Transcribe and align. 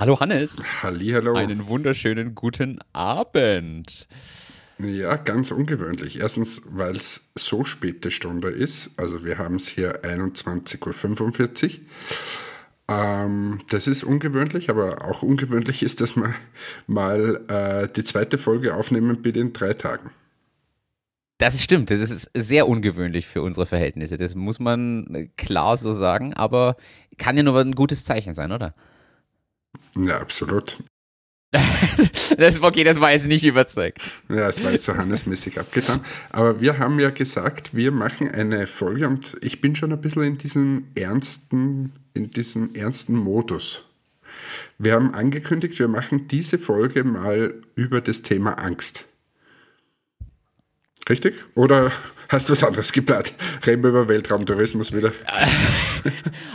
Hallo 0.00 0.20
Hannes. 0.20 0.84
Hallihallo. 0.84 1.34
Einen 1.34 1.66
wunderschönen 1.66 2.36
guten 2.36 2.78
Abend. 2.92 4.06
Ja, 4.78 5.16
ganz 5.16 5.50
ungewöhnlich. 5.50 6.20
Erstens, 6.20 6.62
weil 6.70 6.94
es 6.94 7.32
so 7.34 7.64
späte 7.64 8.12
Stunde 8.12 8.48
ist. 8.48 8.92
Also 8.96 9.24
wir 9.24 9.38
haben 9.38 9.56
es 9.56 9.66
hier 9.66 10.04
21.45 10.04 11.64
Uhr. 11.64 11.80
Ähm, 12.88 13.60
das 13.70 13.88
ist 13.88 14.04
ungewöhnlich, 14.04 14.70
aber 14.70 15.04
auch 15.04 15.24
ungewöhnlich 15.24 15.82
ist, 15.82 16.00
dass 16.00 16.14
wir 16.14 16.32
mal 16.86 17.44
äh, 17.48 17.88
die 17.92 18.04
zweite 18.04 18.38
Folge 18.38 18.76
aufnehmen 18.76 19.20
bitte 19.20 19.40
in 19.40 19.52
drei 19.52 19.74
Tagen. 19.74 20.10
Das 21.38 21.60
stimmt, 21.60 21.90
das 21.90 21.98
ist 21.98 22.30
sehr 22.34 22.68
ungewöhnlich 22.68 23.26
für 23.26 23.42
unsere 23.42 23.66
Verhältnisse. 23.66 24.16
Das 24.16 24.36
muss 24.36 24.60
man 24.60 25.32
klar 25.36 25.76
so 25.76 25.92
sagen, 25.92 26.34
aber 26.34 26.76
kann 27.16 27.36
ja 27.36 27.42
nur 27.42 27.58
ein 27.58 27.74
gutes 27.74 28.04
Zeichen 28.04 28.34
sein, 28.34 28.52
oder? 28.52 28.76
Ja, 29.96 30.18
absolut. 30.20 30.78
das, 32.36 32.60
okay, 32.60 32.84
das 32.84 33.00
war 33.00 33.12
jetzt 33.12 33.26
nicht 33.26 33.44
überzeugt. 33.44 34.00
Ja, 34.28 34.48
es 34.48 34.62
war 34.62 34.70
jetzt 34.70 34.84
so 34.84 34.94
hannesmäßig 34.94 35.58
abgetan. 35.58 36.00
Aber 36.30 36.60
wir 36.60 36.78
haben 36.78 37.00
ja 37.00 37.08
gesagt, 37.08 37.74
wir 37.74 37.90
machen 37.90 38.30
eine 38.30 38.66
Folge 38.66 39.08
und 39.08 39.36
ich 39.40 39.62
bin 39.62 39.74
schon 39.74 39.92
ein 39.92 40.00
bisschen 40.00 40.22
in 40.22 40.38
diesem 40.38 40.88
ernsten, 40.94 41.92
in 42.12 42.30
diesem 42.30 42.74
ernsten 42.74 43.14
Modus. 43.14 43.84
Wir 44.76 44.92
haben 44.92 45.14
angekündigt, 45.14 45.78
wir 45.78 45.88
machen 45.88 46.28
diese 46.28 46.58
Folge 46.58 47.02
mal 47.02 47.54
über 47.74 48.02
das 48.02 48.22
Thema 48.22 48.52
Angst. 48.52 49.07
Richtig? 51.08 51.34
Oder 51.54 51.90
hast 52.28 52.48
du 52.48 52.52
was 52.52 52.62
anderes 52.62 52.92
geplant? 52.92 53.32
Reden 53.66 53.82
wir 53.82 53.90
über 53.90 54.08
Weltraumtourismus 54.08 54.92
wieder. 54.92 55.12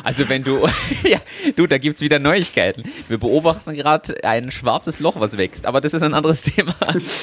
Also 0.03 0.27
wenn 0.27 0.43
du, 0.43 0.67
ja, 1.03 1.19
du, 1.55 1.65
da 1.65 1.77
gibt 1.77 1.95
es 1.95 2.01
wieder 2.01 2.19
Neuigkeiten. 2.19 2.83
Wir 3.07 3.17
beobachten 3.17 3.73
gerade 3.73 4.21
ein 4.23 4.51
schwarzes 4.51 4.99
Loch, 4.99 5.17
was 5.19 5.37
wächst, 5.37 5.65
aber 5.65 5.79
das 5.79 5.93
ist 5.93 6.03
ein 6.03 6.13
anderes 6.13 6.41
Thema. 6.43 6.75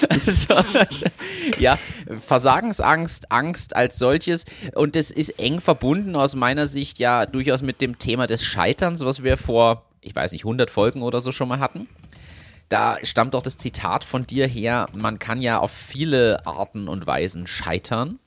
Also, 0.09 0.55
ja, 1.59 1.79
Versagensangst, 2.27 3.31
Angst 3.31 3.77
als 3.77 3.99
solches 3.99 4.45
und 4.75 4.97
das 4.97 5.11
ist 5.11 5.39
eng 5.39 5.61
verbunden 5.61 6.17
aus 6.17 6.35
meiner 6.35 6.67
Sicht 6.67 6.99
ja 6.99 7.27
durchaus 7.27 7.61
mit 7.61 7.81
dem 7.83 7.99
Thema 7.99 8.27
des 8.27 8.45
Scheiterns, 8.45 9.05
was 9.05 9.23
wir 9.23 9.37
vor, 9.37 9.85
ich 10.01 10.15
weiß 10.15 10.33
nicht, 10.33 10.45
100 10.45 10.71
Folgen 10.71 11.03
oder 11.03 11.21
so 11.21 11.33
schon 11.33 11.49
mal 11.49 11.59
hatten. 11.59 11.87
Da 12.71 12.99
stammt 13.03 13.35
auch 13.35 13.43
das 13.43 13.59
Zitat 13.59 14.05
von 14.05 14.27
dir 14.27 14.47
her, 14.47 14.87
man 14.95 15.19
kann 15.19 15.41
ja 15.41 15.59
auf 15.59 15.73
viele 15.73 16.47
Arten 16.47 16.87
und 16.87 17.05
Weisen 17.05 17.49
scheitern. 17.49 18.21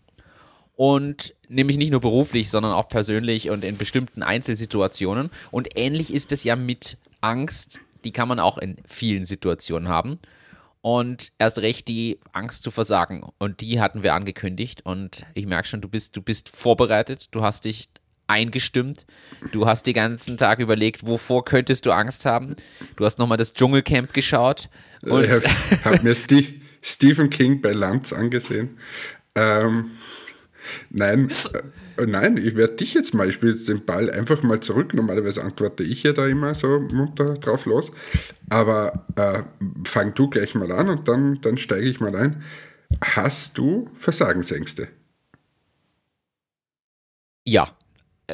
Und 0.76 1.34
nämlich 1.48 1.78
nicht 1.78 1.92
nur 1.92 2.02
beruflich, 2.02 2.52
sondern 2.52 2.74
auch 2.74 2.90
persönlich 2.90 3.50
und 3.50 3.64
in 3.64 3.78
bestimmten 3.78 4.22
Einzelsituationen. 4.22 5.30
Und 5.50 5.78
ähnlich 5.78 6.14
ist 6.14 6.32
es 6.34 6.44
ja 6.44 6.58
mit 6.58 6.98
Angst. 7.22 7.80
Die 8.04 8.12
kann 8.12 8.28
man 8.28 8.40
auch 8.40 8.58
in 8.58 8.76
vielen 8.86 9.24
Situationen 9.24 9.88
haben. 9.88 10.20
Und 10.82 11.32
erst 11.40 11.60
recht 11.60 11.88
die 11.88 12.20
Angst 12.34 12.64
zu 12.64 12.72
versagen. 12.72 13.24
Und 13.38 13.62
die 13.62 13.80
hatten 13.80 14.04
wir 14.04 14.14
angekündigt. 14.14 14.86
Und 14.86 15.26
ich 15.36 15.46
merke 15.46 15.70
schon, 15.70 15.80
du 15.80 15.88
bist, 15.88 16.18
du 16.18 16.22
bist 16.22 16.50
vorbereitet. 16.50 17.28
Du 17.32 17.44
hast 17.44 17.64
dich 17.64 17.86
eingestimmt. 18.28 19.06
Du 19.52 19.66
hast 19.66 19.86
den 19.86 19.94
ganzen 19.94 20.38
Tag 20.38 20.60
überlegt, 20.60 21.06
wovor 21.06 21.46
könntest 21.46 21.86
du 21.86 21.92
Angst 21.92 22.26
haben. 22.26 22.56
Du 22.96 23.06
hast 23.06 23.20
nochmal 23.20 23.38
das 23.38 23.54
Dschungelcamp 23.54 24.14
geschaut. 24.14 24.70
Und 25.02 25.26
ich 25.26 25.32
habe 25.32 25.46
hab 25.86 26.04
mir 26.04 26.16
Steve, 26.16 26.54
Stephen 26.82 27.30
King 27.30 27.62
bei 27.62 27.72
Lanz 27.72 28.14
angesehen. 28.14 28.78
Ähm, 29.36 29.92
nein, 30.90 31.32
äh, 31.98 32.06
nein, 32.06 32.38
ich 32.38 32.56
werde 32.56 32.76
dich 32.76 32.94
jetzt 32.94 33.14
mal, 33.14 33.28
ich 33.28 33.36
spiele 33.36 33.52
jetzt 33.52 33.68
den 33.68 33.86
Ball 33.86 34.10
einfach 34.10 34.44
mal 34.44 34.60
zurück. 34.60 34.94
Normalerweise 34.94 35.44
antworte 35.44 35.84
ich 35.84 36.04
ja 36.04 36.14
da 36.14 36.28
immer 36.28 36.54
so 36.54 36.80
munter 36.80 37.34
drauf 37.36 37.66
los. 37.66 37.92
Aber 38.50 39.06
äh, 39.16 39.44
fang 39.86 40.14
du 40.14 40.30
gleich 40.30 40.56
mal 40.56 40.72
an 40.72 40.90
und 40.90 41.08
dann, 41.08 41.42
dann 41.42 41.58
steige 41.58 41.88
ich 41.88 42.00
mal 42.00 42.16
ein. 42.16 42.44
Hast 43.02 43.58
du 43.58 43.90
Versagensängste? 43.94 44.88
Ja. 47.46 47.76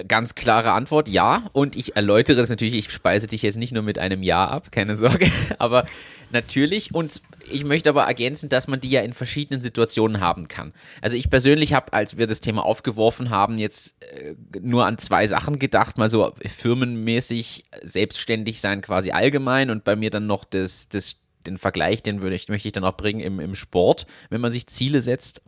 Ganz 0.08 0.36
klare 0.36 0.72
Antwort, 0.74 1.10
ja. 1.10 1.44
Und 1.52 1.76
ich 1.76 1.96
erläutere 1.96 2.38
das 2.38 2.50
natürlich, 2.50 2.76
ich 2.76 2.92
speise 2.92 3.26
dich 3.26 3.42
jetzt 3.42 3.58
nicht 3.58 3.74
nur 3.74 3.82
mit 3.82 3.98
einem 3.98 4.22
Ja 4.22 4.46
ab, 4.46 4.72
keine 4.72 4.96
Sorge. 4.96 5.32
Aber 5.58 5.88
natürlich. 6.32 6.94
Und 6.94 7.22
ich 7.50 7.64
möchte 7.64 7.90
aber 7.90 8.04
ergänzen, 8.04 8.50
dass 8.50 8.68
man 8.68 8.80
die 8.80 8.92
ja 8.92 9.02
in 9.02 9.14
verschiedenen 9.14 9.62
Situationen 9.62 10.22
haben 10.22 10.48
kann. 10.48 10.74
Also 11.02 11.18
ich 11.18 11.32
persönlich 11.32 11.74
habe, 11.74 11.92
als 11.94 12.18
wir 12.18 12.28
das 12.28 12.40
Thema 12.40 12.64
aufgeworfen 12.64 13.32
haben, 13.32 13.58
jetzt 13.58 13.96
äh, 14.04 14.36
nur 14.62 14.86
an 14.86 15.00
zwei 15.00 15.26
Sachen 15.26 15.58
gedacht. 15.58 15.98
Mal 15.98 16.10
so 16.10 16.34
firmenmäßig 16.46 17.66
selbstständig 17.82 18.62
sein 18.62 18.82
quasi 18.82 19.10
allgemein 19.12 19.72
und 19.72 19.84
bei 19.84 19.96
mir 19.96 20.12
dann 20.12 20.28
noch 20.28 20.44
das, 20.44 20.88
das 20.88 21.16
den 21.46 21.58
Vergleich, 21.58 22.04
den 22.04 22.22
würde 22.22 22.36
ich, 22.36 22.50
möchte 22.50 22.68
ich 22.68 22.74
dann 22.74 22.84
auch 22.84 22.98
bringen 22.98 23.22
im, 23.22 23.40
im 23.40 23.56
Sport, 23.56 24.06
wenn 24.30 24.42
man 24.42 24.52
sich 24.52 24.68
Ziele 24.68 25.02
setzt 25.02 25.42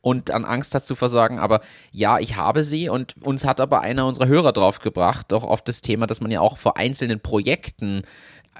und 0.00 0.30
an 0.30 0.44
Angst 0.44 0.74
hat 0.74 0.84
zu 0.84 0.94
versagen. 0.94 1.38
Aber 1.38 1.60
ja, 1.90 2.18
ich 2.18 2.36
habe 2.36 2.64
sie 2.64 2.88
und 2.88 3.14
uns 3.22 3.44
hat 3.44 3.60
aber 3.60 3.80
einer 3.80 4.06
unserer 4.06 4.26
Hörer 4.26 4.52
drauf 4.52 4.80
gebracht, 4.80 5.26
doch 5.30 5.44
auf 5.44 5.62
das 5.62 5.80
Thema, 5.80 6.06
dass 6.06 6.20
man 6.20 6.30
ja 6.30 6.40
auch 6.40 6.58
vor 6.58 6.76
einzelnen 6.76 7.20
Projekten 7.20 8.02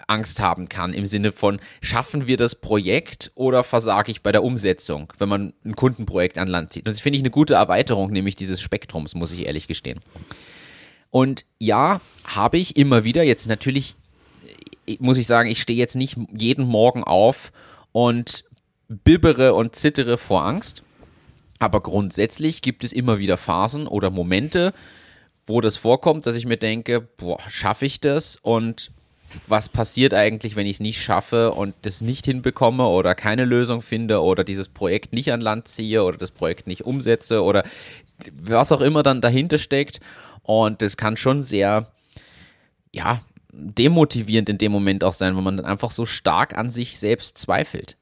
Angst 0.06 0.40
haben 0.40 0.68
kann, 0.68 0.94
im 0.94 1.06
Sinne 1.06 1.32
von, 1.32 1.60
schaffen 1.80 2.26
wir 2.26 2.36
das 2.36 2.54
Projekt 2.54 3.32
oder 3.34 3.64
versage 3.64 4.10
ich 4.10 4.22
bei 4.22 4.32
der 4.32 4.44
Umsetzung, 4.44 5.12
wenn 5.18 5.28
man 5.28 5.52
ein 5.64 5.76
Kundenprojekt 5.76 6.38
an 6.38 6.48
Land 6.48 6.72
zieht. 6.72 6.86
Und 6.86 6.92
das 6.92 7.00
finde 7.00 7.16
ich 7.16 7.22
eine 7.22 7.30
gute 7.30 7.54
Erweiterung, 7.54 8.10
nämlich 8.10 8.36
dieses 8.36 8.60
Spektrums, 8.60 9.14
muss 9.14 9.32
ich 9.32 9.46
ehrlich 9.46 9.66
gestehen. 9.66 10.00
Und 11.10 11.44
ja, 11.58 12.00
habe 12.24 12.58
ich 12.58 12.76
immer 12.76 13.04
wieder, 13.04 13.22
jetzt 13.22 13.48
natürlich 13.48 13.96
muss 15.00 15.18
ich 15.18 15.26
sagen, 15.26 15.50
ich 15.50 15.60
stehe 15.60 15.78
jetzt 15.78 15.96
nicht 15.96 16.16
jeden 16.36 16.66
Morgen 16.66 17.04
auf 17.04 17.52
und 17.92 18.44
bibbere 18.88 19.54
und 19.54 19.76
zittere 19.76 20.18
vor 20.18 20.44
Angst. 20.44 20.82
Aber 21.58 21.80
grundsätzlich 21.80 22.62
gibt 22.62 22.84
es 22.84 22.92
immer 22.92 23.18
wieder 23.18 23.36
Phasen 23.36 23.86
oder 23.86 24.10
Momente, 24.10 24.72
wo 25.46 25.60
das 25.60 25.76
vorkommt, 25.76 26.26
dass 26.26 26.36
ich 26.36 26.46
mir 26.46 26.56
denke, 26.56 27.00
boah, 27.00 27.40
schaffe 27.48 27.86
ich 27.86 28.00
das? 28.00 28.36
Und 28.36 28.92
was 29.46 29.68
passiert 29.68 30.14
eigentlich, 30.14 30.56
wenn 30.56 30.66
ich 30.66 30.76
es 30.76 30.80
nicht 30.80 31.02
schaffe 31.02 31.52
und 31.52 31.74
das 31.82 32.00
nicht 32.00 32.24
hinbekomme 32.24 32.86
oder 32.86 33.14
keine 33.14 33.44
Lösung 33.44 33.82
finde 33.82 34.22
oder 34.22 34.44
dieses 34.44 34.68
Projekt 34.68 35.12
nicht 35.12 35.32
an 35.32 35.40
Land 35.40 35.68
ziehe 35.68 36.02
oder 36.02 36.16
das 36.16 36.30
Projekt 36.30 36.66
nicht 36.66 36.82
umsetze 36.82 37.42
oder 37.42 37.64
was 38.40 38.72
auch 38.72 38.80
immer 38.80 39.02
dann 39.02 39.20
dahinter 39.20 39.58
steckt. 39.58 40.00
Und 40.42 40.80
das 40.80 40.96
kann 40.96 41.16
schon 41.16 41.42
sehr, 41.42 41.88
ja, 42.92 43.20
demotivierend 43.52 44.48
in 44.48 44.58
dem 44.58 44.72
Moment 44.72 45.04
auch 45.04 45.12
sein, 45.12 45.36
wenn 45.36 45.44
man 45.44 45.56
dann 45.56 45.66
einfach 45.66 45.90
so 45.90 46.06
stark 46.06 46.56
an 46.56 46.70
sich 46.70 46.98
selbst 46.98 47.38
zweifelt. 47.38 47.96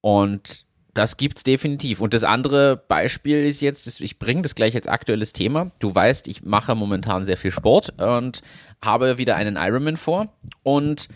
Und 0.00 0.64
das 0.94 1.16
gibt 1.16 1.38
es 1.38 1.44
definitiv. 1.44 2.00
Und 2.00 2.14
das 2.14 2.24
andere 2.24 2.76
Beispiel 2.76 3.44
ist 3.44 3.60
jetzt, 3.60 4.00
ich 4.00 4.18
bringe 4.18 4.42
das 4.42 4.54
gleich 4.54 4.74
als 4.74 4.88
aktuelles 4.88 5.32
Thema. 5.32 5.70
Du 5.78 5.94
weißt, 5.94 6.26
ich 6.28 6.42
mache 6.42 6.74
momentan 6.74 7.24
sehr 7.24 7.36
viel 7.36 7.52
Sport 7.52 8.00
und 8.00 8.42
habe 8.82 9.18
wieder 9.18 9.36
einen 9.36 9.56
Ironman 9.56 9.96
vor. 9.96 10.32
Und 10.62 11.08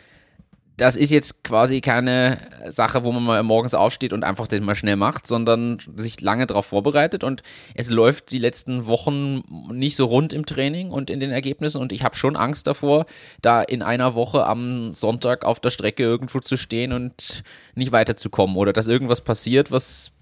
das 0.77 0.97
ist 0.97 1.11
jetzt 1.11 1.45
quasi 1.45 1.81
keine 1.81 2.39
Sache, 2.69 3.05
wo 3.05 3.13
man 3.13 3.23
mal 3.23 3.43
morgens 3.43 3.75
aufsteht 3.75 4.13
und 4.13 4.25
einfach 4.25 4.47
den 4.47 4.65
mal 4.65 4.75
schnell 4.75 4.97
macht, 4.97 5.27
sondern 5.27 5.79
sich 5.97 6.21
lange 6.21 6.47
darauf 6.47 6.67
vorbereitet 6.67 7.25
und 7.25 7.43
es 7.75 7.91
läuft 7.91 8.33
die 8.33 8.39
letzten 8.39 8.87
Wochen 8.87 9.43
nicht 9.71 9.97
so 9.97 10.07
rund 10.07 10.33
im 10.33 10.47
Training 10.47 10.91
und 10.91 11.11
in 11.11 11.21
den 11.21 11.31
Ergebnissen 11.31 11.81
und 11.81 11.93
ich 11.93 12.03
habe 12.03 12.17
schon 12.17 12.37
Angst 12.37 12.67
davor, 12.67 13.07
da 13.43 13.63
in 13.63 13.83
einer 13.83 14.15
Woche 14.15 14.47
am 14.47 14.95
Sonntag 14.95 15.45
auf 15.45 15.61
der 15.61 15.71
Strecke 15.71 16.03
irgendwo 16.03 16.41
zu 16.41 16.57
stehen 16.57 16.93
und 16.93 17.43
nicht 17.75 17.93
weiterzukommen 17.93 18.57
oder 18.57 18.73
dass 18.73 18.89
irgendwas 18.89 19.21
passiert, 19.21 19.71
was 19.71 20.13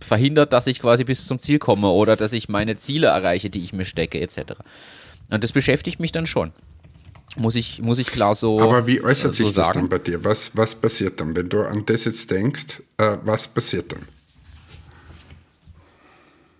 verhindert, 0.00 0.52
dass 0.52 0.66
ich 0.66 0.80
quasi 0.80 1.04
bis 1.04 1.26
zum 1.26 1.38
Ziel 1.38 1.58
komme 1.58 1.88
oder 1.88 2.14
dass 2.14 2.32
ich 2.32 2.48
meine 2.48 2.76
Ziele 2.76 3.08
erreiche, 3.08 3.50
die 3.50 3.64
ich 3.64 3.72
mir 3.72 3.84
stecke 3.84 4.20
etc. 4.20 4.54
Und 5.30 5.42
das 5.42 5.52
beschäftigt 5.52 5.98
mich 5.98 6.12
dann 6.12 6.26
schon. 6.26 6.52
Muss 7.36 7.56
ich, 7.56 7.80
muss 7.80 7.98
ich 7.98 8.06
klar 8.06 8.34
so. 8.34 8.60
Aber 8.60 8.86
wie 8.86 9.02
äußert 9.02 9.32
äh, 9.32 9.34
sich 9.34 9.46
so 9.46 9.52
das 9.52 9.66
sagen? 9.66 9.80
dann 9.80 9.88
bei 9.88 9.98
dir? 9.98 10.24
Was, 10.24 10.56
was 10.56 10.74
passiert 10.74 11.20
dann, 11.20 11.36
wenn 11.36 11.48
du 11.48 11.62
an 11.62 11.84
das 11.86 12.04
jetzt 12.04 12.30
denkst? 12.30 12.82
Äh, 12.96 13.18
was 13.24 13.48
passiert 13.48 13.92
dann? 13.92 14.00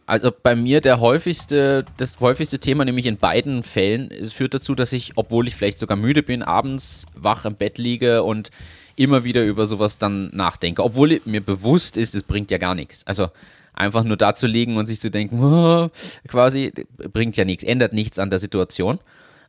Also 0.06 0.32
bei 0.43 0.56
mir 0.56 0.81
der 0.81 1.00
häufigste, 1.00 1.85
das 1.99 2.19
häufigste 2.20 2.59
Thema, 2.59 2.87
nämlich 2.87 3.05
in 3.05 3.19
beiden 3.19 3.62
Fällen, 3.62 4.11
es 4.11 4.32
führt 4.32 4.55
dazu, 4.55 4.75
dass 4.75 4.94
ich, 4.94 5.12
obwohl 5.17 5.47
ich 5.47 5.55
vielleicht 5.55 5.79
sogar 5.79 5.99
müde 5.99 6.23
bin, 6.23 6.43
abends 6.43 7.05
wach 7.15 7.44
im 7.44 7.56
Bett 7.56 7.76
liege 7.76 8.23
und 8.23 8.50
immer 8.97 9.25
wieder 9.25 9.44
über 9.44 9.67
sowas 9.67 9.99
dann 9.99 10.31
nachdenke. 10.35 10.82
Obwohl 10.82 11.20
mir 11.26 11.43
bewusst 11.43 11.99
ist, 11.99 12.15
es 12.15 12.23
bringt 12.23 12.50
ja 12.50 12.56
gar 12.56 12.75
nichts. 12.75 13.06
Also 13.06 13.29
einfach 13.75 14.03
nur 14.03 14.17
da 14.17 14.35
zu 14.35 14.47
liegen 14.47 14.79
und 14.79 14.87
sich 14.87 14.99
zu 14.99 15.11
denken, 15.11 15.91
quasi, 16.29 16.73
bringt 17.12 17.37
ja 17.37 17.44
nichts, 17.44 17.62
ändert 17.65 17.93
nichts 17.93 18.19
an 18.19 18.31
der 18.31 18.38
Situation. 18.38 19.00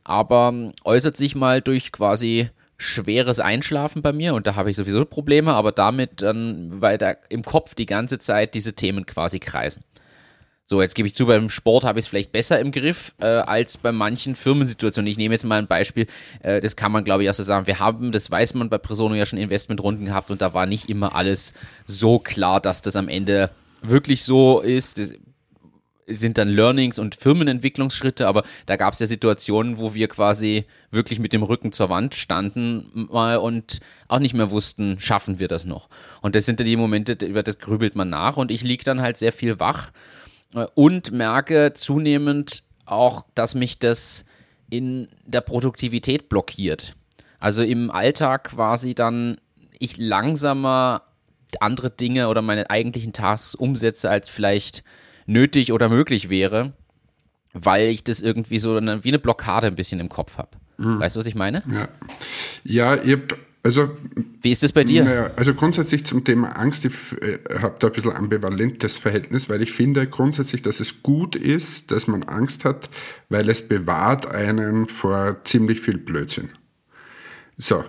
Aber 0.04 0.50
ähm, 0.52 0.72
äußert 0.84 1.16
sich 1.16 1.34
mal 1.34 1.60
durch 1.60 1.92
quasi 1.92 2.50
schweres 2.78 3.40
Einschlafen 3.40 4.00
bei 4.02 4.12
mir 4.12 4.34
und 4.34 4.46
da 4.46 4.54
habe 4.54 4.70
ich 4.70 4.76
sowieso 4.76 5.04
Probleme, 5.04 5.52
aber 5.52 5.70
damit 5.70 6.22
dann, 6.22 6.80
weil 6.80 6.96
da 6.96 7.14
im 7.28 7.42
Kopf 7.42 7.74
die 7.74 7.86
ganze 7.86 8.18
Zeit 8.18 8.54
diese 8.54 8.72
Themen 8.72 9.04
quasi 9.04 9.38
kreisen. 9.38 9.84
So, 10.64 10.80
jetzt 10.80 10.94
gebe 10.94 11.08
ich 11.08 11.16
zu, 11.16 11.26
beim 11.26 11.50
Sport 11.50 11.82
habe 11.82 11.98
ich 11.98 12.04
es 12.04 12.08
vielleicht 12.08 12.30
besser 12.30 12.60
im 12.60 12.70
Griff 12.70 13.12
äh, 13.18 13.26
als 13.26 13.76
bei 13.76 13.90
manchen 13.90 14.36
Firmensituationen. 14.36 15.10
Ich 15.10 15.18
nehme 15.18 15.34
jetzt 15.34 15.44
mal 15.44 15.58
ein 15.58 15.66
Beispiel, 15.66 16.06
äh, 16.44 16.60
das 16.60 16.76
kann 16.76 16.92
man 16.92 17.02
glaube 17.02 17.24
ich 17.24 17.28
auch 17.28 17.34
so 17.34 17.42
sagen. 17.42 17.66
Wir 17.66 17.80
haben, 17.80 18.12
das 18.12 18.30
weiß 18.30 18.54
man 18.54 18.70
bei 18.70 18.78
Presono 18.78 19.16
ja 19.16 19.26
schon 19.26 19.40
Investmentrunden 19.40 20.06
gehabt 20.06 20.30
und 20.30 20.40
da 20.40 20.54
war 20.54 20.66
nicht 20.66 20.88
immer 20.88 21.16
alles 21.16 21.54
so 21.86 22.20
klar, 22.20 22.60
dass 22.60 22.82
das 22.82 22.94
am 22.94 23.08
Ende 23.08 23.50
wirklich 23.82 24.22
so 24.22 24.60
ist. 24.60 24.98
Das 24.98 25.12
sind 26.06 26.38
dann 26.38 26.48
Learnings 26.48 26.98
und 26.98 27.14
Firmenentwicklungsschritte, 27.14 28.26
aber 28.26 28.42
da 28.66 28.76
gab 28.76 28.94
es 28.94 29.00
ja 29.00 29.06
Situationen, 29.06 29.78
wo 29.78 29.94
wir 29.94 30.08
quasi 30.08 30.66
wirklich 30.90 31.18
mit 31.18 31.32
dem 31.32 31.42
Rücken 31.42 31.72
zur 31.72 31.88
Wand 31.88 32.14
standen 32.14 33.08
mal 33.10 33.36
und 33.36 33.80
auch 34.08 34.18
nicht 34.18 34.34
mehr 34.34 34.50
wussten, 34.50 34.98
schaffen 35.00 35.38
wir 35.38 35.48
das 35.48 35.64
noch. 35.64 35.88
Und 36.20 36.34
das 36.34 36.46
sind 36.46 36.60
dann 36.60 36.66
die 36.66 36.76
Momente, 36.76 37.24
über 37.24 37.42
das 37.42 37.58
grübelt 37.58 37.96
man 37.96 38.10
nach 38.10 38.36
und 38.36 38.50
ich 38.50 38.62
liege 38.62 38.84
dann 38.84 39.00
halt 39.00 39.16
sehr 39.16 39.32
viel 39.32 39.60
wach 39.60 39.90
äh, 40.54 40.66
und 40.74 41.12
merke 41.12 41.72
zunehmend 41.74 42.62
auch, 42.86 43.24
dass 43.34 43.54
mich 43.54 43.78
das 43.78 44.24
in 44.68 45.08
der 45.24 45.40
Produktivität 45.40 46.28
blockiert. 46.28 46.94
Also 47.38 47.62
im 47.62 47.90
Alltag 47.90 48.50
quasi 48.50 48.94
dann 48.94 49.36
ich 49.78 49.96
langsamer 49.96 51.02
andere 51.58 51.90
Dinge 51.90 52.28
oder 52.28 52.42
meine 52.42 52.70
eigentlichen 52.70 53.12
Tasks 53.12 53.54
umsetze, 53.54 54.08
als 54.08 54.28
vielleicht 54.28 54.84
nötig 55.30 55.72
oder 55.72 55.88
möglich 55.88 56.28
wäre, 56.28 56.72
weil 57.52 57.88
ich 57.88 58.04
das 58.04 58.20
irgendwie 58.20 58.58
so 58.58 58.76
eine, 58.76 59.04
wie 59.04 59.08
eine 59.08 59.18
Blockade 59.18 59.66
ein 59.66 59.76
bisschen 59.76 60.00
im 60.00 60.08
Kopf 60.08 60.38
habe. 60.38 60.50
Mhm. 60.78 61.00
Weißt 61.00 61.16
du, 61.16 61.20
was 61.20 61.26
ich 61.26 61.34
meine? 61.34 61.62
Ja, 61.72 61.88
ja 62.64 63.02
ich 63.02 63.12
habe 63.12 63.36
also, 63.62 63.90
Wie 64.40 64.50
ist 64.50 64.62
es 64.62 64.72
bei 64.72 64.84
dir? 64.84 65.04
Naja, 65.04 65.30
also 65.36 65.52
grundsätzlich 65.52 66.06
zum 66.06 66.24
Thema 66.24 66.56
Angst, 66.56 66.86
ich 66.86 66.94
äh, 67.20 67.38
habe 67.60 67.76
da 67.78 67.88
ein 67.88 67.92
bisschen 67.92 68.12
ambivalentes 68.12 68.96
Verhältnis, 68.96 69.50
weil 69.50 69.60
ich 69.60 69.72
finde 69.72 70.06
grundsätzlich, 70.06 70.62
dass 70.62 70.80
es 70.80 71.02
gut 71.02 71.36
ist, 71.36 71.90
dass 71.90 72.06
man 72.06 72.22
Angst 72.22 72.64
hat, 72.64 72.88
weil 73.28 73.50
es 73.50 73.68
bewahrt 73.68 74.26
einen 74.26 74.88
vor 74.88 75.44
ziemlich 75.44 75.80
viel 75.80 75.98
Blödsinn. 75.98 76.48
So. 77.58 77.84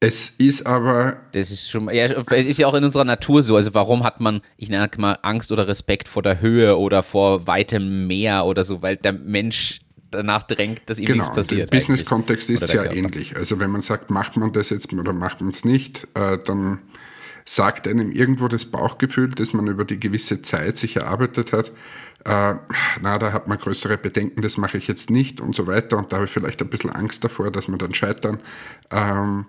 Es 0.00 0.30
ist 0.30 0.64
aber. 0.64 1.16
Das 1.32 1.50
ist 1.50 1.68
schon, 1.68 1.92
ja, 1.92 2.04
es 2.04 2.46
ist 2.46 2.58
ja 2.58 2.68
auch 2.68 2.74
in 2.74 2.84
unserer 2.84 3.04
Natur 3.04 3.42
so. 3.42 3.56
Also 3.56 3.74
warum 3.74 4.04
hat 4.04 4.20
man, 4.20 4.42
ich 4.56 4.68
nenne 4.68 4.88
mal 4.98 5.18
Angst 5.22 5.50
oder 5.50 5.66
Respekt 5.66 6.06
vor 6.06 6.22
der 6.22 6.40
Höhe 6.40 6.76
oder 6.78 7.02
vor 7.02 7.48
weitem 7.48 8.06
Meer 8.06 8.44
oder 8.46 8.62
so, 8.62 8.80
weil 8.80 8.96
der 8.96 9.12
Mensch 9.12 9.80
danach 10.10 10.44
drängt, 10.44 10.82
dass 10.86 11.00
ihm 11.00 11.06
genau, 11.06 11.18
nichts 11.18 11.34
passiert. 11.34 11.72
Im 11.72 11.78
Business-Kontext 11.78 12.48
ist 12.50 12.62
es 12.62 12.72
ja 12.72 12.82
Körper. 12.82 12.96
ähnlich. 12.96 13.36
Also 13.36 13.58
wenn 13.58 13.70
man 13.70 13.80
sagt, 13.80 14.10
macht 14.10 14.36
man 14.36 14.52
das 14.52 14.70
jetzt 14.70 14.92
oder 14.92 15.12
macht 15.12 15.40
man 15.40 15.50
es 15.50 15.64
nicht, 15.64 16.06
äh, 16.14 16.38
dann 16.38 16.78
sagt 17.44 17.88
einem 17.88 18.12
irgendwo 18.12 18.46
das 18.46 18.66
Bauchgefühl, 18.66 19.30
das 19.30 19.52
man 19.52 19.66
über 19.66 19.84
die 19.84 19.98
gewisse 19.98 20.42
Zeit 20.42 20.78
sich 20.78 20.96
erarbeitet 20.96 21.52
hat, 21.52 21.72
äh, 22.24 22.54
na, 23.00 23.18
da 23.18 23.32
hat 23.32 23.48
man 23.48 23.58
größere 23.58 23.96
Bedenken, 23.96 24.42
das 24.42 24.58
mache 24.58 24.78
ich 24.78 24.86
jetzt 24.86 25.10
nicht 25.10 25.40
und 25.40 25.54
so 25.54 25.66
weiter 25.66 25.96
und 25.98 26.12
da 26.12 26.16
habe 26.16 26.26
ich 26.26 26.32
vielleicht 26.32 26.60
ein 26.62 26.68
bisschen 26.68 26.90
Angst 26.90 27.24
davor, 27.24 27.50
dass 27.50 27.68
man 27.68 27.78
dann 27.78 27.94
scheitern. 27.94 28.38
Ähm, 28.90 29.46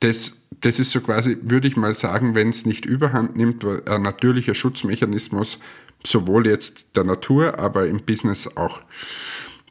das, 0.00 0.46
das 0.60 0.78
ist 0.78 0.90
so 0.90 1.00
quasi, 1.00 1.36
würde 1.42 1.68
ich 1.68 1.76
mal 1.76 1.94
sagen, 1.94 2.34
wenn 2.34 2.50
es 2.50 2.66
nicht 2.66 2.86
überhand 2.86 3.36
nimmt, 3.36 3.64
ein 3.64 4.02
natürlicher 4.02 4.54
Schutzmechanismus, 4.54 5.58
sowohl 6.04 6.46
jetzt 6.46 6.96
der 6.96 7.04
Natur, 7.04 7.58
aber 7.58 7.86
im 7.86 8.04
Business 8.04 8.56
auch. 8.56 8.80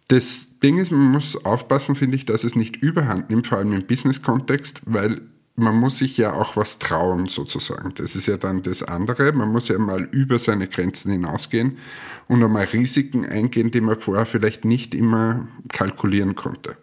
Das 0.09 0.59
Ding 0.59 0.77
ist, 0.77 0.91
man 0.91 1.11
muss 1.11 1.45
aufpassen, 1.45 1.95
finde 1.95 2.15
ich, 2.15 2.25
dass 2.25 2.43
es 2.43 2.55
nicht 2.55 2.77
überhand 2.77 3.29
nimmt, 3.29 3.47
vor 3.47 3.57
allem 3.57 3.73
im 3.73 3.85
Business-Kontext, 3.85 4.81
weil 4.85 5.21
man 5.59 5.75
muss 5.75 5.97
sich 5.97 6.17
ja 6.17 6.33
auch 6.33 6.55
was 6.55 6.77
trauen, 6.77 7.25
sozusagen. 7.25 7.91
Das 7.95 8.15
ist 8.15 8.27
ja 8.27 8.37
dann 8.37 8.61
das 8.61 8.83
andere. 8.83 9.31
Man 9.31 9.51
muss 9.51 9.69
ja 9.69 9.79
mal 9.79 10.03
über 10.03 10.37
seine 10.37 10.67
Grenzen 10.67 11.11
hinausgehen 11.11 11.79
und 12.27 12.43
einmal 12.43 12.65
Risiken 12.65 13.25
eingehen, 13.25 13.71
die 13.71 13.81
man 13.81 13.99
vorher 13.99 14.27
vielleicht 14.27 14.65
nicht 14.65 14.93
immer 14.93 15.47
kalkulieren 15.69 16.35
konnte. 16.35 16.77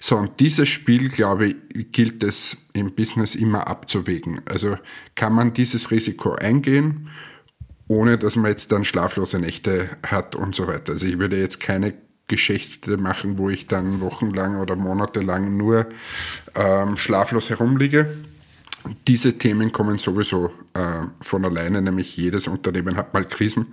So, 0.00 0.16
und 0.16 0.40
dieses 0.40 0.70
Spiel, 0.70 1.10
glaube 1.10 1.48
ich, 1.48 1.92
gilt 1.92 2.22
es 2.22 2.56
im 2.72 2.94
Business 2.94 3.34
immer 3.34 3.68
abzuwägen. 3.68 4.40
Also 4.48 4.78
kann 5.14 5.34
man 5.34 5.52
dieses 5.52 5.90
Risiko 5.90 6.32
eingehen, 6.32 7.10
ohne 7.88 8.16
dass 8.16 8.36
man 8.36 8.50
jetzt 8.50 8.72
dann 8.72 8.86
schlaflose 8.86 9.38
Nächte 9.38 9.98
hat 10.02 10.34
und 10.34 10.54
so 10.54 10.66
weiter. 10.66 10.92
Also 10.92 11.06
ich 11.06 11.18
würde 11.18 11.38
jetzt 11.38 11.60
keine 11.60 11.92
Geschäfte 12.26 12.96
machen, 12.96 13.38
wo 13.38 13.50
ich 13.50 13.66
dann 13.66 14.00
wochenlang 14.00 14.56
oder 14.56 14.76
monatelang 14.76 15.56
nur 15.56 15.86
ähm, 16.54 16.96
schlaflos 16.96 17.50
herumliege. 17.50 18.16
Diese 19.06 19.38
Themen 19.38 19.72
kommen 19.72 19.98
sowieso 19.98 20.52
äh, 20.74 21.04
von 21.20 21.44
alleine, 21.44 21.80
nämlich 21.80 22.16
jedes 22.16 22.48
Unternehmen 22.48 22.96
hat 22.96 23.14
mal 23.14 23.24
Krisen, 23.24 23.72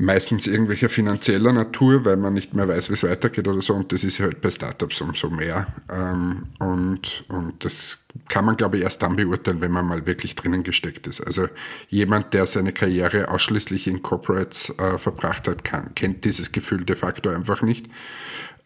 meistens 0.00 0.46
irgendwelcher 0.46 0.88
finanzieller 0.88 1.52
Natur, 1.52 2.04
weil 2.06 2.16
man 2.16 2.32
nicht 2.32 2.54
mehr 2.54 2.66
weiß, 2.66 2.88
wie 2.88 2.94
es 2.94 3.02
weitergeht 3.02 3.46
oder 3.46 3.60
so. 3.60 3.74
Und 3.74 3.92
das 3.92 4.02
ist 4.02 4.18
halt 4.18 4.40
bei 4.40 4.50
Startups 4.50 5.00
umso 5.02 5.28
mehr. 5.28 5.66
Ähm, 5.90 6.46
und, 6.58 7.24
und 7.28 7.64
das 7.64 7.98
kann 8.28 8.46
man, 8.46 8.56
glaube 8.56 8.78
ich, 8.78 8.82
erst 8.82 9.02
dann 9.02 9.16
beurteilen, 9.16 9.60
wenn 9.60 9.70
man 9.70 9.86
mal 9.86 10.06
wirklich 10.06 10.34
drinnen 10.34 10.62
gesteckt 10.62 11.06
ist. 11.06 11.20
Also 11.20 11.48
jemand, 11.88 12.32
der 12.32 12.46
seine 12.46 12.72
Karriere 12.72 13.28
ausschließlich 13.28 13.88
in 13.88 14.02
Corporates 14.02 14.74
äh, 14.78 14.96
verbracht 14.96 15.46
hat, 15.46 15.64
kann, 15.64 15.94
kennt 15.94 16.24
dieses 16.24 16.50
Gefühl 16.50 16.84
de 16.84 16.96
facto 16.96 17.28
einfach 17.28 17.60
nicht. 17.60 17.86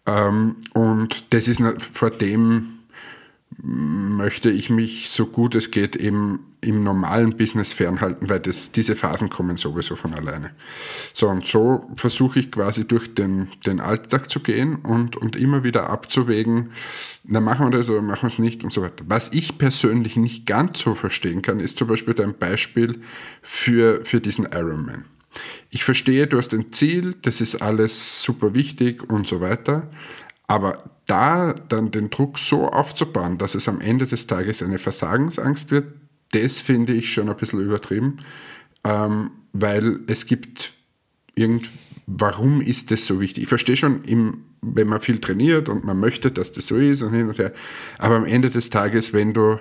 Ähm, 0.06 0.56
und 0.72 1.34
das 1.34 1.48
ist 1.48 1.60
vor 1.78 2.10
dem 2.10 2.74
möchte 3.62 4.50
ich 4.50 4.70
mich 4.70 5.10
so 5.10 5.26
gut 5.26 5.54
es 5.54 5.70
geht 5.70 5.96
eben 5.96 6.40
im 6.60 6.82
normalen 6.82 7.36
Business 7.36 7.72
fernhalten, 7.72 8.28
weil 8.30 8.40
das, 8.40 8.72
diese 8.72 8.96
Phasen 8.96 9.28
kommen 9.28 9.56
sowieso 9.56 9.96
von 9.96 10.14
alleine. 10.14 10.50
So, 11.12 11.28
und 11.28 11.44
so 11.44 11.90
versuche 11.96 12.38
ich 12.40 12.50
quasi 12.50 12.88
durch 12.88 13.14
den, 13.14 13.48
den 13.66 13.80
Alltag 13.80 14.30
zu 14.30 14.40
gehen 14.40 14.76
und, 14.76 15.16
und 15.16 15.36
immer 15.36 15.62
wieder 15.62 15.90
abzuwägen, 15.90 16.70
na 17.24 17.40
machen 17.40 17.66
wir 17.66 17.78
das 17.78 17.90
oder 17.90 18.02
machen 18.02 18.22
wir 18.22 18.28
es 18.28 18.38
nicht 18.38 18.64
und 18.64 18.72
so 18.72 18.82
weiter. 18.82 19.04
Was 19.08 19.32
ich 19.32 19.58
persönlich 19.58 20.16
nicht 20.16 20.46
ganz 20.46 20.80
so 20.80 20.94
verstehen 20.94 21.42
kann, 21.42 21.60
ist 21.60 21.76
zum 21.76 21.88
Beispiel 21.88 22.14
dein 22.14 22.36
Beispiel 22.36 23.00
für, 23.42 24.04
für 24.04 24.20
diesen 24.20 24.46
Ironman. 24.50 25.04
Ich 25.70 25.84
verstehe, 25.84 26.26
du 26.26 26.38
hast 26.38 26.54
ein 26.54 26.72
Ziel, 26.72 27.14
das 27.22 27.40
ist 27.40 27.56
alles 27.56 28.22
super 28.22 28.54
wichtig 28.54 29.02
und 29.10 29.26
so 29.26 29.40
weiter. 29.40 29.90
Aber 30.46 30.85
da 31.06 31.55
dann 31.69 31.91
den 31.91 32.11
Druck 32.11 32.38
so 32.38 32.69
aufzubauen, 32.69 33.38
dass 33.38 33.55
es 33.55 33.69
am 33.69 33.81
Ende 33.81 34.06
des 34.06 34.26
Tages 34.26 34.62
eine 34.62 34.79
Versagensangst 34.79 35.70
wird, 35.70 35.87
das 36.32 36.58
finde 36.58 36.93
ich 36.93 37.12
schon 37.12 37.29
ein 37.29 37.37
bisschen 37.37 37.61
übertrieben, 37.61 38.18
ähm, 38.85 39.30
weil 39.52 40.00
es 40.07 40.26
gibt 40.26 40.75
irgend, 41.35 41.68
warum 42.07 42.61
ist 42.61 42.90
das 42.90 43.07
so 43.07 43.21
wichtig? 43.21 43.45
Ich 43.45 43.49
verstehe 43.49 43.76
schon, 43.76 44.02
im, 44.04 44.45
wenn 44.61 44.88
man 44.88 45.00
viel 45.00 45.18
trainiert 45.18 45.68
und 45.68 45.85
man 45.85 45.99
möchte, 45.99 46.30
dass 46.30 46.52
das 46.52 46.66
so 46.66 46.76
ist 46.76 47.02
und 47.02 47.12
hin 47.12 47.28
und 47.28 47.38
her, 47.38 47.52
aber 47.99 48.16
am 48.16 48.26
Ende 48.26 48.50
des 48.50 48.71
Tages, 48.71 49.12
wenn 49.12 49.33
du 49.33 49.59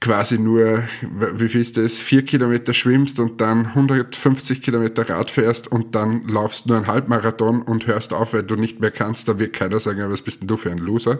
quasi 0.00 0.38
nur, 0.38 0.82
wie 1.02 1.48
viel 1.48 1.60
ist 1.60 1.76
das, 1.76 2.00
vier 2.00 2.24
Kilometer 2.24 2.72
schwimmst 2.72 3.20
und 3.20 3.40
dann 3.40 3.66
150 3.66 4.62
Kilometer 4.62 5.08
Rad 5.08 5.30
fährst 5.30 5.70
und 5.70 5.94
dann 5.94 6.26
laufst 6.26 6.66
nur 6.66 6.78
ein 6.78 6.86
Halbmarathon 6.86 7.60
und 7.60 7.86
hörst 7.86 8.14
auf, 8.14 8.32
weil 8.32 8.42
du 8.42 8.56
nicht 8.56 8.80
mehr 8.80 8.90
kannst, 8.90 9.28
da 9.28 9.38
wird 9.38 9.52
keiner 9.52 9.78
sagen, 9.78 10.00
was 10.10 10.22
bist 10.22 10.40
denn 10.40 10.48
du 10.48 10.56
für 10.56 10.70
ein 10.70 10.78
Loser? 10.78 11.18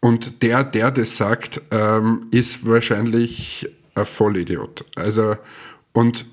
Und 0.00 0.42
der, 0.42 0.64
der 0.64 0.90
das 0.90 1.16
sagt, 1.16 1.62
ähm, 1.70 2.26
ist 2.32 2.66
wahrscheinlich 2.66 3.68
ein 3.94 4.06
Vollidiot. 4.06 4.84
Also, 4.96 5.36
und 5.92 6.26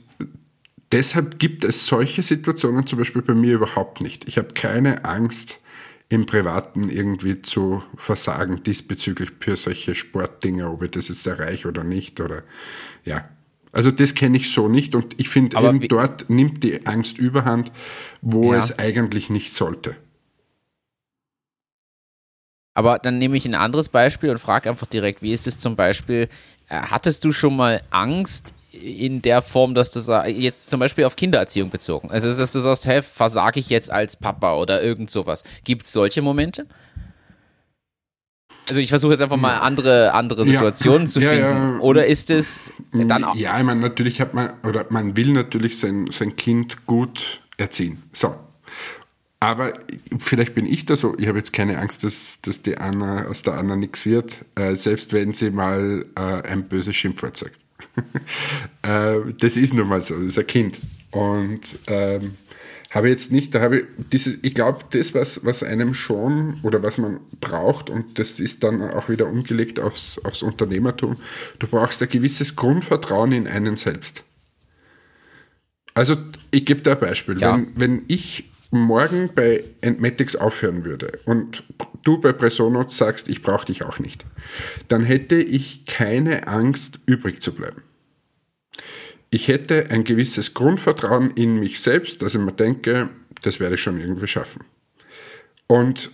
deshalb 0.92 1.38
gibt 1.38 1.64
es 1.64 1.86
solche 1.86 2.24
Situationen 2.24 2.88
zum 2.88 2.98
Beispiel 2.98 3.22
bei 3.22 3.36
mir 3.36 3.54
überhaupt 3.54 4.02
nicht. 4.02 4.28
Ich 4.28 4.40
habe 4.40 4.54
keine 4.56 5.06
Angst, 5.06 5.60
im 6.10 6.26
Privaten 6.26 6.90
irgendwie 6.90 7.42
zu 7.42 7.84
versagen 7.96 8.64
diesbezüglich 8.64 9.32
für 9.40 9.56
solche 9.56 9.94
Sportdinge, 9.94 10.70
ob 10.70 10.84
ich 10.84 10.92
das 10.92 11.10
jetzt 11.10 11.28
erreiche 11.28 11.68
oder 11.68 11.84
nicht 11.84 12.22
oder 12.22 12.44
ja. 13.04 13.30
Also 13.74 13.92
das 13.92 14.16
kenne 14.16 14.38
ich 14.38 14.52
so 14.52 14.70
nicht 14.70 14.96
und 14.96 15.20
ich 15.20 15.30
finde 15.30 15.58
eben 15.58 15.88
dort 15.88 16.30
nimmt 16.30 16.64
die 16.64 16.88
Angst 16.88 17.18
überhand, 17.18 17.72
wo 18.22 18.54
ja. 18.54 18.60
es 18.60 18.80
eigentlich 18.80 19.30
nicht 19.30 19.54
sollte. 19.54 19.98
Aber 22.74 23.00
dann 23.00 23.18
nehme 23.18 23.36
ich 23.36 23.46
ein 23.46 23.56
anderes 23.56 23.90
Beispiel 23.90 24.30
und 24.30 24.38
frage 24.38 24.70
einfach 24.70 24.88
direkt, 24.88 25.22
wie 25.22 25.34
ist 25.34 25.48
es 25.48 25.60
zum 25.60 25.76
Beispiel, 25.76 26.30
äh, 26.70 26.76
hattest 26.76 27.24
du 27.26 27.32
schon 27.32 27.56
mal 27.56 27.82
Angst 27.90 28.54
in 28.84 29.22
der 29.22 29.42
Form, 29.42 29.76
dass 29.76 29.92
du 29.92 30.00
sagst, 30.00 30.32
jetzt 30.32 30.70
zum 30.70 30.80
Beispiel 30.80 31.06
auf 31.06 31.16
Kindererziehung 31.16 31.70
bezogen. 31.70 32.12
Also, 32.12 32.34
dass 32.34 32.52
du 32.52 32.60
sagst, 32.60 32.86
hey, 32.86 33.02
versage 33.02 33.60
ich 33.60 33.70
jetzt 33.70 33.92
als 33.92 34.16
Papa 34.16 34.56
oder 34.56 34.82
irgend 34.82 35.10
sowas. 35.10 35.44
Gibt 35.64 35.86
es 35.86 35.92
solche 35.92 36.22
Momente? 36.22 36.68
Also 38.70 38.82
ich 38.82 38.90
versuche 38.90 39.14
jetzt 39.14 39.22
einfach 39.22 39.38
mal 39.38 39.60
andere, 39.60 40.14
andere 40.14 40.46
Situationen 40.46 41.04
ja, 41.04 41.08
zu 41.12 41.22
finden. 41.22 41.36
Ja, 41.38 41.72
ja. 41.74 41.80
Oder 41.80 42.06
ist 42.06 42.30
es 42.30 42.74
dann 42.92 43.24
auch? 43.24 43.36
Ja, 43.36 43.58
ich 43.58 43.64
meine, 43.64 43.80
natürlich 43.80 44.20
hat 44.20 44.34
man, 44.34 44.52
oder 44.64 44.86
man 44.90 45.16
will 45.16 45.32
natürlich 45.32 45.80
sein, 45.80 46.10
sein 46.12 46.36
Kind 46.36 46.86
gut 46.86 47.42
erziehen. 47.56 48.04
So. 48.12 48.36
Aber 49.40 49.74
vielleicht 50.18 50.56
bin 50.56 50.66
ich 50.66 50.86
da 50.86 50.96
so, 50.96 51.16
ich 51.18 51.28
habe 51.28 51.38
jetzt 51.38 51.54
keine 51.54 51.78
Angst, 51.78 52.04
dass, 52.04 52.42
dass 52.42 52.64
die 52.64 52.78
Anna 52.78 53.28
aus 53.28 53.44
der 53.44 53.54
Anna 53.54 53.76
nichts 53.76 54.06
wird, 54.06 54.40
äh, 54.56 54.76
selbst 54.76 55.14
wenn 55.14 55.32
sie 55.32 55.52
mal 55.52 56.06
äh, 56.16 56.22
ein 56.22 56.68
böses 56.68 56.96
Schimpfwort 56.96 57.38
sagt. 57.38 57.67
Äh, 58.84 59.34
das 59.40 59.58
ist 59.58 59.74
nun 59.74 59.88
mal 59.88 60.02
so, 60.02 60.16
das 60.16 60.28
ist 60.28 60.40
ein 60.40 60.48
Kind. 60.48 60.78
Und 61.12 61.62
ähm, 61.88 62.32
habe 62.92 63.10
jetzt 63.10 63.32
nicht, 63.32 63.54
da 63.54 63.62
habe 63.62 63.80
ich 63.80 63.86
dieses, 64.12 64.38
ich 64.44 64.54
glaube, 64.54 64.80
das, 64.92 65.14
was, 65.14 65.44
was 65.46 65.64
einem 65.64 65.94
schon 65.94 66.60
oder 66.64 66.84
was 66.84 66.98
man 66.98 67.20
braucht, 67.42 67.90
und 67.90 68.18
das 68.18 68.40
ist 68.40 68.64
dann 68.64 68.82
auch 68.82 69.10
wieder 69.10 69.28
umgelegt 69.28 69.80
aufs, 69.80 70.24
aufs 70.24 70.42
Unternehmertum, 70.42 71.18
du 71.60 71.68
brauchst 71.68 72.02
ein 72.02 72.10
gewisses 72.10 72.56
Grundvertrauen 72.56 73.32
in 73.34 73.48
einen 73.48 73.76
selbst. 73.76 74.24
Also, 75.94 76.16
ich 76.52 76.66
gebe 76.66 76.82
da 76.82 76.94
ein 76.94 77.00
Beispiel. 77.00 77.40
Ja. 77.40 77.58
Wenn, 77.58 77.74
wenn 77.76 78.02
ich 78.08 78.50
morgen 78.72 79.32
bei 79.34 79.64
Entmatics 79.82 80.36
aufhören 80.36 80.86
würde 80.86 81.20
und 81.26 81.64
du 82.04 82.20
bei 82.20 82.34
Presonot 82.34 82.92
sagst, 82.92 83.30
ich 83.30 83.42
brauche 83.42 83.66
dich 83.66 83.84
auch 83.84 84.00
nicht, 84.00 84.24
dann 84.88 85.04
hätte 85.04 85.36
ich 85.36 85.86
keine 85.86 86.48
Angst, 86.48 87.00
übrig 87.06 87.42
zu 87.42 87.54
bleiben. 87.54 87.82
Ich 89.30 89.48
hätte 89.48 89.90
ein 89.90 90.04
gewisses 90.04 90.54
Grundvertrauen 90.54 91.32
in 91.32 91.60
mich 91.60 91.82
selbst, 91.82 92.22
dass 92.22 92.36
ich 92.36 92.42
mir 92.42 92.54
denke, 92.54 93.10
das 93.42 93.60
werde 93.60 93.76
ich 93.76 93.82
schon 93.82 94.00
irgendwie 94.00 94.28
schaffen. 94.28 94.64
Und 95.68 96.12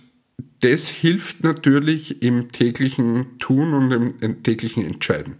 das 0.60 0.88
hilft 0.88 1.44
natürlich 1.44 2.22
im 2.22 2.50
täglichen 2.50 3.38
Tun 3.38 3.72
und 3.74 4.18
im, 4.20 4.42
täglichen 4.42 4.84
Entscheiden. 4.84 5.36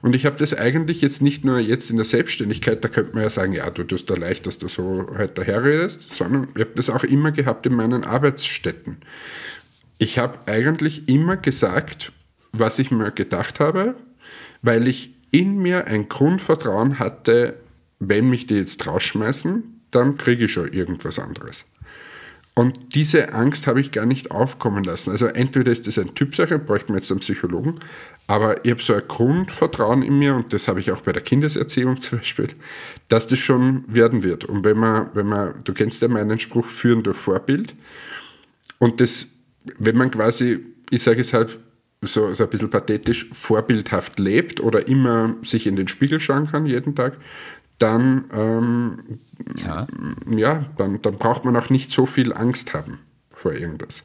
Und 0.00 0.14
ich 0.14 0.26
habe 0.26 0.36
das 0.36 0.54
eigentlich 0.54 1.00
jetzt 1.00 1.22
nicht 1.22 1.44
nur 1.44 1.58
jetzt 1.58 1.90
in 1.90 1.96
der 1.96 2.04
Selbstständigkeit, 2.04 2.84
da 2.84 2.88
könnte 2.88 3.14
man 3.14 3.22
ja 3.22 3.30
sagen, 3.30 3.52
ja, 3.54 3.68
du 3.70 3.84
tust 3.84 4.10
da 4.10 4.14
leicht, 4.14 4.46
dass 4.46 4.58
du 4.58 4.68
so 4.68 5.06
halt 5.16 5.38
daherredest, 5.38 6.10
sondern 6.10 6.48
ich 6.54 6.60
habe 6.60 6.72
das 6.76 6.90
auch 6.90 7.04
immer 7.04 7.32
gehabt 7.32 7.66
in 7.66 7.74
meinen 7.74 8.04
Arbeitsstätten. 8.04 8.98
Ich 9.98 10.18
habe 10.18 10.38
eigentlich 10.46 11.08
immer 11.08 11.36
gesagt, 11.36 12.12
was 12.52 12.78
ich 12.78 12.90
mir 12.90 13.12
gedacht 13.12 13.60
habe, 13.60 13.94
weil 14.60 14.88
ich 14.88 15.13
in 15.34 15.58
mir 15.58 15.88
ein 15.88 16.08
Grundvertrauen 16.08 17.00
hatte, 17.00 17.56
wenn 17.98 18.30
mich 18.30 18.46
die 18.46 18.54
jetzt 18.54 18.86
rausschmeißen, 18.86 19.80
dann 19.90 20.16
kriege 20.16 20.44
ich 20.44 20.52
schon 20.52 20.72
irgendwas 20.72 21.18
anderes. 21.18 21.64
Und 22.54 22.94
diese 22.94 23.32
Angst 23.32 23.66
habe 23.66 23.80
ich 23.80 23.90
gar 23.90 24.06
nicht 24.06 24.30
aufkommen 24.30 24.84
lassen. 24.84 25.10
Also 25.10 25.26
entweder 25.26 25.72
ist 25.72 25.88
das 25.88 25.98
ein 25.98 26.14
Typsache, 26.14 26.60
bräuchte 26.60 26.92
man 26.92 27.00
jetzt 27.00 27.10
einen 27.10 27.18
Psychologen, 27.18 27.80
aber 28.28 28.64
ich 28.64 28.70
habe 28.70 28.80
so 28.80 28.94
ein 28.94 29.02
Grundvertrauen 29.08 30.04
in 30.04 30.20
mir 30.20 30.36
und 30.36 30.52
das 30.52 30.68
habe 30.68 30.78
ich 30.78 30.92
auch 30.92 31.00
bei 31.00 31.10
der 31.10 31.22
Kindeserziehung 31.22 32.00
zum 32.00 32.18
Beispiel, 32.18 32.46
dass 33.08 33.26
das 33.26 33.40
schon 33.40 33.82
werden 33.88 34.22
wird. 34.22 34.44
Und 34.44 34.64
wenn 34.64 34.78
man, 34.78 35.10
wenn 35.14 35.26
man, 35.26 35.64
du 35.64 35.74
kennst 35.74 36.00
ja 36.00 36.06
meinen 36.06 36.38
Spruch, 36.38 36.66
führen 36.66 37.02
durch 37.02 37.18
Vorbild. 37.18 37.74
Und 38.78 39.00
das, 39.00 39.26
wenn 39.78 39.96
man 39.96 40.12
quasi, 40.12 40.60
ich 40.90 41.02
sage 41.02 41.22
es 41.22 41.32
halt 41.32 41.58
so, 42.06 42.32
so 42.34 42.44
ein 42.44 42.50
bisschen 42.50 42.70
pathetisch, 42.70 43.30
vorbildhaft 43.32 44.18
lebt 44.18 44.60
oder 44.60 44.88
immer 44.88 45.34
sich 45.42 45.66
in 45.66 45.76
den 45.76 45.88
Spiegel 45.88 46.20
schauen 46.20 46.48
kann 46.50 46.66
jeden 46.66 46.94
Tag, 46.94 47.18
dann, 47.78 48.24
ähm, 48.32 49.18
ja. 49.56 49.86
ja, 50.28 50.64
dann, 50.76 51.02
dann 51.02 51.16
braucht 51.16 51.44
man 51.44 51.56
auch 51.56 51.70
nicht 51.70 51.90
so 51.90 52.06
viel 52.06 52.32
Angst 52.32 52.72
haben 52.72 53.00
vor 53.30 53.52
irgendwas. 53.52 54.04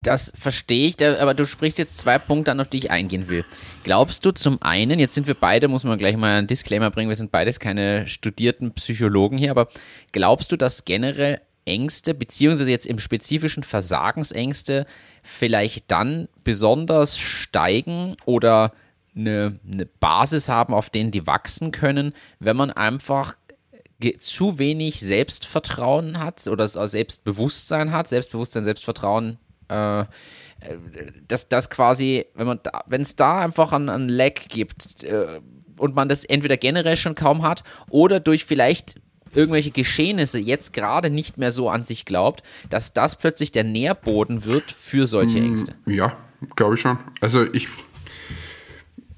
Das 0.00 0.32
verstehe 0.38 0.88
ich, 0.88 1.04
aber 1.04 1.34
du 1.34 1.44
sprichst 1.44 1.76
jetzt 1.76 1.98
zwei 1.98 2.18
Punkte 2.18 2.52
an, 2.52 2.60
auf 2.60 2.68
die 2.68 2.78
ich 2.78 2.90
eingehen 2.90 3.28
will. 3.28 3.44
Glaubst 3.82 4.24
du 4.24 4.30
zum 4.30 4.62
einen, 4.62 5.00
jetzt 5.00 5.14
sind 5.14 5.26
wir 5.26 5.34
beide, 5.34 5.66
muss 5.66 5.82
man 5.82 5.98
gleich 5.98 6.16
mal 6.16 6.38
einen 6.38 6.46
Disclaimer 6.46 6.90
bringen, 6.90 7.08
wir 7.08 7.16
sind 7.16 7.32
beides 7.32 7.58
keine 7.58 8.06
studierten 8.06 8.72
Psychologen 8.74 9.36
hier, 9.36 9.50
aber 9.50 9.68
glaubst 10.12 10.52
du, 10.52 10.56
dass 10.56 10.84
generell 10.84 11.40
Ängste, 11.68 12.14
beziehungsweise 12.14 12.70
jetzt 12.70 12.86
im 12.86 12.98
spezifischen 12.98 13.62
Versagensängste 13.62 14.86
vielleicht 15.22 15.90
dann 15.90 16.28
besonders 16.44 17.18
steigen 17.18 18.16
oder 18.24 18.72
eine, 19.14 19.58
eine 19.70 19.86
Basis 19.86 20.48
haben, 20.48 20.74
auf 20.74 20.90
denen 20.90 21.10
die 21.10 21.26
wachsen 21.26 21.70
können, 21.70 22.12
wenn 22.40 22.56
man 22.56 22.70
einfach 22.70 23.36
zu 24.18 24.58
wenig 24.58 25.00
Selbstvertrauen 25.00 26.20
hat 26.20 26.46
oder 26.46 26.68
Selbstbewusstsein 26.68 27.92
hat. 27.92 28.08
Selbstbewusstsein, 28.08 28.64
Selbstvertrauen 28.64 29.38
äh, 29.68 30.04
dass 31.28 31.48
das 31.48 31.70
quasi, 31.70 32.26
wenn 32.34 32.46
man 32.46 32.60
wenn 32.86 33.02
es 33.02 33.14
da 33.14 33.40
einfach 33.40 33.72
einen, 33.72 33.88
einen 33.88 34.08
Lag 34.08 34.34
gibt 34.48 35.04
äh, 35.04 35.40
und 35.78 35.94
man 35.94 36.08
das 36.08 36.24
entweder 36.24 36.56
generell 36.56 36.96
schon 36.96 37.14
kaum 37.14 37.42
hat 37.42 37.62
oder 37.88 38.18
durch 38.18 38.44
vielleicht 38.44 38.96
irgendwelche 39.34 39.70
Geschehnisse 39.70 40.38
jetzt 40.38 40.72
gerade 40.72 41.10
nicht 41.10 41.38
mehr 41.38 41.52
so 41.52 41.68
an 41.68 41.84
sich 41.84 42.04
glaubt, 42.04 42.42
dass 42.70 42.92
das 42.92 43.16
plötzlich 43.16 43.52
der 43.52 43.64
Nährboden 43.64 44.44
wird 44.44 44.70
für 44.70 45.06
solche 45.06 45.40
mm, 45.40 45.44
Ängste. 45.44 45.74
Ja, 45.86 46.16
glaube 46.56 46.74
ich 46.74 46.80
schon. 46.80 46.98
Also 47.20 47.44
ich, 47.52 47.68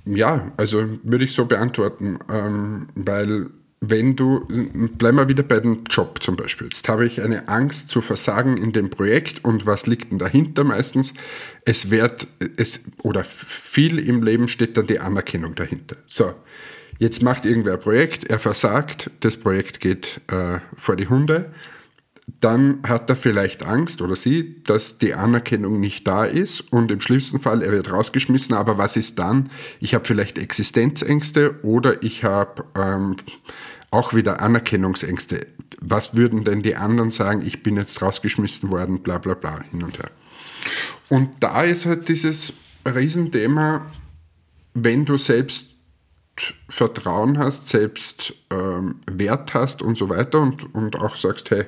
ja, 0.05 0.53
also 0.57 0.85
würde 1.03 1.25
ich 1.25 1.33
so 1.33 1.47
beantworten, 1.47 2.19
ähm, 2.31 2.89
weil 2.95 3.51
wenn 3.81 4.15
du, 4.15 4.47
bleib 4.99 5.15
mal 5.15 5.29
wieder 5.29 5.43
bei 5.43 5.59
dem 5.59 5.85
Job 5.89 6.23
zum 6.23 6.37
Beispiel. 6.37 6.67
Jetzt 6.67 6.87
habe 6.89 7.07
ich 7.07 7.23
eine 7.23 7.49
Angst 7.49 7.89
zu 7.89 8.03
versagen 8.03 8.59
in 8.59 8.73
dem 8.73 8.91
Projekt 8.91 9.43
und 9.43 9.65
was 9.65 9.87
liegt 9.87 10.11
denn 10.11 10.19
dahinter 10.19 10.65
meistens? 10.65 11.15
Es 11.65 11.91
wird, 11.91 12.27
es, 12.59 12.85
oder 13.03 13.25
viel 13.25 13.99
im 13.99 14.23
Leben 14.23 14.49
steht 14.49 14.77
dann 14.77 14.87
die 14.87 14.99
Anerkennung 14.99 15.55
dahinter. 15.55 15.97
So. 16.07 16.35
Jetzt 17.01 17.23
macht 17.23 17.47
irgendwer 17.47 17.73
ein 17.73 17.81
Projekt, 17.81 18.25
er 18.25 18.39
versagt, 18.39 19.11
das 19.21 19.39
Projekt 19.39 19.81
geht 19.81 20.21
äh, 20.27 20.59
vor 20.77 20.97
die 20.97 21.09
Hunde, 21.09 21.51
dann 22.41 22.81
hat 22.87 23.09
er 23.09 23.17
vielleicht 23.17 23.63
Angst 23.63 24.03
oder 24.03 24.17
sie, 24.17 24.63
dass 24.65 24.99
die 24.99 25.15
Anerkennung 25.15 25.81
nicht 25.81 26.07
da 26.07 26.27
ist 26.27 26.61
und 26.61 26.91
im 26.91 27.01
schlimmsten 27.01 27.41
Fall 27.41 27.63
er 27.63 27.73
wird 27.73 27.91
rausgeschmissen. 27.91 28.55
Aber 28.55 28.77
was 28.77 28.97
ist 28.97 29.19
dann? 29.19 29.49
Ich 29.81 29.95
habe 29.95 30.05
vielleicht 30.05 30.37
Existenzängste 30.37 31.65
oder 31.65 32.03
ich 32.03 32.23
habe 32.23 32.65
ähm, 32.77 33.17
auch 33.91 34.13
wieder 34.13 34.43
Anerkennungsängste. 34.43 35.47
Was 35.81 36.15
würden 36.15 36.45
denn 36.45 36.61
die 36.61 36.77
anderen 36.77 37.11
sagen? 37.11 37.41
Ich 37.47 37.63
bin 37.63 37.79
jetzt 37.79 38.03
rausgeschmissen 38.03 38.71
worden, 38.71 39.01
bla 39.01 39.17
bla 39.17 39.33
bla, 39.33 39.63
hin 39.71 39.83
und 39.83 39.99
her. 39.99 40.11
Und 41.09 41.31
da 41.41 41.63
ist 41.63 41.87
halt 41.87 42.11
dieses 42.11 42.53
Riesenthema, 42.85 43.87
wenn 44.75 45.07
du 45.07 45.17
selbst 45.17 45.71
Vertrauen 46.69 47.39
hast, 47.39 47.69
selbst 47.69 48.35
ähm, 48.51 48.97
Wert 49.11 49.55
hast 49.55 49.83
und 49.83 49.97
so 49.97 50.09
weiter 50.09 50.41
und, 50.41 50.75
und 50.75 50.97
auch 50.97 51.17
sagst, 51.17 51.51
hey, 51.51 51.67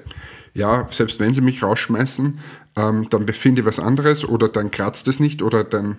ja, 0.54 0.86
selbst 0.90 1.20
wenn 1.20 1.34
sie 1.34 1.40
mich 1.40 1.62
rausschmeißen, 1.62 2.38
ähm, 2.76 3.06
dann 3.10 3.26
befinde 3.26 3.62
ich 3.62 3.66
was 3.66 3.78
anderes 3.78 4.24
oder 4.24 4.48
dann 4.48 4.70
kratzt 4.70 5.08
es 5.08 5.20
nicht 5.20 5.42
oder 5.42 5.64
dann 5.64 5.98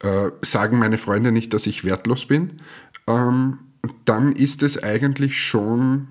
äh, 0.00 0.30
sagen 0.40 0.78
meine 0.78 0.98
Freunde 0.98 1.32
nicht, 1.32 1.52
dass 1.52 1.66
ich 1.66 1.84
wertlos 1.84 2.26
bin. 2.26 2.54
Ähm, 3.06 3.58
dann 4.04 4.32
ist 4.32 4.62
es 4.62 4.82
eigentlich 4.82 5.40
schon, 5.40 6.08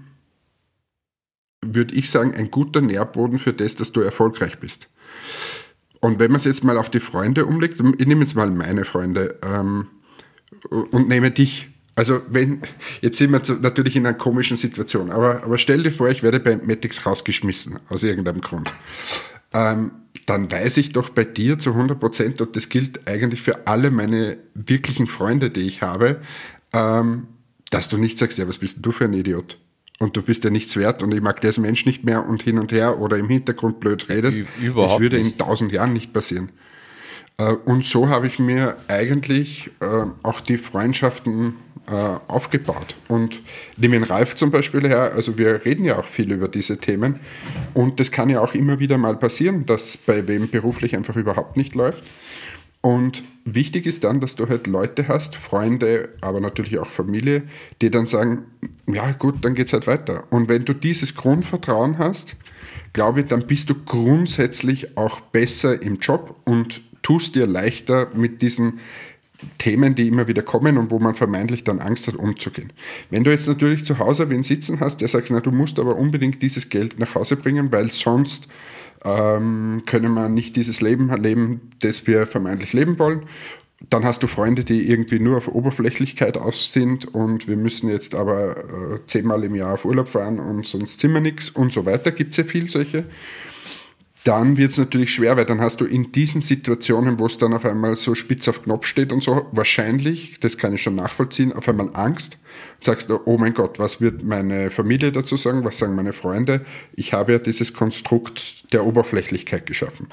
würde 1.66 1.96
ich 1.96 2.10
sagen, 2.10 2.34
ein 2.34 2.52
guter 2.52 2.82
Nährboden 2.82 3.40
für 3.40 3.54
das, 3.54 3.76
dass 3.76 3.92
du 3.92 4.02
erfolgreich 4.02 4.60
bist. 4.60 4.90
Und 6.00 6.20
wenn 6.20 6.32
man 6.32 6.40
es 6.40 6.46
jetzt 6.46 6.64
mal 6.64 6.78
auf 6.78 6.90
die 6.90 7.00
Freunde 7.00 7.46
umlegt, 7.46 7.80
ich 7.80 8.08
nehme 8.08 8.22
jetzt 8.22 8.36
mal 8.36 8.50
meine 8.52 8.86
Freunde 8.86 9.40
ähm, 9.44 9.88
und 10.70 11.08
nehme 11.08 11.32
dich. 11.32 11.70
Also 11.98 12.22
wenn, 12.30 12.62
jetzt 13.02 13.18
sind 13.18 13.32
wir 13.32 13.42
natürlich 13.60 13.96
in 13.96 14.06
einer 14.06 14.16
komischen 14.16 14.56
Situation, 14.56 15.10
aber, 15.10 15.44
aber 15.44 15.58
stell 15.58 15.82
dir 15.82 15.92
vor, 15.92 16.08
ich 16.10 16.22
werde 16.22 16.40
bei 16.40 16.56
Matix 16.56 17.04
rausgeschmissen, 17.08 17.80
aus 17.90 18.04
irgendeinem 18.04 18.40
Grund. 18.42 18.72
Ähm, 19.52 19.90
dann 20.28 20.52
weiß 20.52 20.78
ich 20.78 20.94
doch 20.94 21.10
bei 21.10 21.24
dir 21.24 21.58
zu 21.58 21.72
100 21.72 22.00
Prozent, 22.00 22.40
und 22.40 22.56
das 22.56 22.70
gilt 22.70 23.08
eigentlich 23.08 23.42
für 23.42 23.66
alle 23.66 23.90
meine 23.90 24.38
wirklichen 24.54 25.08
Freunde, 25.08 25.50
die 25.50 25.62
ich 25.62 25.82
habe, 25.82 26.22
ähm, 26.72 27.30
dass 27.72 27.90
du 27.90 27.98
nicht 27.98 28.20
sagst, 28.20 28.38
ja, 28.38 28.48
was 28.48 28.60
bist 28.60 28.86
du 28.86 28.92
für 28.92 29.06
ein 29.06 29.14
Idiot? 29.14 29.58
Und 29.98 30.16
du 30.16 30.22
bist 30.22 30.44
ja 30.44 30.52
nichts 30.52 30.78
wert 30.78 31.02
und 31.02 31.12
ich 31.16 31.22
mag 31.22 31.42
diesen 31.42 31.64
Mensch 31.64 31.88
nicht 31.88 32.04
mehr 32.04 32.28
und 32.28 32.44
hin 32.44 32.60
und 32.60 32.72
her 32.72 33.00
oder 33.00 33.18
im 33.18 33.28
Hintergrund 33.28 33.80
blöd 33.80 34.08
redest. 34.08 34.42
Überhaupt 34.62 34.94
das 34.94 35.00
würde 35.00 35.18
nicht. 35.18 35.32
in 35.32 35.38
tausend 35.40 35.72
Jahren 35.72 35.94
nicht 35.94 36.14
passieren. 36.14 36.52
Äh, 37.40 37.54
und 37.54 37.86
so 37.86 38.08
habe 38.08 38.28
ich 38.28 38.38
mir 38.38 38.78
eigentlich 38.88 39.72
äh, 39.80 40.06
auch 40.22 40.42
die 40.42 40.60
Freundschaften 40.60 41.56
aufgebaut. 41.88 42.96
Und 43.08 43.40
nehmen 43.78 44.04
Ralf 44.04 44.36
zum 44.36 44.52
Beispiel 44.52 44.88
her, 44.88 45.14
also 45.16 45.38
wir 45.38 45.64
reden 45.64 45.86
ja 45.86 45.98
auch 45.98 46.06
viel 46.06 46.32
über 46.32 46.48
diese 46.50 46.78
Themen 46.78 47.16
und 47.74 48.00
das 48.00 48.12
kann 48.12 48.30
ja 48.30 48.42
auch 48.42 48.54
immer 48.54 48.80
wieder 48.80 48.98
mal 48.98 49.16
passieren, 49.16 49.66
dass 49.66 49.96
bei 49.96 50.28
wem 50.28 50.50
beruflich 50.50 50.96
einfach 50.96 51.16
überhaupt 51.16 51.56
nicht 51.56 51.76
läuft. 51.76 52.04
Und 52.82 53.24
wichtig 53.44 53.86
ist 53.86 54.04
dann, 54.04 54.20
dass 54.20 54.36
du 54.36 54.48
halt 54.48 54.68
Leute 54.68 55.08
hast, 55.08 55.36
Freunde, 55.36 56.10
aber 56.22 56.40
natürlich 56.40 56.80
auch 56.80 56.90
Familie, 56.90 57.44
die 57.82 57.90
dann 57.90 58.08
sagen, 58.08 58.46
ja 58.88 59.12
gut, 59.14 59.44
dann 59.44 59.56
geht 59.56 59.68
es 59.68 59.74
halt 59.74 59.88
weiter. 59.88 60.26
Und 60.30 60.48
wenn 60.48 60.66
du 60.66 60.74
dieses 60.74 61.16
Grundvertrauen 61.16 61.98
hast, 61.98 62.38
glaube 62.94 63.22
ich, 63.22 63.26
dann 63.28 63.48
bist 63.48 63.70
du 63.70 63.76
grundsätzlich 63.84 64.98
auch 64.98 65.20
besser 65.20 65.82
im 65.82 65.98
Job 65.98 66.40
und 66.46 66.82
tust 67.02 67.36
dir 67.36 67.48
leichter 67.48 68.10
mit 68.14 68.42
diesen 68.42 68.80
Themen, 69.58 69.96
die 69.96 70.08
immer 70.08 70.28
wieder 70.28 70.42
kommen 70.42 70.78
und 70.78 70.92
wo 70.92 71.00
man 71.00 71.16
vermeintlich 71.16 71.64
dann 71.64 71.80
Angst 71.80 72.08
hat, 72.08 72.16
umzugehen. 72.16 72.74
Wenn 73.10 73.24
du 73.24 73.32
jetzt 73.32 73.48
natürlich 73.48 73.86
zu 73.86 74.00
Hause 74.00 74.30
wen 74.30 74.44
sitzen 74.44 74.80
hast, 74.80 75.02
der 75.02 75.08
sagt, 75.08 75.30
na, 75.30 75.42
du 75.42 75.52
musst 75.52 75.80
aber 75.80 75.96
unbedingt 75.96 76.42
dieses 76.42 76.70
Geld 76.70 77.00
nach 77.00 77.16
Hause 77.16 77.36
bringen, 77.36 77.72
weil 77.72 77.92
sonst 77.92 78.48
ähm, 79.06 79.84
können 79.86 80.14
wir 80.14 80.30
nicht 80.30 80.56
dieses 80.56 80.82
Leben 80.82 81.10
leben, 81.22 81.72
das 81.80 82.08
wir 82.08 82.26
vermeintlich 82.26 82.74
leben 82.74 82.98
wollen. 83.00 83.24
dann 83.92 84.06
hast 84.06 84.24
du 84.24 84.28
Freunde, 84.28 84.64
die 84.64 84.90
irgendwie 84.90 85.20
nur 85.20 85.38
auf 85.38 85.48
Oberflächlichkeit 85.48 86.36
aus 86.36 86.74
sind 86.74 87.14
und 87.14 87.48
wir 87.48 87.58
müssen 87.58 87.90
jetzt 87.90 88.16
aber 88.16 88.58
äh, 88.58 89.06
zehnmal 89.06 89.44
im 89.44 89.54
Jahr 89.54 89.74
auf 89.74 89.86
Urlaub 89.86 90.10
fahren 90.10 90.40
und 90.40 90.66
sonst 90.66 91.00
sind 91.00 91.14
wir 91.14 91.22
nichts 91.22 91.52
und 91.52 91.72
so 91.72 91.86
weiter. 91.86 92.12
Gibt 92.12 92.32
es 92.32 92.38
ja 92.38 92.44
viel 92.44 92.68
solche 92.70 93.06
dann 94.28 94.58
wird 94.58 94.72
es 94.72 94.78
natürlich 94.78 95.14
schwer, 95.14 95.38
weil 95.38 95.46
dann 95.46 95.62
hast 95.62 95.80
du 95.80 95.86
in 95.86 96.12
diesen 96.12 96.42
Situationen, 96.42 97.18
wo 97.18 97.28
es 97.28 97.38
dann 97.38 97.54
auf 97.54 97.64
einmal 97.64 97.96
so 97.96 98.14
spitz 98.14 98.50
auf 98.50 98.62
Knopf 98.64 98.86
steht 98.86 99.14
und 99.14 99.24
so, 99.24 99.48
wahrscheinlich, 99.54 100.42
das 100.42 100.58
kann 100.58 100.74
ich 100.74 100.82
schon 100.82 100.96
nachvollziehen, 100.96 101.54
auf 101.54 101.70
einmal 101.70 101.92
Angst 101.94 102.38
und 102.76 102.84
sagst, 102.84 103.10
oh 103.10 103.38
mein 103.38 103.54
Gott, 103.54 103.80
was 103.80 104.02
wird 104.02 104.26
meine 104.26 104.70
Familie 104.70 105.14
dazu 105.14 105.38
sagen, 105.38 105.64
was 105.64 105.78
sagen 105.78 105.96
meine 105.96 106.12
Freunde? 106.12 106.66
Ich 106.94 107.14
habe 107.14 107.32
ja 107.32 107.38
dieses 107.38 107.74
Konstrukt 107.74 108.74
der 108.74 108.86
Oberflächlichkeit 108.86 109.66
geschaffen. 109.66 110.08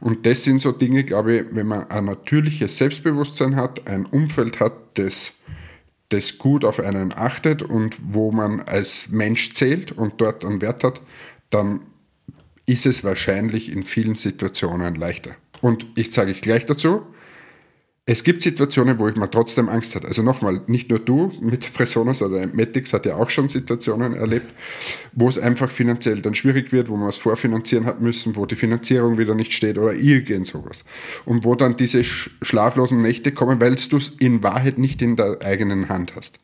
Und 0.00 0.24
das 0.24 0.44
sind 0.44 0.62
so 0.62 0.72
Dinge, 0.72 1.04
glaube 1.04 1.34
ich, 1.34 1.44
wenn 1.50 1.66
man 1.66 1.90
ein 1.90 2.06
natürliches 2.06 2.78
Selbstbewusstsein 2.78 3.56
hat, 3.56 3.86
ein 3.86 4.06
Umfeld 4.06 4.60
hat, 4.60 4.72
das 4.94 5.34
das 6.08 6.38
gut 6.38 6.64
auf 6.64 6.80
einen 6.80 7.12
achtet 7.12 7.62
und 7.62 7.98
wo 8.02 8.32
man 8.32 8.62
als 8.62 9.10
Mensch 9.10 9.52
zählt 9.52 9.92
und 9.92 10.22
dort 10.22 10.42
einen 10.42 10.62
Wert 10.62 10.82
hat, 10.82 11.02
dann 11.50 11.80
ist 12.68 12.84
es 12.86 13.02
wahrscheinlich 13.02 13.72
in 13.72 13.82
vielen 13.82 14.14
Situationen 14.14 14.94
leichter. 14.94 15.34
Und 15.62 15.86
ich 15.96 16.12
sage 16.12 16.30
ich 16.30 16.42
gleich 16.42 16.66
dazu, 16.66 17.02
es 18.04 18.24
gibt 18.24 18.42
Situationen, 18.42 18.98
wo 18.98 19.08
ich 19.08 19.16
mal 19.16 19.26
trotzdem 19.26 19.68
Angst 19.68 19.94
hatte. 19.94 20.06
Also 20.06 20.22
nochmal, 20.22 20.62
nicht 20.66 20.88
nur 20.88 20.98
du 20.98 21.32
mit 21.42 21.72
Presonus 21.74 22.22
oder 22.22 22.46
Metix 22.46 22.92
hat 22.92 23.04
ja 23.04 23.16
auch 23.16 23.28
schon 23.28 23.48
Situationen 23.48 24.14
erlebt, 24.14 24.46
wo 25.12 25.28
es 25.28 25.38
einfach 25.38 25.70
finanziell 25.70 26.22
dann 26.22 26.34
schwierig 26.34 26.72
wird, 26.72 26.88
wo 26.88 26.96
man 26.96 27.08
was 27.08 27.18
vorfinanzieren 27.18 27.84
hat 27.86 28.00
müssen, 28.00 28.36
wo 28.36 28.46
die 28.46 28.56
Finanzierung 28.56 29.18
wieder 29.18 29.34
nicht 29.34 29.52
steht 29.52 29.76
oder 29.76 29.92
irgend 29.94 30.46
sowas. 30.46 30.84
Und 31.26 31.44
wo 31.44 31.54
dann 31.54 31.76
diese 31.76 32.02
schlaflosen 32.02 33.02
Nächte 33.02 33.32
kommen, 33.32 33.60
weil 33.60 33.76
du 33.76 33.96
es 33.96 34.08
in 34.18 34.42
Wahrheit 34.42 34.78
nicht 34.78 35.02
in 35.02 35.16
der 35.16 35.38
eigenen 35.42 35.88
Hand 35.90 36.16
hast. 36.16 36.40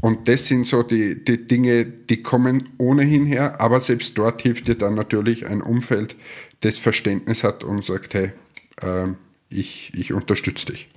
Und 0.00 0.28
das 0.28 0.46
sind 0.46 0.66
so 0.66 0.82
die, 0.82 1.24
die 1.24 1.46
Dinge, 1.46 1.84
die 1.84 2.22
kommen 2.22 2.70
ohnehin 2.78 3.24
her, 3.26 3.60
aber 3.60 3.80
selbst 3.80 4.18
dort 4.18 4.42
hilft 4.42 4.66
dir 4.66 4.74
dann 4.74 4.94
natürlich 4.94 5.46
ein 5.46 5.62
Umfeld, 5.62 6.16
das 6.60 6.78
Verständnis 6.78 7.44
hat 7.44 7.62
und 7.62 7.84
sagt, 7.84 8.14
hey, 8.14 8.32
äh, 8.80 9.08
ich, 9.48 9.92
ich 9.94 10.12
unterstütze 10.12 10.72
dich 10.72 10.88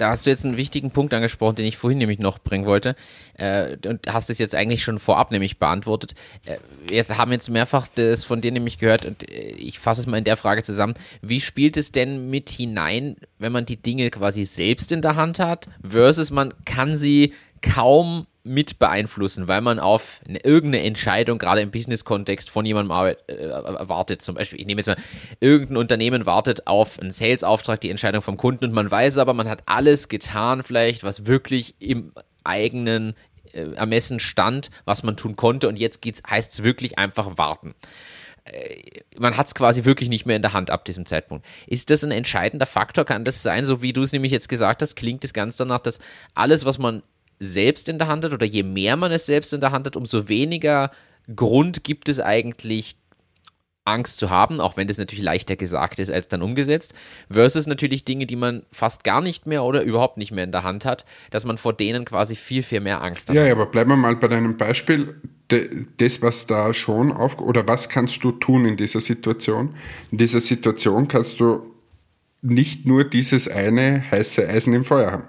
da 0.00 0.10
hast 0.10 0.24
du 0.24 0.30
jetzt 0.30 0.44
einen 0.44 0.56
wichtigen 0.56 0.90
Punkt 0.90 1.12
angesprochen, 1.12 1.56
den 1.56 1.66
ich 1.66 1.76
vorhin 1.76 1.98
nämlich 1.98 2.18
noch 2.18 2.38
bringen 2.38 2.66
wollte. 2.66 2.96
Äh, 3.34 3.76
und 3.86 4.06
hast 4.08 4.30
es 4.30 4.38
jetzt 4.38 4.54
eigentlich 4.54 4.82
schon 4.82 4.98
vorab 4.98 5.30
nämlich 5.30 5.58
beantwortet. 5.58 6.14
Äh, 6.46 6.56
wir 6.88 7.18
haben 7.18 7.32
jetzt 7.32 7.50
mehrfach 7.50 7.86
das 7.88 8.24
von 8.24 8.40
dir 8.40 8.52
nämlich 8.52 8.78
gehört 8.78 9.04
und 9.04 9.28
äh, 9.30 9.50
ich 9.50 9.78
fasse 9.78 10.00
es 10.00 10.06
mal 10.06 10.18
in 10.18 10.24
der 10.24 10.36
Frage 10.36 10.62
zusammen. 10.62 10.94
Wie 11.20 11.40
spielt 11.40 11.76
es 11.76 11.92
denn 11.92 12.30
mit 12.30 12.48
hinein, 12.48 13.16
wenn 13.38 13.52
man 13.52 13.66
die 13.66 13.80
Dinge 13.80 14.10
quasi 14.10 14.44
selbst 14.44 14.92
in 14.92 15.02
der 15.02 15.16
Hand 15.16 15.38
hat, 15.38 15.68
versus 15.82 16.30
man 16.30 16.54
kann 16.64 16.96
sie 16.96 17.34
kaum 17.60 18.26
mit 18.42 18.78
beeinflussen, 18.78 19.48
weil 19.48 19.60
man 19.60 19.78
auf 19.78 20.20
eine, 20.26 20.38
irgendeine 20.38 20.84
Entscheidung, 20.84 21.38
gerade 21.38 21.60
im 21.60 21.70
Business-Kontext, 21.70 22.50
von 22.50 22.64
jemandem 22.64 22.90
arbeit, 22.90 23.18
äh, 23.28 23.88
wartet. 23.88 24.22
Zum 24.22 24.34
Beispiel, 24.34 24.60
ich 24.60 24.66
nehme 24.66 24.78
jetzt 24.78 24.86
mal, 24.86 24.96
irgendein 25.40 25.76
Unternehmen 25.76 26.26
wartet 26.26 26.66
auf 26.66 26.98
einen 26.98 27.12
Sales-Auftrag, 27.12 27.80
die 27.80 27.90
Entscheidung 27.90 28.22
vom 28.22 28.36
Kunden 28.36 28.64
und 28.64 28.72
man 28.72 28.90
weiß 28.90 29.18
aber, 29.18 29.34
man 29.34 29.48
hat 29.48 29.62
alles 29.66 30.08
getan, 30.08 30.62
vielleicht, 30.62 31.04
was 31.04 31.26
wirklich 31.26 31.74
im 31.80 32.12
eigenen 32.42 33.14
äh, 33.52 33.72
Ermessen 33.74 34.20
stand, 34.20 34.70
was 34.84 35.02
man 35.02 35.16
tun 35.16 35.36
konnte 35.36 35.68
und 35.68 35.78
jetzt 35.78 36.00
heißt 36.28 36.52
es 36.52 36.62
wirklich 36.62 36.98
einfach 36.98 37.36
warten 37.36 37.74
äh, 38.44 39.02
man 39.18 39.36
hat 39.36 39.48
es 39.48 39.54
quasi 39.54 39.84
wirklich 39.84 40.08
nicht 40.08 40.24
mehr 40.24 40.36
in 40.36 40.42
der 40.42 40.54
Hand 40.54 40.70
ab 40.70 40.86
diesem 40.86 41.04
Zeitpunkt. 41.04 41.44
Ist 41.66 41.90
das 41.90 42.02
ein 42.02 42.10
entscheidender 42.10 42.64
Faktor? 42.64 43.04
Kann 43.04 43.24
das 43.24 43.42
sein, 43.42 43.66
so 43.66 43.82
wie 43.82 43.92
du 43.92 44.02
es 44.02 44.12
nämlich 44.12 44.32
jetzt 44.32 44.48
gesagt 44.48 44.80
hast, 44.80 44.96
klingt 44.96 45.24
es 45.24 45.34
ganz 45.34 45.56
danach, 45.56 45.80
dass 45.80 45.98
alles, 46.34 46.64
was 46.64 46.78
man 46.78 47.02
selbst 47.40 47.88
in 47.88 47.98
der 47.98 48.06
Hand 48.06 48.24
hat 48.24 48.32
oder 48.32 48.46
je 48.46 48.62
mehr 48.62 48.96
man 48.96 49.10
es 49.10 49.26
selbst 49.26 49.52
in 49.52 49.60
der 49.60 49.72
Hand 49.72 49.86
hat, 49.86 49.96
umso 49.96 50.28
weniger 50.28 50.90
Grund 51.34 51.84
gibt 51.84 52.08
es 52.08 52.20
eigentlich, 52.20 52.96
Angst 53.84 54.18
zu 54.18 54.30
haben, 54.30 54.60
auch 54.60 54.76
wenn 54.76 54.88
das 54.88 54.98
natürlich 54.98 55.24
leichter 55.24 55.56
gesagt 55.56 55.98
ist 55.98 56.10
als 56.10 56.28
dann 56.28 56.42
umgesetzt, 56.42 56.94
versus 57.30 57.66
natürlich 57.66 58.04
Dinge, 58.04 58.26
die 58.26 58.36
man 58.36 58.62
fast 58.70 59.04
gar 59.04 59.20
nicht 59.20 59.46
mehr 59.46 59.64
oder 59.64 59.82
überhaupt 59.82 60.18
nicht 60.18 60.32
mehr 60.32 60.44
in 60.44 60.52
der 60.52 60.62
Hand 60.62 60.84
hat, 60.84 61.04
dass 61.30 61.44
man 61.44 61.58
vor 61.58 61.72
denen 61.72 62.04
quasi 62.04 62.36
viel, 62.36 62.62
viel 62.62 62.80
mehr 62.80 63.02
Angst 63.02 63.28
hat. 63.28 63.36
Ja, 63.36 63.46
ja 63.46 63.52
aber 63.52 63.66
bleiben 63.66 63.90
wir 63.90 63.96
mal 63.96 64.16
bei 64.16 64.28
deinem 64.28 64.56
Beispiel. 64.56 65.14
Das, 65.96 66.22
was 66.22 66.46
da 66.46 66.72
schon 66.72 67.10
auf, 67.10 67.40
oder 67.40 67.66
was 67.66 67.88
kannst 67.88 68.22
du 68.22 68.30
tun 68.30 68.66
in 68.66 68.76
dieser 68.76 69.00
Situation? 69.00 69.74
In 70.12 70.18
dieser 70.18 70.40
Situation 70.40 71.08
kannst 71.08 71.40
du 71.40 71.74
nicht 72.42 72.86
nur 72.86 73.02
dieses 73.02 73.48
eine 73.48 74.08
heiße 74.10 74.48
Eisen 74.48 74.72
im 74.74 74.84
Feuer 74.84 75.10
haben. 75.10 75.24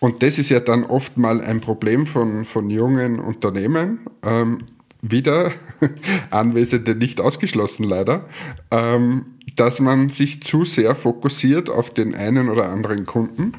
Und 0.00 0.22
das 0.22 0.38
ist 0.38 0.48
ja 0.48 0.60
dann 0.60 0.84
oft 0.84 1.16
mal 1.16 1.40
ein 1.40 1.60
Problem 1.60 2.06
von, 2.06 2.44
von 2.44 2.70
jungen 2.70 3.20
Unternehmen. 3.20 4.00
Ähm, 4.22 4.58
wieder 5.02 5.52
Anwesende 6.30 6.94
nicht 6.94 7.20
ausgeschlossen 7.20 7.84
leider, 7.84 8.28
ähm, 8.70 9.26
dass 9.56 9.80
man 9.80 10.10
sich 10.10 10.42
zu 10.42 10.64
sehr 10.64 10.94
fokussiert 10.94 11.70
auf 11.70 11.90
den 11.90 12.14
einen 12.14 12.48
oder 12.48 12.68
anderen 12.68 13.06
Kunden. 13.06 13.52